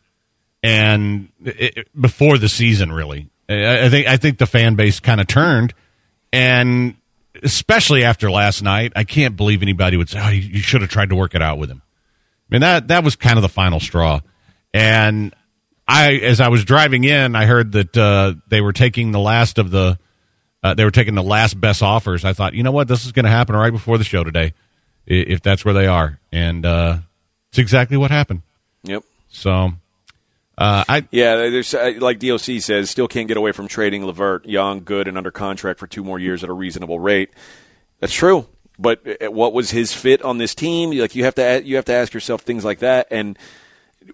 and 0.63 1.30
it, 1.43 1.88
before 2.00 2.38
the 2.38 2.50
season, 2.50 2.91
really, 2.91 3.30
I, 3.48 3.86
I 3.86 3.89
think 3.89 4.08
I 4.08 4.17
think 4.17 4.38
the 4.38 4.45
fan 4.45 4.76
base 4.76 5.00
kind 5.00 5.22
of 5.22 5.28
turned, 5.28 5.74
and 6.32 6.95
especially 7.41 8.04
after 8.04 8.30
last 8.30 8.62
night, 8.62 8.93
I 8.95 9.04
can't 9.04 9.36
believe 9.36 9.62
anybody 9.62 9.98
would 9.98 10.10
say, 10.10 10.19
"Oh, 10.22 10.30
you, 10.30 10.41
you 10.41 10.60
should 10.60 10.82
have 10.82 10.89
tried 10.89 11.10
to 11.10 11.15
work 11.15 11.36
it 11.36 11.41
out 11.41 11.58
with 11.58 11.69
him." 11.69 11.82
I 11.84 12.56
mean 12.56 12.62
that 12.62 12.88
that 12.89 13.04
was 13.04 13.15
kind 13.15 13.38
of 13.38 13.41
the 13.41 13.50
final 13.50 13.80
straw, 13.80 14.22
and 14.74 15.34
I, 15.89 16.13
as 16.17 16.39
I 16.39 16.50
was 16.50 16.63
driving 16.65 17.04
in, 17.04 17.36
I 17.36 17.45
heard 17.45 17.72
that 17.72 17.98
uh, 17.98 18.36
they 18.48 18.62
were 18.62 18.74
taking 18.74 19.12
the 19.12 19.19
last 19.19 19.58
of 19.58 19.72
the, 19.72 19.98
uh, 20.62 20.76
they 20.76 20.84
were 20.84 20.91
taking 20.91 21.15
the 21.15 21.24
last 21.24 21.60
best 21.60 21.82
offers. 21.82 22.24
I 22.24 22.34
thought, 22.34 22.54
you 22.54 22.62
know 22.62 22.72
what, 22.72 22.88
this 22.88 23.06
is 23.06 23.12
going 23.12 23.26
to 23.26 23.32
happen 23.32 23.56
right 23.56 23.72
before 23.72 23.98
the 23.98 24.04
show 24.04 24.24
today, 24.24 24.54
if 25.08 25.41
that's 25.41 25.65
where 25.65 25.74
they 25.74 25.88
are, 25.88 26.19
and 26.32 26.63
uh, 26.63 27.00
it's 27.50 27.58
exactly 27.58 27.98
what 27.98 28.12
happened. 28.12 28.43
Yep. 28.84 29.04
So 29.30 29.72
uh, 30.60 30.84
I 30.89 31.08
yeah, 31.10 31.38
there's 31.38 31.74
uh, 31.74 31.93
like 32.00 32.19
DOC 32.19 32.60
says, 32.60 32.89
still 32.89 33.08
can't 33.08 33.30
get 33.30 33.38
away 33.38 33.54
from 33.54 33.69
trading 33.69 34.06
LeVert, 34.06 34.45
young, 34.45 34.84
good, 34.84 35.08
and 35.08 35.17
under 35.17 35.32
contract 35.32 35.80
for 35.80 35.88
two 35.88 36.04
more 36.04 36.19
years 36.19 36.43
at 36.43 36.50
a 36.50 36.54
reasonable 36.54 37.00
rate. 37.00 37.30
That's 38.02 38.13
true, 38.13 38.45
but 38.78 39.02
uh, 39.22 39.32
what 39.32 39.54
was 39.54 39.72
his 39.72 39.93
fit 39.93 40.22
on 40.22 40.38
this 40.38 40.54
team? 40.54 40.91
Like 40.91 41.15
you 41.15 41.24
have 41.24 41.36
to 41.36 41.63
you 41.63 41.78
have 41.78 41.86
to 41.86 41.93
ask 41.93 42.13
yourself 42.13 42.41
things 42.41 42.65
like 42.65 42.80
that, 42.80 43.08
and 43.10 43.39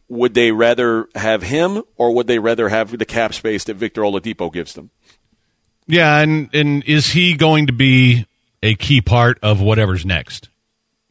would 0.07 0.35
they 0.35 0.51
rather 0.51 1.07
have 1.15 1.41
him 1.41 1.81
or 1.97 2.13
would 2.13 2.27
they 2.27 2.37
rather 2.37 2.69
have 2.69 2.95
the 2.95 3.05
cap 3.05 3.33
space 3.33 3.63
that 3.63 3.73
Victor 3.73 4.01
Oladipo 4.01 4.53
gives 4.53 4.75
them? 4.75 4.91
Yeah, 5.87 6.19
and 6.19 6.49
and 6.53 6.83
is 6.83 7.09
he 7.09 7.35
going 7.35 7.67
to 7.67 7.73
be 7.73 8.27
a 8.61 8.75
key 8.75 9.01
part 9.01 9.39
of 9.41 9.61
whatever's 9.61 10.05
next? 10.05 10.49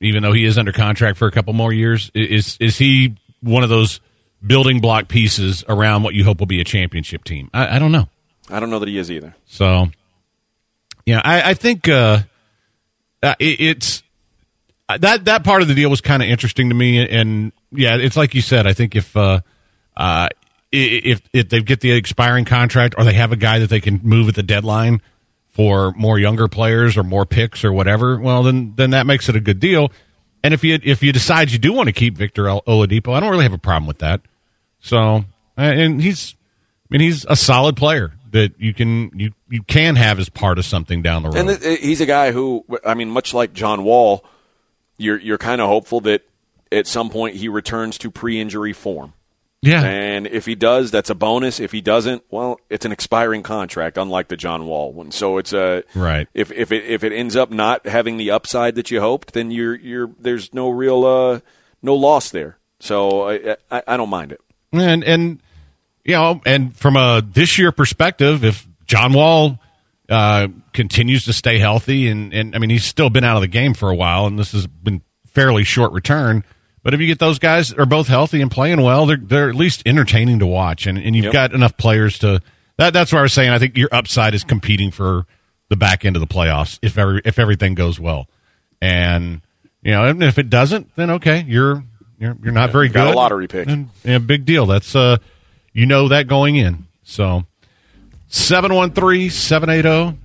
Even 0.01 0.23
though 0.23 0.33
he 0.33 0.45
is 0.45 0.59
under 0.59 0.73
contract 0.73 1.19
for 1.19 1.27
a 1.27 1.33
couple 1.33 1.55
more 1.55 1.73
years, 1.73 2.13
is 2.15 2.57
is 2.61 2.79
he 2.79 3.17
one 3.41 3.65
of 3.65 3.69
those? 3.69 4.01
Building 4.47 4.81
block 4.81 5.09
pieces 5.09 5.65
around 5.69 6.03
what 6.03 6.15
you 6.15 6.25
hope 6.25 6.39
will 6.39 6.47
be 6.47 6.61
a 6.61 6.65
championship 6.65 7.25
team. 7.25 7.51
I, 7.53 7.77
I 7.77 7.79
don't 7.79 7.93
know. 7.93 8.09
I 8.51 8.61
don't 8.61 8.71
know 8.71 8.79
that 8.79 8.89
he 8.89 8.99
is 8.99 9.11
either. 9.11 9.35
So, 9.47 9.87
yeah, 11.07 11.21
I, 11.25 11.51
I 11.51 11.55
think 11.55 11.89
uh, 11.89 12.21
uh, 13.23 13.35
it, 13.39 13.61
it's 13.61 14.03
uh, 14.89 14.99
that 14.99 15.25
that 15.25 15.45
part 15.45 15.63
of 15.63 15.69
the 15.69 15.75
deal 15.75 15.89
was 15.89 16.01
kind 16.01 16.23
of 16.23 16.29
interesting 16.29 16.69
to 16.69 16.75
me, 16.75 17.09
and 17.09 17.53
yeah, 17.71 17.97
it's 17.97 18.17
like 18.17 18.35
you 18.35 18.43
said. 18.43 18.67
I 18.67 18.75
think 18.75 18.95
if 18.95 19.17
uh, 19.17 19.41
uh, 19.97 20.29
if 20.71 21.23
if 21.33 21.49
they 21.49 21.63
get 21.63 21.81
the 21.81 21.93
expiring 21.93 22.45
contract, 22.45 22.95
or 22.99 23.05
they 23.05 23.15
have 23.15 23.33
a 23.33 23.37
guy 23.37 23.61
that 23.61 23.71
they 23.71 23.81
can 23.81 24.01
move 24.03 24.29
at 24.29 24.35
the 24.35 24.43
deadline 24.43 25.01
for 25.49 25.93
more 25.93 26.19
younger 26.19 26.49
players 26.49 26.97
or 26.97 27.03
more 27.03 27.25
picks 27.25 27.65
or 27.65 27.73
whatever, 27.73 28.21
well, 28.21 28.43
then 28.43 28.75
then 28.77 28.91
that 28.91 29.07
makes 29.07 29.29
it 29.29 29.37
a 29.37 29.41
good 29.41 29.61
deal. 29.61 29.91
And 30.43 30.53
if 30.53 30.63
you 30.63 30.79
if 30.83 31.03
you 31.03 31.13
decide 31.13 31.51
you 31.51 31.59
do 31.59 31.73
want 31.73 31.87
to 31.87 31.93
keep 31.93 32.19
Victor 32.19 32.45
Oladipo, 32.45 33.15
I 33.15 33.21
don't 33.21 33.31
really 33.31 33.45
have 33.45 33.55
a 33.55 33.59
problem 33.59 33.87
with 33.87 33.99
that. 33.99 34.21
So, 34.85 35.25
and 35.57 36.01
he's, 36.01 36.35
I 36.35 36.87
mean, 36.91 37.01
he's 37.01 37.25
a 37.25 37.37
solid 37.37 37.75
player 37.75 38.13
that 38.33 38.61
you 38.61 38.75
can 38.75 39.11
you 39.19 39.33
you 39.49 39.63
can 39.63 39.97
have 39.97 40.19
as 40.21 40.29
part 40.29 40.59
of 40.59 40.67
something 40.67 41.01
down 41.01 41.23
the 41.23 41.31
road. 41.31 41.39
And 41.39 41.81
he's 41.81 42.03
a 42.03 42.07
guy 42.07 42.33
who, 42.33 42.67
I 42.85 42.93
mean, 42.93 43.09
much 43.09 43.33
like 43.33 43.55
John 43.55 43.83
Wall, 43.83 44.25
you're 44.99 45.19
you're 45.19 45.39
kind 45.39 45.63
of 45.63 45.69
hopeful 45.69 46.03
that 46.03 46.23
at 46.71 46.87
some 46.87 47.09
point 47.09 47.37
he 47.37 47.49
returns 47.49 47.97
to 47.99 48.11
pre-injury 48.11 48.75
form. 48.75 49.15
Yeah. 49.63 49.83
And 49.83 50.27
if 50.27 50.45
he 50.45 50.55
does, 50.55 50.91
that's 50.91 51.09
a 51.09 51.15
bonus. 51.15 51.61
If 51.61 51.73
he 51.73 51.81
doesn't, 51.81 52.23
well, 52.31 52.61
it's 52.69 52.85
an 52.85 52.93
expiring 52.93 53.43
contract, 53.43 53.97
unlike 53.97 54.29
the 54.29 54.37
John 54.37 54.67
Wall 54.67 54.93
one. 54.93 55.13
So 55.13 55.39
it's 55.39 55.55
a 55.55 55.83
right. 55.95 56.29
If 56.35 56.53
if 56.53 56.73
it 56.73 56.85
if 56.85 57.03
it 57.03 57.13
ends 57.13 57.37
up 57.37 57.51
not 57.51 57.87
having 57.87 58.19
the 58.19 58.31
upside 58.31 58.75
that 58.75 58.91
you 58.91 59.01
hoped, 59.01 59.33
then 59.33 59.51
you're 59.51 59.77
you're 59.77 60.11
there's 60.21 60.53
no 60.53 60.69
real 60.69 61.07
uh 61.07 61.41
no 61.81 61.95
loss 61.95 62.29
there. 62.29 62.59
So 62.81 63.31
I 63.31 63.57
I, 63.71 63.83
I 63.87 63.97
don't 63.97 64.11
mind 64.11 64.33
it. 64.33 64.43
And 64.79 65.05
and 65.05 65.41
you 66.05 66.13
know, 66.15 66.41
and 66.45 66.77
from 66.77 66.97
a 66.97 67.23
this 67.27 67.59
year 67.59 67.73
perspective, 67.73 68.45
if 68.45 68.67
John 68.87 69.13
Wall 69.13 69.59
uh, 70.09 70.49
continues 70.73 71.25
to 71.25 71.33
stay 71.33 71.59
healthy, 71.59 72.09
and 72.09 72.33
and 72.35 72.55
I 72.55 72.59
mean 72.59 72.71
he's 72.71 72.85
still 72.85 73.11
been 73.11 73.25
out 73.25 73.37
of 73.37 73.43
the 73.43 73.49
game 73.49 73.75
for 73.75 73.91
a 73.91 73.95
while, 73.95 74.27
and 74.27 74.39
this 74.39 74.53
has 74.53 74.67
been 74.67 75.03
fairly 75.27 75.65
short 75.65 75.93
return. 75.93 76.45
But 76.83 76.93
if 76.93 77.01
you 77.01 77.07
get 77.07 77.19
those 77.19 77.39
guys 77.39 77.71
that 77.71 77.79
are 77.79 77.87
both 77.87 78.09
healthy 78.09 78.43
and 78.43 78.51
playing 78.51 78.83
well, 78.83 79.07
they're 79.07 79.17
they're 79.17 79.49
at 79.49 79.55
least 79.55 79.83
entertaining 79.87 80.39
to 80.41 80.47
watch, 80.47 80.87
and 80.87 80.99
and 80.99 81.17
you've 81.17 81.25
Yep. 81.27 81.33
got 81.33 81.53
enough 81.55 81.77
players 81.77 82.19
to. 82.19 82.41
That 82.77 82.93
that's 82.93 83.13
what 83.13 83.21
I 83.21 83.23
was 83.23 83.33
saying. 83.33 83.51
I 83.51 83.59
think 83.59 83.77
your 83.79 83.89
upside 83.93 84.35
is 84.35 84.45
competing 84.45 84.91
for 84.91 85.27
the 85.71 85.77
back 85.77 86.05
end 86.05 86.17
of 86.17 86.21
the 86.21 86.27
playoffs 86.27 86.79
if 86.83 86.99
every 86.99 87.23
if 87.25 87.39
everything 87.39 87.75
goes 87.75 87.99
well, 87.99 88.29
and 88.83 89.41
you 89.83 89.93
know 89.93 90.05
and 90.05 90.23
if 90.23 90.39
it 90.39 90.51
doesn't, 90.51 90.95
then 90.97 91.11
okay, 91.13 91.45
you're 91.49 91.83
you're 92.19 92.37
you're 92.43 92.53
not 92.53 92.71
very 92.71 92.89
got 92.89 93.07
a 93.07 93.11
good. 93.11 93.17
lottery 93.17 93.47
pick. 93.49 93.69
And, 93.69 93.91
yeah, 94.05 94.19
big 94.19 94.45
deal. 94.45 94.67
That's 94.67 94.95
uh, 94.95 95.19
you 95.73 95.87
know 95.87 96.09
that 96.09 96.27
going 96.29 96.57
in. 96.57 96.87
So 97.03 97.45
713-780 98.31 100.17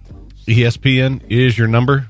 ESPN 0.48 1.22
is 1.30 1.58
your 1.58 1.68
number. 1.68 2.08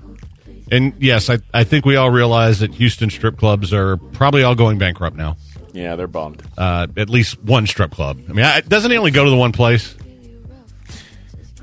And 0.72 0.94
yes, 1.00 1.30
I, 1.30 1.40
I 1.54 1.64
think 1.64 1.86
we 1.86 1.96
all 1.96 2.12
realize 2.12 2.60
that 2.60 2.74
Houston 2.76 3.10
strip 3.10 3.38
clubs 3.38 3.74
are 3.74 3.98
probably 3.98 4.44
all 4.44 4.56
going 4.56 4.78
bankrupt 4.78 5.18
now. 5.18 5.36
Yeah, 5.74 5.96
they're 5.96 6.08
bummed. 6.08 6.44
Uh, 6.58 6.88
at 6.96 7.10
least 7.10 7.42
one 7.42 7.66
strip 7.68 7.92
club. 7.92 8.20
I 8.30 8.34
mean, 8.34 8.46
I, 8.46 8.62
doesn't 8.62 8.92
he 8.92 8.98
only 8.98 9.12
go 9.12 9.24
to 9.24 9.30
the 9.30 9.36
one 9.38 9.52
place? 9.52 9.96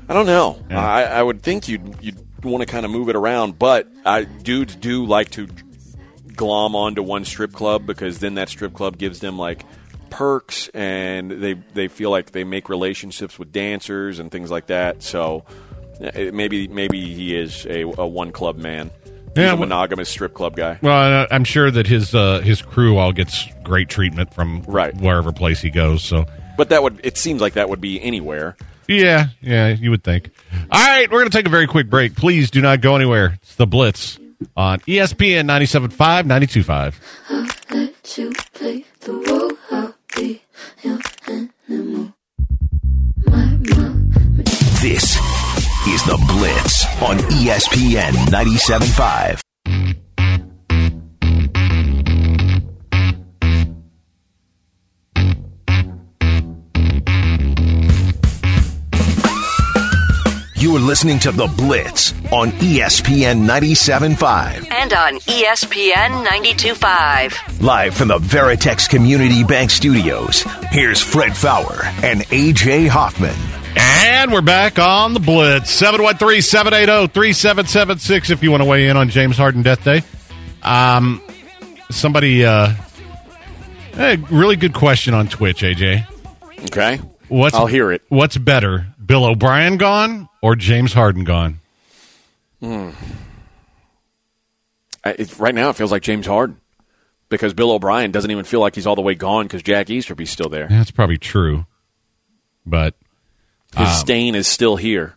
I 0.09 0.13
don't 0.13 0.25
know. 0.25 0.61
Yeah. 0.69 0.85
I, 0.85 1.03
I 1.03 1.23
would 1.23 1.41
think 1.41 1.67
you'd 1.67 1.97
you'd 2.01 2.43
want 2.43 2.61
to 2.61 2.65
kind 2.65 2.85
of 2.85 2.91
move 2.91 3.09
it 3.09 3.15
around, 3.15 3.59
but 3.59 3.87
I, 4.05 4.23
dudes 4.23 4.75
do 4.75 5.05
like 5.05 5.31
to 5.31 5.47
glom 6.37 6.75
onto 6.75 7.03
one 7.03 7.25
strip 7.25 7.51
club 7.51 7.85
because 7.85 8.19
then 8.19 8.35
that 8.35 8.47
strip 8.47 8.73
club 8.73 8.97
gives 8.97 9.19
them 9.19 9.37
like 9.37 9.65
perks 10.09 10.69
and 10.73 11.29
they 11.31 11.53
they 11.73 11.89
feel 11.89 12.09
like 12.11 12.31
they 12.31 12.45
make 12.45 12.69
relationships 12.69 13.37
with 13.37 13.51
dancers 13.51 14.19
and 14.19 14.31
things 14.31 14.49
like 14.49 14.67
that. 14.67 15.03
So 15.03 15.43
eh, 15.99 16.31
maybe 16.31 16.67
maybe 16.69 17.13
he 17.13 17.35
is 17.35 17.65
a, 17.65 17.81
a 17.81 18.07
one 18.07 18.31
club 18.31 18.57
man. 18.57 18.89
He's 19.35 19.43
Yeah, 19.43 19.53
a 19.53 19.57
monogamous 19.57 20.09
strip 20.09 20.33
club 20.33 20.55
guy. 20.55 20.79
Well, 20.81 21.27
I'm 21.29 21.43
sure 21.43 21.69
that 21.69 21.85
his 21.87 22.15
uh, 22.15 22.39
his 22.39 22.61
crew 22.61 22.97
all 22.97 23.11
gets 23.11 23.45
great 23.63 23.89
treatment 23.89 24.33
from 24.33 24.61
Right. 24.63 24.95
wherever 24.95 25.31
place 25.33 25.59
he 25.61 25.69
goes. 25.69 26.03
So 26.03 26.25
But 26.57 26.69
that 26.69 26.81
would 26.83 27.01
it 27.03 27.17
seems 27.17 27.41
like 27.41 27.53
that 27.53 27.67
would 27.69 27.81
be 27.81 28.01
anywhere. 28.01 28.55
yeah, 28.87 29.27
yeah, 29.41 29.67
you 29.69 29.89
would 29.91 30.03
think. 30.03 30.29
All 30.71 30.81
right, 30.87 31.11
we're 31.11 31.19
going 31.19 31.29
to 31.29 31.37
take 31.37 31.45
a 31.45 31.49
very 31.49 31.67
quick 31.67 31.89
break. 31.89 32.15
Please 32.15 32.49
do 32.49 32.61
not 32.61 32.79
go 32.81 32.95
anywhere. 32.95 33.37
It's 33.41 33.55
the 33.55 33.67
Blitz 33.67 34.17
on 34.55 34.79
ESPN 34.81 35.45
97.5, 35.45 36.23
92.5. 36.23 36.93
This 44.81 45.17
is 45.87 46.03
The 46.05 46.17
Blitz 46.27 46.85
on 47.01 47.17
ESPN 47.17 48.11
97.5. 48.29 49.46
You 60.59 60.75
are 60.75 60.79
listening 60.79 61.19
to 61.19 61.31
The 61.31 61.45
Blitz 61.45 62.13
on 62.31 62.49
ESPN 62.53 63.45
97.5. 63.47 64.71
And 64.71 64.91
on 64.91 65.19
ESPN 65.19 66.25
92.5. 66.25 67.61
Live 67.61 67.93
from 67.93 68.07
the 68.07 68.17
Veritex 68.17 68.89
Community 68.89 69.43
Bank 69.43 69.69
Studios, 69.69 70.41
here's 70.71 70.99
Fred 70.99 71.37
Faour 71.37 71.83
and 72.03 72.21
AJ 72.29 72.87
Hoffman. 72.87 73.35
And 73.77 74.33
we're 74.33 74.41
back 74.41 74.79
on 74.79 75.13
the 75.13 75.19
Blitz. 75.19 75.69
713 75.69 76.41
780 76.41 77.13
3776 77.13 78.31
if 78.31 78.41
you 78.41 78.49
want 78.49 78.63
to 78.63 78.67
weigh 78.67 78.87
in 78.87 78.97
on 78.97 79.09
James 79.09 79.37
Harden 79.37 79.61
Death 79.61 79.83
Day. 79.83 80.01
Um, 80.63 81.21
somebody, 81.91 82.43
uh, 82.43 82.73
a 83.93 84.15
really 84.31 84.55
good 84.55 84.73
question 84.73 85.13
on 85.13 85.27
Twitch, 85.27 85.61
AJ. 85.61 86.07
Okay. 86.63 86.99
What's, 87.29 87.53
I'll 87.53 87.67
hear 87.67 87.91
it. 87.91 88.01
What's 88.09 88.37
better, 88.37 88.87
Bill 89.07 89.25
O'Brien 89.25 89.77
gone 89.77 90.29
or 90.41 90.55
James 90.55 90.93
Harden 90.93 91.23
gone? 91.23 91.59
I, 92.61 92.95
it, 95.03 95.39
right 95.39 95.55
now, 95.55 95.69
it 95.69 95.75
feels 95.75 95.91
like 95.91 96.01
James 96.03 96.27
Harden 96.27 96.59
because 97.29 97.53
Bill 97.53 97.71
O'Brien 97.71 98.11
doesn't 98.11 98.29
even 98.29 98.43
feel 98.43 98.59
like 98.59 98.75
he's 98.75 98.85
all 98.85 98.95
the 98.95 99.01
way 99.01 99.15
gone 99.15 99.45
because 99.45 99.63
Jack 99.63 99.89
Easterby's 99.89 100.29
still 100.29 100.49
there. 100.49 100.67
That's 100.67 100.91
probably 100.91 101.17
true. 101.17 101.65
But 102.65 102.95
His 103.77 103.89
stain 103.99 104.35
is 104.35 104.47
still 104.47 104.75
here. 104.75 105.15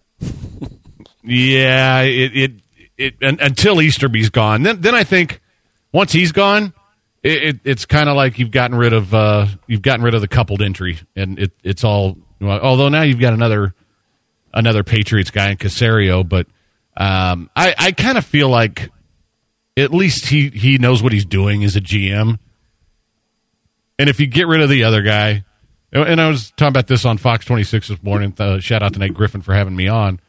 Yeah, 1.23 2.03
it 2.03 2.37
it, 2.37 2.53
it 2.97 3.15
un, 3.23 3.39
until 3.41 3.81
Easterby's 3.83 4.31
gone. 4.31 4.63
Then 4.63 4.81
then 4.81 4.95
I 4.95 5.05
think 5.05 5.41
once 5.93 6.13
he's 6.13 6.33
gone, 6.33 6.73
it, 7.23 7.43
it 7.43 7.61
it's 7.65 7.85
kind 7.87 8.09
of 8.09 8.17
like 8.17 8.39
you've 8.39 8.51
gotten 8.51 8.77
rid 8.77 8.93
of 8.93 9.13
uh 9.13 9.47
you've 9.67 9.83
gotten 9.83 10.05
rid 10.05 10.15
of 10.15 10.21
the 10.21 10.29
coupled 10.29 10.63
entry, 10.63 10.99
and 11.17 11.39
it 11.39 11.53
it's 11.63 11.85
all. 11.85 12.17
Although 12.41 12.89
now 12.89 13.03
you've 13.03 13.21
got 13.21 13.35
another 13.35 13.75
another 14.53 14.83
Patriots 14.83 15.31
guy 15.31 15.51
in 15.51 15.57
Caserio, 15.57 16.29
but 16.29 16.47
um, 16.97 17.51
I 17.55 17.75
I 17.79 17.93
kind 17.93 18.19
of 18.19 18.25
feel 18.25 18.49
like 18.49 18.91
at 19.77 19.93
least 19.93 20.27
he 20.27 20.49
he 20.49 20.79
knows 20.79 21.03
what 21.03 21.13
he's 21.13 21.25
doing 21.25 21.65
as 21.65 21.77
a 21.77 21.81
GM. 21.81 22.39
And 23.99 24.09
if 24.09 24.19
you 24.19 24.27
get 24.27 24.47
rid 24.47 24.63
of 24.63 24.71
the 24.71 24.85
other 24.85 25.03
guy, 25.03 25.45
and 25.93 26.21
I 26.21 26.29
was 26.29 26.51
talking 26.53 26.69
about 26.69 26.87
this 26.87 27.05
on 27.05 27.19
Fox 27.19 27.45
26 27.45 27.89
this 27.89 28.03
morning. 28.03 28.35
Uh, 28.39 28.61
shout 28.61 28.83
out 28.83 28.95
to 28.95 28.99
Nate 28.99 29.15
Griffin 29.15 29.43
for 29.43 29.55
having 29.55 29.77
me 29.77 29.89
on. 29.89 30.21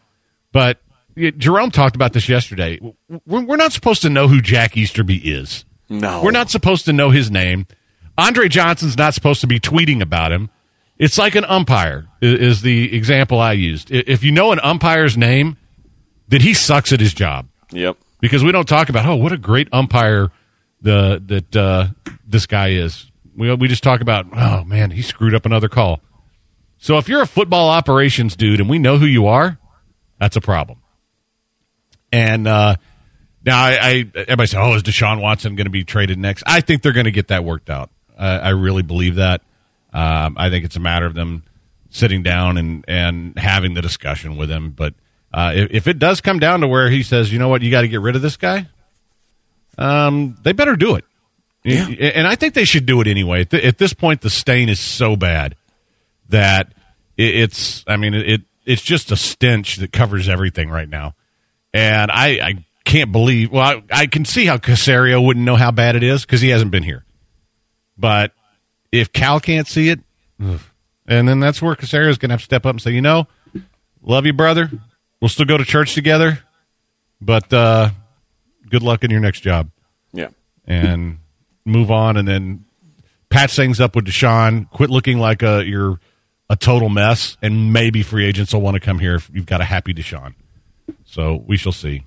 But 0.52 0.80
yeah, 1.16 1.32
Jerome 1.32 1.72
talked 1.72 1.96
about 1.96 2.14
this 2.14 2.28
yesterday. 2.28 2.80
We're 3.26 3.46
we're 3.46 3.58
not 3.58 3.72
supposed 3.72 4.02
to 4.04 4.10
know 4.10 4.28
who 4.28 4.42
Jack 4.42 4.76
Easterby 4.76 5.18
is. 5.18 5.66
No. 5.90 6.24
We're 6.24 6.32
not 6.32 6.50
supposed 6.50 6.86
to 6.86 6.94
know 6.94 7.10
his 7.10 7.30
name. 7.30 7.68
Andre 8.18 8.48
Johnson's 8.48 8.98
not 8.98 9.14
supposed 9.14 9.42
to 9.42 9.48
be 9.48 9.60
tweeting 9.60 10.02
about 10.02 10.32
him. 10.32 10.50
It's 11.02 11.18
like 11.18 11.34
an 11.34 11.46
umpire 11.46 12.08
is 12.22 12.62
the 12.62 12.96
example 12.96 13.40
I 13.40 13.54
used. 13.54 13.90
If 13.90 14.24
you 14.24 14.32
know 14.32 14.52
an 14.52 14.60
umpire's 14.60 15.18
name, 15.18 15.58
then 16.28 16.42
he 16.42 16.54
sucks 16.54 16.94
at 16.94 17.00
his 17.00 17.12
job 17.12 17.48
Yep. 17.72 17.98
because 18.20 18.44
we 18.44 18.52
don't 18.52 18.68
talk 18.68 18.90
about 18.90 19.08
oh 19.08 19.16
what 19.16 19.32
a 19.32 19.38
great 19.38 19.68
umpire 19.72 20.30
the 20.82 21.20
that 21.26 21.56
uh, 21.56 21.88
this 22.28 22.46
guy 22.46 22.70
is. 22.70 23.12
We 23.36 23.52
we 23.56 23.68
just 23.68 23.82
talk 23.82 24.02
about 24.02 24.28
oh 24.32 24.64
man 24.64 24.92
he 24.92 25.02
screwed 25.02 25.34
up 25.34 25.48
another 25.48 25.70
call. 25.70 26.02
So 26.78 26.98
if 27.00 27.10
you're 27.10 27.22
a 27.24 27.28
football 27.28 27.70
operations 27.70 28.36
dude 28.36 28.60
and 28.60 28.70
we 28.70 28.78
know 28.78 29.00
who 29.00 29.08
you 29.08 29.26
are, 29.26 29.58
that's 30.20 30.36
a 30.36 30.42
problem. 30.42 30.84
And 32.12 32.48
uh, 32.48 32.76
now 33.44 33.60
I, 33.64 33.72
I 33.82 34.12
everybody 34.16 34.48
say 34.48 34.60
oh 34.60 34.76
is 34.76 34.84
Deshaun 34.84 35.20
Watson 35.20 35.56
going 35.56 35.66
to 35.66 35.72
be 35.72 35.84
traded 35.84 36.20
next? 36.20 36.44
I 36.46 36.62
think 36.62 36.84
they're 36.84 36.92
going 36.92 37.06
to 37.06 37.12
get 37.12 37.30
that 37.30 37.44
worked 37.44 37.72
out. 37.72 37.90
I 38.20 38.38
I 38.38 38.50
really 38.50 38.84
believe 38.84 39.16
that. 39.16 39.42
Um, 39.94 40.36
I 40.38 40.50
think 40.50 40.66
it's 40.66 40.76
a 40.76 40.82
matter 40.82 41.06
of 41.06 41.14
them 41.14 41.44
sitting 41.90 42.24
down 42.24 42.58
and 42.58 42.86
and 42.88 43.38
having 43.38 43.74
the 43.74 43.82
discussion 43.82 44.38
with 44.38 44.50
him. 44.50 44.72
But 44.72 44.94
uh, 45.34 45.54
if, 45.56 45.72
if 45.72 45.88
it 45.88 46.00
does 46.00 46.22
come 46.22 46.40
down 46.40 46.62
to 46.62 46.68
where 46.68 46.90
he 46.90 47.04
says, 47.04 47.32
you 47.32 47.40
know 47.40 47.50
what, 47.50 47.62
you 47.62 47.72
got 47.72 47.82
to 47.82 47.88
get 47.88 48.02
rid 48.02 48.16
of 48.16 48.22
this 48.22 48.38
guy, 48.38 48.68
um, 49.78 50.38
they 50.44 50.54
better 50.54 50.76
do 50.76 50.96
it. 50.96 51.06
Yeah. 51.64 51.88
And 51.88 52.28
I 52.28 52.36
think 52.36 52.54
they 52.54 52.66
should 52.66 52.86
do 52.86 53.02
it 53.02 53.08
anyway. 53.08 53.42
At, 53.52 53.78
this 53.78 53.94
point, 53.94 54.22
the 54.22 54.32
stain 54.32 54.68
is 54.68 54.80
so 54.80 55.16
bad 55.16 55.56
that 56.30 56.74
it's. 57.18 57.84
I 57.88 57.98
mean, 57.98 58.16
it 58.16 58.42
it's 58.66 58.82
just 58.82 59.12
a 59.12 59.16
stench 59.16 59.78
that 59.78 59.92
covers 59.92 60.28
everything 60.28 60.70
right 60.70 60.90
now. 60.90 61.14
And 61.74 62.10
I, 62.12 62.28
I 62.42 62.66
can't 62.84 63.12
believe. 63.12 63.52
Well, 63.52 63.64
I, 63.64 63.84
I 63.92 64.06
can 64.08 64.26
see 64.26 64.46
how 64.46 64.58
Caserio 64.58 65.24
wouldn't 65.24 65.46
know 65.46 65.56
how 65.56 65.72
bad 65.72 65.96
it 65.96 66.04
is 66.04 66.26
because 66.26 66.42
he 66.42 66.50
hasn't 66.50 66.72
been 66.72 66.84
here. 66.84 67.06
But 67.98 68.34
if 68.92 69.12
Cal 69.14 69.40
can't 69.40 69.68
see 69.68 69.90
it, 69.90 70.00
and 70.40 71.28
then 71.28 71.40
that's 71.40 71.62
where 71.62 71.76
Caserio's 71.76 72.18
going 72.18 72.30
to 72.30 72.34
have 72.34 72.40
to 72.42 72.46
step 72.46 72.66
up 72.66 72.72
and 72.72 72.82
say, 72.82 72.92
you 72.92 73.02
know, 73.02 73.28
love 74.02 74.26
you, 74.26 74.34
brother. 74.34 74.70
We'll 75.20 75.30
still 75.30 75.46
go 75.46 75.58
to 75.58 75.66
church 75.66 75.94
together, 75.94 76.40
but 77.22 77.52
uh, 77.54 77.90
good 78.70 78.82
luck 78.84 79.04
in 79.04 79.12
your 79.12 79.20
next 79.20 79.42
job 79.42 79.70
Yeah. 80.14 80.30
and 80.66 81.20
move 81.66 81.92
on. 81.92 82.18
And 82.18 82.28
then 82.28 82.66
patch 83.30 83.56
things 83.56 83.80
up 83.80 83.96
with 83.96 84.06
Deshaun. 84.06 84.70
Quit 84.72 84.90
looking 84.90 85.20
like 85.20 85.44
a 85.44 85.64
you're 85.66 86.00
a 86.50 86.56
total 86.56 86.90
mess, 86.90 87.38
and 87.42 87.72
maybe 87.72 88.02
free 88.04 88.26
agents 88.26 88.54
will 88.54 88.62
want 88.62 88.74
to 88.76 88.80
come 88.82 89.00
here 89.00 89.16
if 89.16 89.30
you've 89.34 89.46
got 89.46 89.62
a 89.62 89.66
happy 89.66 89.94
Deshaun. 89.94 90.34
So 91.06 91.44
we 91.48 91.56
shall 91.58 91.72
see. 91.72 92.04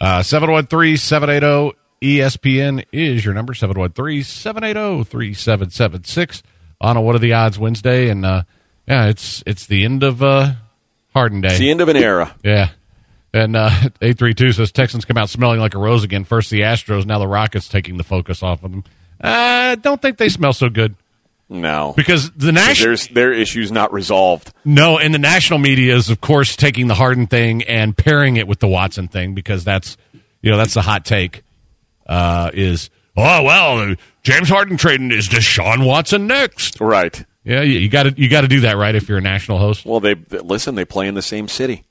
Uh, 0.00 0.22
713 0.22 0.96
780 0.96 1.76
ESPN 2.00 2.84
is 2.92 3.24
your 3.24 3.34
number 3.34 3.54
713 3.54 4.22
780 4.22 5.04
3776 5.04 6.42
on 6.80 6.96
a 6.96 7.00
What 7.00 7.16
Are 7.16 7.18
the 7.18 7.32
Odds 7.32 7.58
Wednesday. 7.58 8.08
And 8.08 8.24
uh, 8.24 8.42
yeah, 8.86 9.06
it's 9.06 9.42
it's 9.46 9.66
the 9.66 9.84
end 9.84 10.02
of 10.02 10.22
uh, 10.22 10.52
Harden 11.12 11.40
Day. 11.40 11.48
It's 11.48 11.58
the 11.58 11.70
end 11.70 11.80
of 11.80 11.88
an 11.88 11.96
era. 11.96 12.34
Yeah. 12.44 12.70
And 13.34 13.56
uh, 13.56 13.68
832 14.00 14.52
says 14.52 14.72
Texans 14.72 15.04
come 15.04 15.16
out 15.18 15.28
smelling 15.28 15.60
like 15.60 15.74
a 15.74 15.78
rose 15.78 16.04
again. 16.04 16.24
First 16.24 16.50
the 16.50 16.60
Astros, 16.60 17.04
now 17.04 17.18
the 17.18 17.26
Rockets 17.28 17.68
taking 17.68 17.96
the 17.96 18.04
focus 18.04 18.42
off 18.42 18.62
of 18.64 18.70
them. 18.70 18.84
I 19.20 19.72
uh, 19.72 19.74
don't 19.74 20.00
think 20.00 20.16
they 20.18 20.28
smell 20.28 20.52
so 20.52 20.68
good 20.68 20.94
No. 21.48 21.92
because 21.96 22.30
the 22.30 22.52
national 22.52 22.96
their 23.12 23.32
issues 23.32 23.72
not 23.72 23.92
resolved. 23.92 24.52
no, 24.64 24.96
and 25.00 25.12
the 25.12 25.18
national 25.18 25.58
media 25.58 25.96
is 25.96 26.08
of 26.08 26.20
course 26.20 26.54
taking 26.54 26.86
the 26.86 26.94
Harden 26.94 27.26
thing 27.26 27.64
and 27.64 27.96
pairing 27.96 28.36
it 28.36 28.46
with 28.46 28.60
the 28.60 28.68
Watson 28.68 29.08
thing 29.08 29.34
because 29.34 29.64
that's 29.64 29.96
you 30.40 30.52
know 30.52 30.56
that's 30.56 30.74
the 30.74 30.82
hot 30.82 31.04
take 31.04 31.42
uh, 32.08 32.50
is 32.54 32.90
oh 33.16 33.42
well, 33.42 33.94
James 34.22 34.48
Harden 34.48 34.76
trading 34.76 35.10
is 35.10 35.28
Deshaun 35.28 35.86
Watson 35.86 36.26
next. 36.26 36.80
Right. 36.80 37.24
Yeah, 37.44 37.62
you 37.62 37.88
got 37.88 38.02
to 38.04 38.14
you 38.16 38.28
got 38.28 38.42
to 38.42 38.48
do 38.48 38.60
that 38.60 38.76
right 38.76 38.94
if 38.94 39.08
you're 39.08 39.18
a 39.18 39.22
national 39.22 39.58
host. 39.58 39.86
Well, 39.86 40.00
they 40.00 40.14
listen. 40.14 40.74
They 40.74 40.84
play 40.84 41.08
in 41.08 41.14
the 41.14 41.22
same 41.22 41.48
city. 41.48 41.84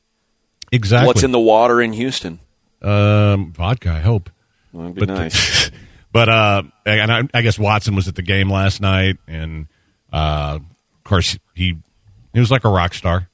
Exactly. 0.72 1.08
What's 1.08 1.24
in 1.24 1.32
the 1.32 1.40
water 1.40 1.82
in 1.82 1.94
Houston? 1.94 2.40
Um, 2.82 3.54
vodka. 3.54 3.90
I 3.92 4.02
hope. 4.02 4.30
Well, 4.72 4.92
be 4.92 5.00
But- 5.06 5.10
nice. 5.10 5.72
But 6.10 6.30
uh, 6.30 6.64
and 6.86 7.12
I, 7.12 7.24
I 7.32 7.42
guess 7.44 7.60
Watson 7.60 7.94
was 7.94 8.08
at 8.08 8.16
the 8.16 8.24
game 8.24 8.50
last 8.50 8.82
night, 8.82 9.18
and 9.28 9.68
uh, 10.12 10.58
of 10.58 11.04
course 11.04 11.38
he 11.54 11.78
he 12.34 12.40
was 12.40 12.50
like 12.50 12.64
a 12.64 12.70
rock 12.70 12.96
star. 12.96 13.30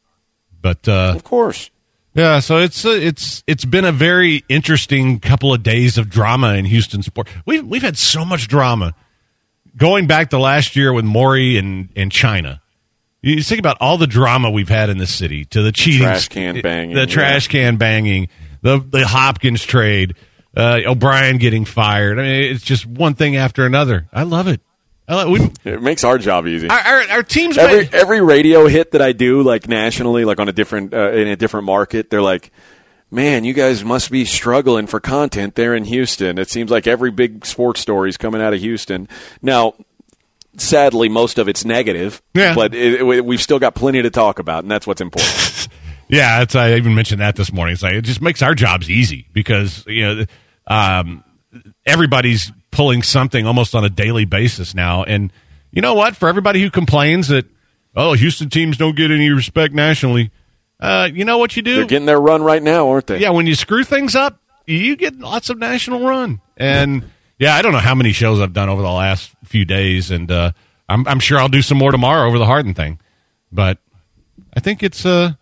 But 0.61 0.85
uh, 0.89 1.13
of 1.15 1.23
course, 1.23 1.69
yeah. 2.13 2.39
So 2.39 2.57
it's 2.57 2.85
uh, 2.85 2.89
it's 2.89 3.43
it's 3.47 3.65
been 3.65 3.85
a 3.85 3.91
very 3.91 4.43
interesting 4.49 5.19
couple 5.19 5.53
of 5.53 5.63
days 5.63 5.97
of 5.97 6.09
drama 6.09 6.53
in 6.53 6.65
Houston 6.65 7.03
sport. 7.03 7.27
We've 7.45 7.65
we've 7.65 7.81
had 7.81 7.97
so 7.97 8.25
much 8.25 8.47
drama 8.47 8.93
going 9.75 10.07
back 10.07 10.29
to 10.31 10.39
last 10.39 10.75
year 10.75 10.93
with 10.93 11.05
Morey 11.05 11.57
and 11.57 11.89
and 11.95 12.11
China. 12.11 12.61
You 13.21 13.41
think 13.41 13.59
about 13.59 13.77
all 13.79 13.97
the 13.97 14.07
drama 14.07 14.49
we've 14.49 14.67
had 14.67 14.89
in 14.89 14.97
this 14.97 15.13
city, 15.13 15.45
to 15.45 15.61
the 15.61 15.71
cheating, 15.71 16.01
Trash 16.01 16.27
can 16.27 16.59
banging, 16.59 16.93
the 16.93 17.01
yeah. 17.01 17.05
trash 17.05 17.47
can 17.47 17.77
banging, 17.77 18.27
the 18.61 18.79
the 18.79 19.07
Hopkins 19.07 19.63
trade, 19.63 20.15
uh, 20.57 20.81
O'Brien 20.85 21.37
getting 21.37 21.63
fired. 21.63 22.19
I 22.19 22.23
mean, 22.23 22.53
it's 22.53 22.63
just 22.63 22.85
one 22.85 23.13
thing 23.13 23.37
after 23.37 23.65
another. 23.65 24.09
I 24.11 24.23
love 24.23 24.47
it. 24.47 24.59
We, 25.09 25.51
It 25.65 25.81
makes 25.81 26.03
our 26.03 26.17
job 26.17 26.47
easy. 26.47 26.69
our, 26.69 26.79
our, 26.79 27.01
our 27.11 27.23
teams 27.23 27.57
every 27.57 27.79
made- 27.83 27.93
every 27.93 28.21
radio 28.21 28.67
hit 28.67 28.91
that 28.91 29.01
I 29.01 29.11
do, 29.11 29.41
like 29.43 29.67
nationally, 29.67 30.25
like 30.25 30.39
on 30.39 30.47
a 30.49 30.53
different 30.53 30.93
uh, 30.93 31.11
in 31.11 31.27
a 31.27 31.35
different 31.35 31.65
market, 31.65 32.09
they're 32.09 32.21
like, 32.21 32.51
"Man, 33.11 33.43
you 33.43 33.53
guys 33.53 33.83
must 33.83 34.09
be 34.11 34.23
struggling 34.25 34.87
for 34.87 34.99
content 34.99 35.55
there 35.55 35.75
in 35.75 35.85
Houston." 35.85 36.37
It 36.37 36.49
seems 36.49 36.71
like 36.71 36.87
every 36.87 37.11
big 37.11 37.45
sports 37.45 37.81
story 37.81 38.09
is 38.09 38.17
coming 38.17 38.41
out 38.41 38.53
of 38.53 38.59
Houston 38.61 39.07
now. 39.41 39.73
Sadly, 40.55 41.09
most 41.09 41.39
of 41.39 41.47
it's 41.49 41.65
negative, 41.65 42.21
Yeah. 42.35 42.53
but 42.53 42.75
it, 42.75 43.01
it, 43.01 43.25
we've 43.25 43.41
still 43.41 43.57
got 43.57 43.73
plenty 43.73 44.03
to 44.03 44.11
talk 44.11 44.37
about, 44.37 44.63
and 44.63 44.69
that's 44.71 44.85
what's 44.87 45.01
important. 45.01 45.67
Yeah, 46.09 46.45
I 46.53 46.75
even 46.75 46.93
mentioned 46.93 47.21
that 47.21 47.35
this 47.37 47.51
morning. 47.51 47.73
It's 47.73 47.81
like 47.81 47.95
it 47.95 48.03
just 48.03 48.21
makes 48.21 48.43
our 48.43 48.53
jobs 48.53 48.87
easy 48.87 49.25
because 49.33 49.83
you 49.87 50.03
know 50.03 50.25
um, 50.67 51.23
everybody's 51.87 52.51
pulling 52.73 53.03
something 53.03 53.45
almost 53.47 53.73
on 53.75 53.85
a 53.85 53.89
daily 53.89 54.25
basis 54.25 54.75
now, 54.75 55.03
and 55.03 55.31
you 55.71 55.81
know 55.81 55.93
what? 55.93 56.15
For 56.15 56.27
everybody 56.27 56.61
who 56.61 56.69
complains 56.69 57.29
that 57.29 57.45
oh 57.95 58.13
Houston 58.13 58.49
teams 58.49 58.77
don't 58.77 58.95
get 58.95 59.11
any 59.11 59.29
respect 59.29 59.73
nationally, 59.73 60.31
uh, 60.79 61.09
you 61.13 61.23
know 61.23 61.37
what 61.37 61.55
you 61.55 61.61
do? 61.61 61.75
They're 61.75 61.85
getting 61.85 62.05
their 62.05 62.19
run 62.19 62.43
right 62.43 62.61
now, 62.61 62.89
aren't 62.89 63.07
they? 63.07 63.19
yeah, 63.19 63.29
when 63.29 63.47
you 63.47 63.55
screw 63.55 63.83
things 63.83 64.15
up, 64.15 64.39
you 64.65 64.95
get 64.95 65.17
lots 65.17 65.49
of 65.49 65.57
national 65.57 66.05
run. 66.05 66.41
And 66.57 67.05
yeah, 67.39 67.55
I 67.55 67.61
don't 67.61 67.71
know 67.71 67.79
how 67.79 67.95
many 67.95 68.11
shows 68.11 68.39
I've 68.39 68.53
done 68.53 68.69
over 68.69 68.81
the 68.81 68.91
last 68.91 69.31
few 69.45 69.65
days, 69.65 70.11
and 70.11 70.29
uh, 70.31 70.51
I'm, 70.89 71.07
I'm 71.07 71.19
sure 71.19 71.39
I'll 71.39 71.49
do 71.49 71.61
some 71.61 71.77
more 71.77 71.91
tomorrow 71.91 72.27
over 72.27 72.37
the 72.37 72.45
Harden 72.45 72.73
thing. 72.73 72.99
But 73.51 73.77
I 74.55 74.59
think 74.59 74.83
it's 74.83 75.05
uh, 75.05 75.33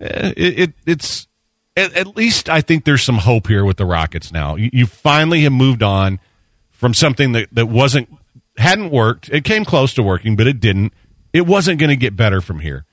it, 0.00 0.58
it 0.58 0.72
it's 0.86 1.26
at, 1.76 1.94
at 1.94 2.16
least 2.16 2.48
I 2.48 2.60
think 2.60 2.84
there's 2.84 3.02
some 3.02 3.18
hope 3.18 3.48
here 3.48 3.64
with 3.64 3.76
the 3.76 3.86
Rockets 3.86 4.32
now. 4.32 4.56
You, 4.56 4.70
you 4.72 4.86
finally 4.86 5.42
have 5.42 5.52
moved 5.52 5.82
on 5.82 6.20
from 6.76 6.94
something 6.94 7.32
that, 7.32 7.48
that 7.52 7.66
wasn't 7.66 8.08
hadn't 8.56 8.90
worked. 8.90 9.28
It 9.30 9.44
came 9.44 9.64
close 9.64 9.94
to 9.94 10.02
working, 10.02 10.36
but 10.36 10.46
it 10.46 10.60
didn't. 10.60 10.92
It 11.32 11.46
wasn't 11.46 11.78
going 11.78 11.90
to 11.90 11.96
get 11.96 12.16
better 12.16 12.40
from 12.40 12.60
here. 12.60 12.84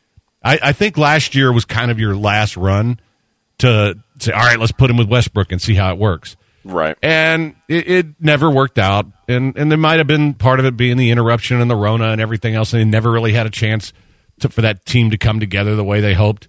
I, 0.44 0.60
I 0.62 0.74
think 0.74 0.98
last 0.98 1.36
year 1.36 1.54
was 1.54 1.66
kind 1.66 1.90
of 1.92 2.00
your 2.00 2.16
last 2.16 2.58
run 2.58 3.00
to 3.60 3.98
say, 4.20 4.34
all 4.34 4.42
right, 4.44 4.60
let's 4.60 4.72
put 4.72 4.90
him 4.90 4.98
with 4.98 5.08
Westbrook 5.08 5.52
and 5.52 5.62
see 5.62 5.76
how 5.76 5.92
it 5.92 5.98
works. 5.98 6.36
Right. 6.66 6.98
And 7.02 7.56
it, 7.68 7.90
it 7.90 8.06
never 8.20 8.50
worked 8.50 8.80
out. 8.80 9.06
And 9.28 9.58
and 9.58 9.70
there 9.70 9.78
might 9.78 9.98
have 10.00 10.08
been 10.08 10.34
part 10.34 10.60
of 10.60 10.66
it 10.66 10.78
being 10.78 10.98
the 10.98 11.12
interruption 11.12 11.62
and 11.62 11.70
the 11.70 11.76
Rona 11.76 12.10
and 12.10 12.22
everything 12.22 12.56
else, 12.56 12.74
and 12.74 12.82
they 12.82 12.86
never 12.86 13.12
really 13.12 13.34
had 13.34 13.46
a 13.46 13.50
chance 13.50 13.94
to, 14.40 14.50
for 14.50 14.62
that 14.62 14.86
team 14.86 15.12
to 15.12 15.18
come 15.18 15.40
together 15.40 15.76
the 15.76 15.84
way 15.84 16.02
they 16.02 16.14
hoped. 16.14 16.48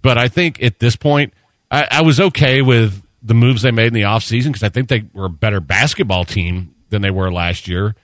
But 0.00 0.18
I 0.18 0.28
think 0.28 0.62
at 0.62 0.78
this 0.78 0.96
point, 0.96 1.34
I, 1.70 1.86
I 1.90 2.02
was 2.02 2.18
okay 2.18 2.62
with 2.62 3.02
the 3.22 3.34
moves 3.34 3.62
they 3.62 3.70
made 3.70 3.86
in 3.88 3.92
the 3.94 4.02
offseason 4.02 4.46
because 4.48 4.62
I 4.62 4.68
think 4.68 4.88
they 4.88 5.04
were 5.12 5.26
a 5.26 5.30
better 5.30 5.60
basketball 5.60 6.24
team 6.24 6.74
than 6.90 7.02
they 7.02 7.10
were 7.10 7.32
last 7.32 7.68
year. 7.68 7.94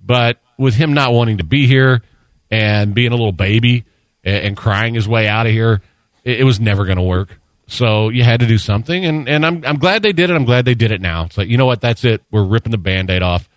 But 0.00 0.40
with 0.58 0.74
him 0.74 0.92
not 0.94 1.12
wanting 1.12 1.38
to 1.38 1.44
be 1.44 1.66
here 1.66 2.02
and 2.50 2.94
being 2.94 3.08
a 3.12 3.14
little 3.16 3.32
baby 3.32 3.84
and, 4.22 4.36
and 4.48 4.56
crying 4.56 4.94
his 4.94 5.08
way 5.08 5.28
out 5.28 5.46
of 5.46 5.52
here, 5.52 5.80
it, 6.24 6.40
it 6.40 6.44
was 6.44 6.60
never 6.60 6.84
going 6.84 6.96
to 6.98 7.02
work. 7.02 7.38
So 7.66 8.10
you 8.10 8.24
had 8.24 8.40
to 8.40 8.46
do 8.46 8.58
something, 8.58 9.06
and, 9.06 9.26
and 9.26 9.46
I'm 9.46 9.64
I'm 9.64 9.78
glad 9.78 10.02
they 10.02 10.12
did 10.12 10.28
it. 10.28 10.34
I'm 10.36 10.44
glad 10.44 10.66
they 10.66 10.74
did 10.74 10.92
it 10.92 11.00
now. 11.00 11.24
It's 11.24 11.38
like 11.38 11.48
you 11.48 11.56
know 11.56 11.64
what, 11.64 11.80
that's 11.80 12.04
it. 12.04 12.22
We're 12.30 12.44
ripping 12.44 12.72
the 12.72 12.76
band-aid 12.78 13.22
off, 13.22 13.48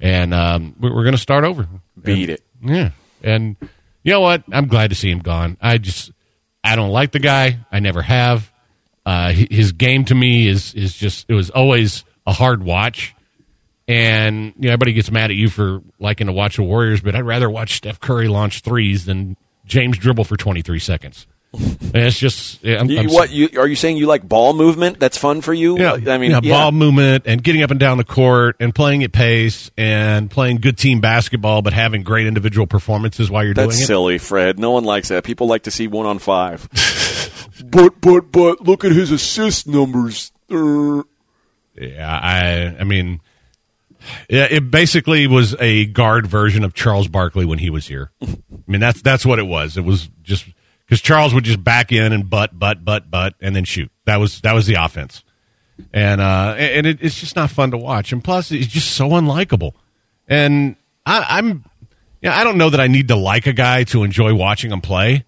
and 0.00 0.34
um, 0.34 0.74
we're, 0.80 0.92
we're 0.92 1.04
going 1.04 1.14
to 1.14 1.18
start 1.18 1.44
over. 1.44 1.68
Beat 2.02 2.28
And- 2.28 2.30
it. 2.30 2.42
Yeah, 2.64 2.90
and 3.22 3.54
you 4.02 4.12
know 4.12 4.20
what? 4.20 4.42
I'm 4.50 4.66
glad 4.66 4.90
to 4.90 4.96
see 4.96 5.10
him 5.12 5.20
gone. 5.20 5.58
I 5.60 5.78
just 5.78 6.10
I 6.64 6.74
don't 6.74 6.90
like 6.90 7.12
the 7.12 7.20
guy. 7.20 7.58
I 7.70 7.78
never 7.78 8.02
have. 8.02 8.51
Uh, 9.04 9.32
his 9.32 9.72
game 9.72 10.04
to 10.06 10.14
me 10.14 10.46
is 10.48 10.74
is 10.74 10.94
just 10.96 11.26
it 11.28 11.34
was 11.34 11.50
always 11.50 12.04
a 12.26 12.32
hard 12.32 12.62
watch. 12.62 13.14
And 13.88 14.54
you 14.56 14.68
know, 14.68 14.68
everybody 14.68 14.92
gets 14.92 15.10
mad 15.10 15.30
at 15.30 15.36
you 15.36 15.48
for 15.48 15.82
liking 15.98 16.28
to 16.28 16.32
watch 16.32 16.56
the 16.56 16.62
Warriors, 16.62 17.00
but 17.00 17.16
I'd 17.16 17.24
rather 17.24 17.50
watch 17.50 17.74
Steph 17.76 17.98
Curry 17.98 18.28
launch 18.28 18.60
threes 18.60 19.04
than 19.06 19.36
James 19.66 19.98
dribble 19.98 20.24
for 20.24 20.36
23 20.36 20.78
seconds. 20.78 21.26
And 21.94 22.04
it's 22.06 22.18
just 22.18 22.64
I'm, 22.64 22.88
You, 22.88 23.00
I'm 23.00 23.06
what 23.08 23.28
you 23.30 23.50
are 23.58 23.66
you 23.66 23.76
saying? 23.76 23.98
You 23.98 24.06
like 24.06 24.26
ball 24.26 24.54
movement? 24.54 24.98
That's 24.98 25.18
fun 25.18 25.42
for 25.42 25.52
you? 25.52 25.78
yeah, 25.78 25.98
I 26.06 26.16
mean, 26.16 26.30
yeah, 26.30 26.40
yeah. 26.42 26.50
ball 26.54 26.72
movement 26.72 27.24
and 27.26 27.42
getting 27.44 27.62
up 27.62 27.70
and 27.70 27.78
down 27.78 27.98
the 27.98 28.04
court 28.04 28.56
and 28.60 28.74
playing 28.74 29.04
at 29.04 29.12
pace 29.12 29.70
and 29.76 30.30
playing 30.30 30.62
good 30.62 30.78
team 30.78 31.02
basketball, 31.02 31.60
but 31.60 31.74
having 31.74 32.02
great 32.02 32.26
individual 32.26 32.66
performances 32.66 33.30
while 33.30 33.44
you're 33.44 33.52
That's 33.52 33.74
doing 33.74 33.82
it. 33.82 33.86
silly, 33.86 34.16
Fred. 34.18 34.58
No 34.58 34.70
one 34.70 34.84
likes 34.84 35.08
that. 35.08 35.24
People 35.24 35.46
like 35.48 35.64
to 35.64 35.70
see 35.70 35.86
one 35.86 36.06
on 36.06 36.18
five. 36.18 36.66
but 37.64 38.00
but 38.00 38.32
but 38.32 38.60
look 38.62 38.84
at 38.84 38.92
his 38.92 39.10
assist 39.10 39.66
numbers. 39.66 40.32
Yeah, 40.48 41.02
I 42.06 42.76
I 42.80 42.84
mean, 42.84 43.20
yeah, 44.28 44.46
it 44.50 44.70
basically 44.70 45.26
was 45.26 45.54
a 45.60 45.86
guard 45.86 46.26
version 46.26 46.64
of 46.64 46.74
Charles 46.74 47.08
Barkley 47.08 47.44
when 47.44 47.58
he 47.58 47.70
was 47.70 47.86
here. 47.86 48.10
I 48.22 48.36
mean, 48.66 48.80
that's 48.80 49.02
that's 49.02 49.24
what 49.24 49.38
it 49.38 49.46
was. 49.46 49.76
It 49.76 49.84
was 49.84 50.08
just 50.22 50.46
because 50.86 51.00
Charles 51.00 51.32
would 51.34 51.44
just 51.44 51.62
back 51.64 51.92
in 51.92 52.12
and 52.12 52.28
butt, 52.28 52.58
butt, 52.58 52.84
butt, 52.84 53.10
butt, 53.10 53.34
and 53.40 53.56
then 53.56 53.64
shoot. 53.64 53.90
That 54.04 54.16
was 54.16 54.40
that 54.42 54.54
was 54.54 54.66
the 54.66 54.74
offense, 54.74 55.24
and 55.92 56.20
uh, 56.20 56.54
and 56.58 56.86
it, 56.86 56.98
it's 57.00 57.18
just 57.18 57.36
not 57.36 57.50
fun 57.50 57.70
to 57.70 57.78
watch. 57.78 58.12
And 58.12 58.22
plus, 58.22 58.50
he's 58.50 58.68
just 58.68 58.92
so 58.92 59.10
unlikable. 59.10 59.72
And 60.28 60.76
I, 61.04 61.38
I'm, 61.38 61.64
yeah, 62.20 62.38
I 62.38 62.44
don't 62.44 62.58
know 62.58 62.70
that 62.70 62.80
I 62.80 62.86
need 62.86 63.08
to 63.08 63.16
like 63.16 63.46
a 63.46 63.52
guy 63.52 63.84
to 63.84 64.04
enjoy 64.04 64.34
watching 64.34 64.70
him 64.70 64.80
play. 64.80 65.24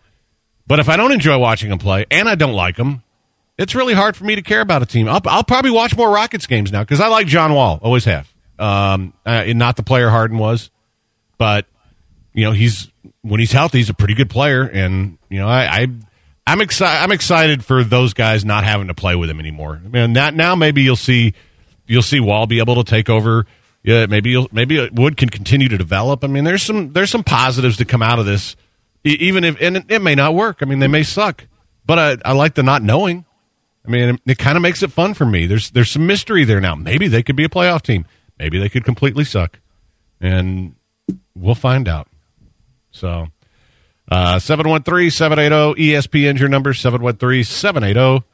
But 0.66 0.80
if 0.80 0.88
I 0.88 0.96
don't 0.96 1.12
enjoy 1.12 1.38
watching 1.38 1.70
him 1.70 1.78
play 1.78 2.06
and 2.10 2.28
I 2.28 2.34
don't 2.34 2.54
like 2.54 2.76
him, 2.76 3.02
it's 3.58 3.74
really 3.74 3.94
hard 3.94 4.16
for 4.16 4.24
me 4.24 4.34
to 4.34 4.42
care 4.42 4.60
about 4.60 4.82
a 4.82 4.86
team. 4.86 5.08
I'll, 5.08 5.20
I'll 5.26 5.44
probably 5.44 5.70
watch 5.70 5.96
more 5.96 6.10
Rockets 6.10 6.46
games 6.46 6.72
now 6.72 6.82
because 6.82 7.00
I 7.00 7.08
like 7.08 7.26
John 7.26 7.52
Wall, 7.54 7.78
always 7.82 8.04
have. 8.06 8.32
Um, 8.58 9.12
uh, 9.26 9.44
not 9.48 9.76
the 9.76 9.82
player 9.82 10.10
Harden 10.10 10.38
was, 10.38 10.70
but 11.38 11.66
you 12.32 12.44
know 12.44 12.52
he's 12.52 12.90
when 13.22 13.40
he's 13.40 13.52
healthy, 13.52 13.78
he's 13.78 13.90
a 13.90 13.94
pretty 13.94 14.14
good 14.14 14.30
player, 14.30 14.62
and 14.62 15.18
you 15.28 15.38
know 15.38 15.48
I, 15.48 15.82
I 15.82 15.86
I'm 16.46 16.60
excited. 16.60 17.02
I'm 17.02 17.12
excited 17.12 17.64
for 17.64 17.82
those 17.82 18.14
guys 18.14 18.44
not 18.44 18.64
having 18.64 18.88
to 18.88 18.94
play 18.94 19.16
with 19.16 19.30
him 19.30 19.40
anymore. 19.40 19.80
I 19.84 19.88
mean, 19.88 20.12
that 20.14 20.34
now 20.34 20.54
maybe 20.54 20.82
you'll 20.82 20.96
see 20.96 21.34
you'll 21.86 22.02
see 22.02 22.20
Wall 22.20 22.46
be 22.46 22.58
able 22.58 22.82
to 22.82 22.84
take 22.84 23.08
over. 23.08 23.46
Yeah, 23.82 24.06
maybe 24.06 24.46
maybe 24.52 24.88
Wood 24.90 25.16
can 25.16 25.30
continue 25.30 25.68
to 25.68 25.78
develop. 25.78 26.22
I 26.22 26.26
mean, 26.26 26.44
there's 26.44 26.62
some 26.62 26.92
there's 26.92 27.10
some 27.10 27.24
positives 27.24 27.78
to 27.78 27.84
come 27.84 28.02
out 28.02 28.18
of 28.18 28.26
this, 28.26 28.56
even 29.04 29.44
if 29.44 29.60
and 29.60 29.84
it, 29.88 30.02
may 30.02 30.14
not 30.14 30.34
work. 30.34 30.58
I 30.60 30.64
mean, 30.64 30.78
they 30.78 30.88
may 30.88 31.02
suck, 31.02 31.46
but 31.84 31.98
I, 31.98 32.16
I 32.24 32.32
like 32.32 32.54
the 32.54 32.62
not 32.62 32.82
knowing. 32.82 33.24
I 33.86 33.90
mean, 33.90 34.14
it, 34.14 34.20
it 34.26 34.38
kind 34.38 34.56
of 34.56 34.62
makes 34.62 34.82
it 34.82 34.90
fun 34.90 35.14
for 35.14 35.26
me. 35.26 35.46
There's 35.46 35.70
there's 35.70 35.90
some 35.90 36.06
mystery 36.06 36.44
there 36.44 36.60
now. 36.60 36.74
Maybe 36.74 37.06
they 37.08 37.22
could 37.22 37.36
be 37.36 37.44
a 37.44 37.50
playoff 37.50 37.82
team. 37.82 38.06
Maybe 38.38 38.58
they 38.58 38.68
could 38.68 38.84
completely 38.84 39.24
suck, 39.24 39.60
and 40.20 40.74
we'll 41.34 41.54
find 41.54 41.86
out. 41.86 42.08
So, 42.90 43.28
uh, 44.10 44.38
713 44.38 45.10
780 45.10 45.80
ESPN's 45.80 46.40
your 46.40 46.48
number 46.48 46.72
713 46.72 47.44
780 47.44 48.24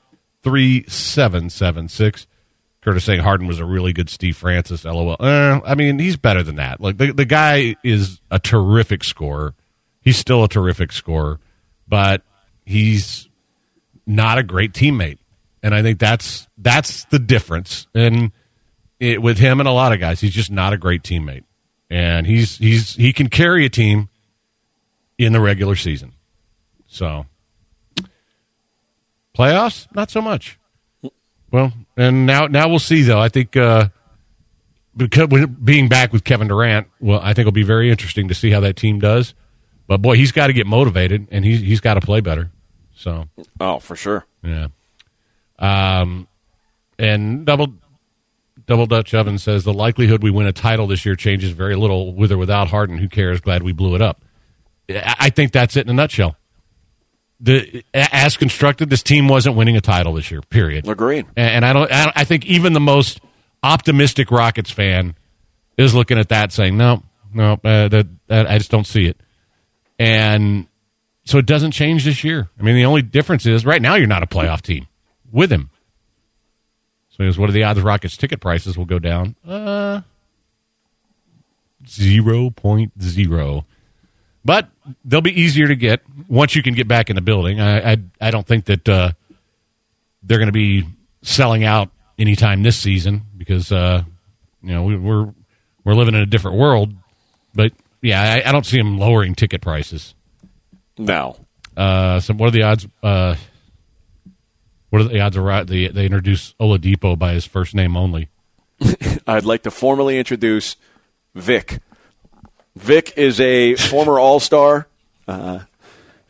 3776. 0.43 2.27
Curtis 2.83 3.05
saying 3.05 3.21
Harden 3.21 3.47
was 3.47 3.59
a 3.59 3.65
really 3.65 3.93
good 3.93 4.09
Steve 4.09 4.37
Francis. 4.37 4.85
LOL. 4.85 5.17
Uh, 5.21 5.61
I 5.65 5.75
mean, 5.75 5.99
he's 5.99 6.17
better 6.17 6.43
than 6.43 6.57
that. 6.57 6.81
Like 6.81 6.97
the 6.97 7.13
the 7.13 7.27
guy 7.27 7.77
is 7.85 8.21
a 8.31 8.39
terrific 8.39 9.05
scorer. 9.05 9.55
He's 10.01 10.17
still 10.17 10.45
a 10.45 10.49
terrific 10.49 10.93
scorer, 10.93 11.41
but 11.87 12.23
he's 12.65 13.29
not 14.07 14.39
a 14.39 14.43
great 14.43 14.73
teammate. 14.73 15.19
And 15.63 15.75
I 15.75 15.83
think 15.83 15.99
that's 15.99 16.49
that's 16.57 17.05
the 17.07 17.19
difference. 17.19 17.87
And 17.95 18.33
it, 18.99 19.21
with 19.21 19.39
him 19.39 19.61
and 19.61 19.69
a 19.69 19.73
lot 19.73 19.93
of 19.93 20.01
guys, 20.01 20.21
he's 20.21 20.33
just 20.33 20.51
not 20.51 20.73
a 20.73 20.79
great 20.79 21.03
teammate. 21.03 21.45
And 21.91 22.27
he's 22.27 22.57
he's 22.57 22.95
he 22.95 23.13
can 23.13 23.29
carry 23.29 23.67
a 23.67 23.71
team 23.71 24.09
in 25.19 25.33
the 25.33 25.41
regular 25.41 25.77
season. 25.77 26.15
So 26.87 27.27
playoffs, 29.37 29.87
not 29.95 30.11
so 30.11 30.23
much. 30.23 30.59
Well, 31.51 31.73
and 31.97 32.27
now 32.27 32.47
now 32.47 32.69
we'll 32.69 32.79
see 32.79 33.03
though. 33.03 33.21
I 33.21 33.29
think 33.29 33.57
uh, 33.57 33.89
because 34.97 35.29
being 35.63 35.89
back 35.89 36.13
with 36.13 36.25
Kevin 36.25 36.49
Durant, 36.49 36.87
well, 37.01 37.21
I 37.21 37.35
think 37.35 37.41
it'll 37.41 37.53
be 37.53 37.63
very 37.63 37.91
interesting 37.91 38.29
to 38.29 38.35
see 38.35 38.51
how 38.51 38.61
that 38.61 38.77
team 38.77 38.99
does. 38.99 39.35
But 39.91 40.03
boy, 40.03 40.15
he's 40.15 40.31
got 40.31 40.47
to 40.47 40.53
get 40.53 40.69
motivated, 40.69 41.27
and 41.33 41.45
he's 41.45 41.63
he's 41.63 41.81
got 41.81 41.95
to 41.95 42.01
play 42.01 42.21
better. 42.21 42.53
So, 42.95 43.25
oh, 43.59 43.81
for 43.81 43.97
sure, 43.97 44.25
yeah. 44.41 44.69
Um, 45.59 46.29
and 46.97 47.45
double 47.45 47.75
double 48.67 48.87
Dutch 48.87 49.13
oven 49.15 49.37
says 49.37 49.65
the 49.65 49.73
likelihood 49.73 50.23
we 50.23 50.31
win 50.31 50.47
a 50.47 50.53
title 50.53 50.87
this 50.87 51.05
year 51.05 51.17
changes 51.17 51.51
very 51.51 51.75
little 51.75 52.15
with 52.15 52.31
or 52.31 52.39
without 52.39 52.69
Harden. 52.69 52.99
Who 52.99 53.09
cares? 53.09 53.41
Glad 53.41 53.65
we 53.65 53.73
blew 53.73 53.97
it 53.97 54.01
up. 54.01 54.23
I 54.89 55.31
think 55.31 55.51
that's 55.51 55.77
it 55.77 55.87
in 55.87 55.91
a 55.91 55.95
nutshell. 55.95 56.37
The 57.41 57.83
as 57.93 58.37
constructed, 58.37 58.91
this 58.91 59.03
team 59.03 59.27
wasn't 59.27 59.57
winning 59.57 59.77
a 59.77 59.81
title 59.81 60.13
this 60.13 60.31
year. 60.31 60.41
Period. 60.41 60.87
Agreed. 60.87 61.27
And 61.35 61.65
I 61.65 61.73
don't. 61.73 61.91
I 61.91 62.23
think 62.23 62.47
even 62.47 62.75
the 62.75 62.81
most 62.81 63.21
optimistic 63.61 64.31
Rockets 64.31 64.71
fan 64.71 65.17
is 65.77 65.97
looking 65.97 66.17
at 66.17 66.29
that 66.29 66.53
saying, 66.53 66.77
no, 66.77 67.03
no, 67.35 67.55
uh, 67.65 67.89
that, 67.89 68.07
that, 68.29 68.47
I 68.49 68.59
just 68.59 68.71
don't 68.71 68.87
see 68.87 69.07
it. 69.07 69.21
And 70.01 70.67
so 71.25 71.37
it 71.37 71.45
doesn't 71.45 71.73
change 71.73 72.07
this 72.07 72.25
year. 72.25 72.49
I 72.59 72.63
mean, 72.63 72.75
the 72.75 72.87
only 72.87 73.03
difference 73.03 73.45
is 73.45 73.67
right 73.67 73.83
now 73.83 73.97
you're 73.97 74.07
not 74.07 74.23
a 74.23 74.27
playoff 74.27 74.63
team 74.63 74.89
with 75.31 75.53
him. 75.53 75.69
So 77.11 77.23
he 77.23 77.29
goes, 77.29 77.37
what 77.37 77.51
are 77.51 77.53
the 77.53 77.65
odds 77.65 77.83
Rockets 77.83 78.17
ticket 78.17 78.41
prices 78.41 78.79
will 78.79 78.87
go 78.87 78.99
down? 78.99 79.37
Uh, 79.47 80.01
0.0. 81.85 83.65
But 84.43 84.71
they'll 85.05 85.21
be 85.21 85.39
easier 85.39 85.69
to 85.69 85.77
get 85.77 86.01
once 86.29 86.57
you 86.57 86.63
can 86.63 86.73
get 86.73 86.89
back 86.89 87.11
in 87.11 87.15
the 87.15 87.21
building. 87.21 87.61
I 87.61 87.93
I, 87.93 87.97
I 88.23 88.31
don't 88.31 88.47
think 88.47 88.65
that 88.65 88.89
uh, 88.89 89.13
they're 90.23 90.39
going 90.39 90.47
to 90.47 90.53
be 90.53 90.87
selling 91.21 91.63
out 91.63 91.91
anytime 92.19 92.63
this 92.63 92.79
season 92.79 93.21
because 93.37 93.71
uh, 93.71 94.03
you 94.63 94.73
know 94.73 94.85
we, 94.85 94.97
we're 94.97 95.35
we're 95.85 95.93
living 95.93 96.15
in 96.15 96.23
a 96.23 96.27
different 96.27 96.57
world. 96.57 96.95
But 97.55 97.73
yeah, 98.03 98.43
I, 98.45 98.49
I 98.49 98.53
don't 98.53 98.67
see 98.67 98.79
them 98.79 98.99
lowering 98.99 99.35
ticket 99.35 99.61
prices. 99.61 100.15
No. 100.99 101.37
Uh, 101.77 102.21
so 102.21 102.35
what 102.35 102.49
are 102.49 102.51
the 102.51 102.63
odds? 102.63 102.87
Uh, 103.03 103.37
what 104.91 105.03
are 105.03 105.05
the 105.05 105.21
odds 105.21 105.37
of 105.37 105.67
they 105.69 105.89
they 105.89 106.05
introduce 106.05 106.55
Oladipo 106.61 107.19
by 107.19 107.33
his 107.33 107.47
first 107.47 107.75
name 107.75 107.97
only? 107.97 108.29
I'd 109.27 109.45
like 109.45 109.63
to 109.63 109.71
formally 109.71 110.19
introduce 110.19 110.77
Vic. 111.35 111.81
Vic 112.77 113.13
is 113.17 113.41
a 113.41 113.77
former 113.77 114.19
All 114.19 114.41
Star. 114.41 114.89
Uh, 115.29 115.61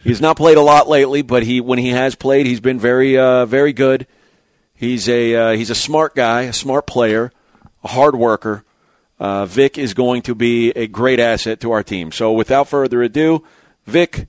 he's 0.03 0.21
not 0.21 0.37
played 0.37 0.57
a 0.57 0.63
lot 0.63 0.89
lately, 0.89 1.23
but 1.23 1.43
he 1.43 1.61
when 1.61 1.79
he 1.79 1.91
has 1.91 2.15
played, 2.15 2.47
he's 2.47 2.61
been 2.61 2.79
very 2.79 3.17
uh, 3.17 3.47
very 3.47 3.73
good. 3.73 4.07
He's 4.75 5.09
a 5.09 5.35
uh, 5.35 5.51
he's 5.57 5.71
a 5.71 5.75
smart 5.75 6.15
guy, 6.15 6.43
a 6.43 6.53
smart 6.53 6.87
player, 6.87 7.33
a 7.83 7.89
hard 7.89 8.15
worker. 8.15 8.65
Uh, 9.21 9.45
Vic 9.45 9.77
is 9.77 9.93
going 9.95 10.23
to 10.23 10.35
be 10.35 10.71
a 10.71 10.87
great 10.87 11.21
asset 11.21 11.61
to 11.61 11.71
our 11.71 11.83
team. 11.83 12.11
So, 12.11 12.33
without 12.33 12.67
further 12.69 13.03
ado, 13.03 13.45
Vic, 13.87 14.27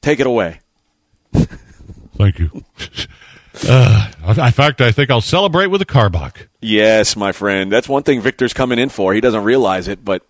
take 0.00 0.18
it 0.18 0.26
away. 0.26 0.60
Thank 1.32 2.38
you. 2.38 2.64
Uh, 3.68 4.10
in 4.26 4.52
fact, 4.52 4.80
I 4.80 4.92
think 4.92 5.10
I'll 5.10 5.20
celebrate 5.20 5.66
with 5.66 5.82
a 5.82 5.84
Karbach. 5.84 6.46
Yes, 6.62 7.16
my 7.16 7.32
friend. 7.32 7.70
That's 7.70 7.88
one 7.88 8.04
thing 8.04 8.20
Victor's 8.20 8.54
coming 8.54 8.78
in 8.78 8.88
for. 8.88 9.12
He 9.12 9.20
doesn't 9.20 9.44
realize 9.44 9.88
it, 9.88 10.04
but 10.04 10.24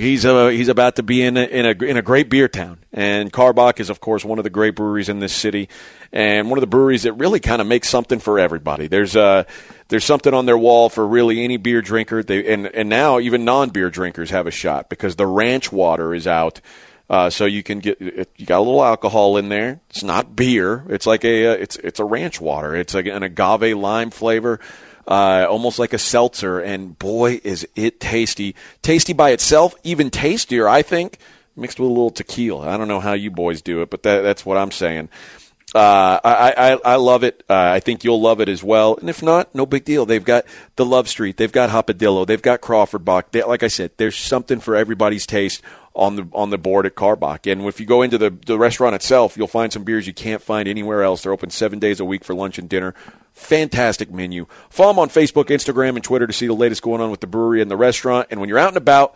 he's 0.00 0.24
uh, 0.24 0.48
he's 0.48 0.68
about 0.68 0.96
to 0.96 1.02
be 1.02 1.22
in 1.22 1.36
a, 1.36 1.44
in 1.44 1.66
a 1.66 1.84
in 1.84 1.96
a 1.96 2.02
great 2.02 2.28
beer 2.28 2.48
town, 2.48 2.78
and 2.92 3.32
Karbach 3.32 3.78
is 3.78 3.90
of 3.90 4.00
course 4.00 4.24
one 4.24 4.38
of 4.38 4.44
the 4.44 4.50
great 4.50 4.74
breweries 4.74 5.08
in 5.08 5.20
this 5.20 5.34
city, 5.34 5.68
and 6.12 6.48
one 6.48 6.58
of 6.58 6.62
the 6.62 6.66
breweries 6.66 7.04
that 7.04 7.12
really 7.14 7.40
kind 7.40 7.60
of 7.60 7.66
makes 7.66 7.88
something 7.88 8.18
for 8.18 8.38
everybody. 8.38 8.86
There's 8.86 9.14
uh 9.14 9.44
there's 9.88 10.04
something 10.04 10.34
on 10.34 10.46
their 10.46 10.58
wall 10.58 10.88
for 10.88 11.06
really 11.06 11.44
any 11.44 11.56
beer 11.56 11.82
drinker. 11.82 12.22
They 12.22 12.52
and 12.52 12.66
and 12.66 12.88
now 12.88 13.20
even 13.20 13.44
non 13.44 13.70
beer 13.70 13.90
drinkers 13.90 14.30
have 14.30 14.46
a 14.46 14.50
shot 14.50 14.88
because 14.88 15.16
the 15.16 15.26
ranch 15.26 15.70
water 15.70 16.14
is 16.14 16.26
out. 16.26 16.60
Uh, 17.08 17.28
so 17.28 17.44
you 17.44 17.60
can 17.60 17.80
get 17.80 18.00
you 18.00 18.46
got 18.46 18.58
a 18.58 18.62
little 18.62 18.84
alcohol 18.84 19.36
in 19.36 19.48
there. 19.48 19.80
It's 19.90 20.04
not 20.04 20.36
beer. 20.36 20.84
It's 20.88 21.06
like 21.06 21.24
a 21.24 21.48
uh, 21.48 21.52
it's 21.54 21.76
it's 21.76 21.98
a 21.98 22.04
ranch 22.04 22.40
water. 22.40 22.76
It's 22.76 22.94
like 22.94 23.06
an 23.06 23.24
agave 23.24 23.76
lime 23.76 24.10
flavor 24.10 24.60
uh, 25.10 25.46
almost 25.50 25.78
like 25.78 25.92
a 25.92 25.98
seltzer. 25.98 26.60
And 26.60 26.98
boy, 26.98 27.40
is 27.44 27.66
it 27.76 28.00
tasty! 28.00 28.54
Tasty 28.80 29.12
by 29.12 29.30
itself, 29.30 29.74
even 29.82 30.08
tastier, 30.08 30.68
I 30.68 30.82
think, 30.82 31.18
mixed 31.56 31.78
with 31.78 31.90
a 31.90 31.92
little 31.92 32.10
tequila. 32.10 32.68
I 32.68 32.76
don't 32.76 32.88
know 32.88 33.00
how 33.00 33.12
you 33.12 33.30
boys 33.30 33.60
do 33.60 33.82
it, 33.82 33.90
but 33.90 34.04
that, 34.04 34.22
that's 34.22 34.46
what 34.46 34.56
I'm 34.56 34.70
saying. 34.70 35.10
Uh, 35.72 36.18
I, 36.24 36.52
I, 36.56 36.78
I 36.84 36.94
love 36.96 37.22
it. 37.22 37.44
Uh, 37.48 37.54
I 37.54 37.80
think 37.80 38.02
you'll 38.02 38.20
love 38.20 38.40
it 38.40 38.48
as 38.48 38.62
well. 38.62 38.96
And 38.96 39.08
if 39.08 39.22
not, 39.22 39.54
no 39.54 39.66
big 39.66 39.84
deal. 39.84 40.04
They've 40.04 40.24
got 40.24 40.44
the 40.74 40.84
Love 40.84 41.08
Street. 41.08 41.36
They've 41.36 41.52
got 41.52 41.70
Hopadillo. 41.70 42.26
They've 42.26 42.42
got 42.42 42.60
Crawford 42.60 43.04
Bock. 43.04 43.30
They, 43.30 43.42
like 43.44 43.62
I 43.62 43.68
said, 43.68 43.92
there's 43.96 44.16
something 44.16 44.58
for 44.58 44.74
everybody's 44.74 45.26
taste 45.26 45.62
on 45.94 46.16
the 46.16 46.28
on 46.32 46.50
the 46.50 46.58
board 46.58 46.86
at 46.86 46.94
Karbach. 46.94 47.50
And 47.50 47.62
if 47.62 47.80
you 47.80 47.86
go 47.86 48.02
into 48.02 48.18
the, 48.18 48.30
the 48.30 48.58
restaurant 48.58 48.94
itself, 48.94 49.36
you'll 49.36 49.46
find 49.46 49.72
some 49.72 49.84
beers 49.84 50.06
you 50.06 50.14
can't 50.14 50.42
find 50.42 50.68
anywhere 50.68 51.02
else. 51.02 51.22
They're 51.22 51.32
open 51.32 51.50
seven 51.50 51.78
days 51.78 52.00
a 52.00 52.04
week 52.04 52.24
for 52.24 52.34
lunch 52.34 52.58
and 52.58 52.68
dinner. 52.68 52.94
Fantastic 53.32 54.10
menu. 54.10 54.46
Follow 54.68 54.92
them 54.92 54.98
on 55.00 55.08
Facebook, 55.08 55.46
Instagram, 55.46 55.96
and 55.96 56.04
Twitter 56.04 56.26
to 56.26 56.32
see 56.32 56.46
the 56.46 56.54
latest 56.54 56.82
going 56.82 57.00
on 57.00 57.10
with 57.10 57.20
the 57.20 57.26
brewery 57.26 57.62
and 57.62 57.70
the 57.70 57.76
restaurant. 57.76 58.28
And 58.30 58.40
when 58.40 58.48
you're 58.48 58.58
out 58.58 58.68
and 58.68 58.76
about, 58.76 59.14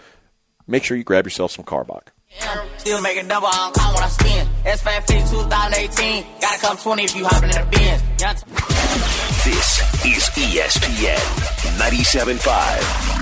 make 0.67 0.85
sure 0.85 0.97
you 0.97 1.05
grab 1.05 1.27
yourself 1.27 1.53
some 1.53 1.65
Karbach. 1.65 2.09
Still 2.79 3.01
making 3.01 3.29
double 3.29 3.47
on 3.47 3.73
when 3.73 4.03
I 4.03 4.09
spin. 4.09 4.47
S550 4.65 5.31
2018. 5.31 6.27
Gotta 6.41 6.61
come 6.61 6.77
20 6.77 7.05
if 7.05 7.17
you 7.17 7.25
hopping 7.27 7.51
in 7.51 7.57
the 7.57 7.67
Benz. 7.71 8.03
This 9.45 9.79
is 10.05 10.29
ESPN 10.31 11.19
97.5. 11.79 13.14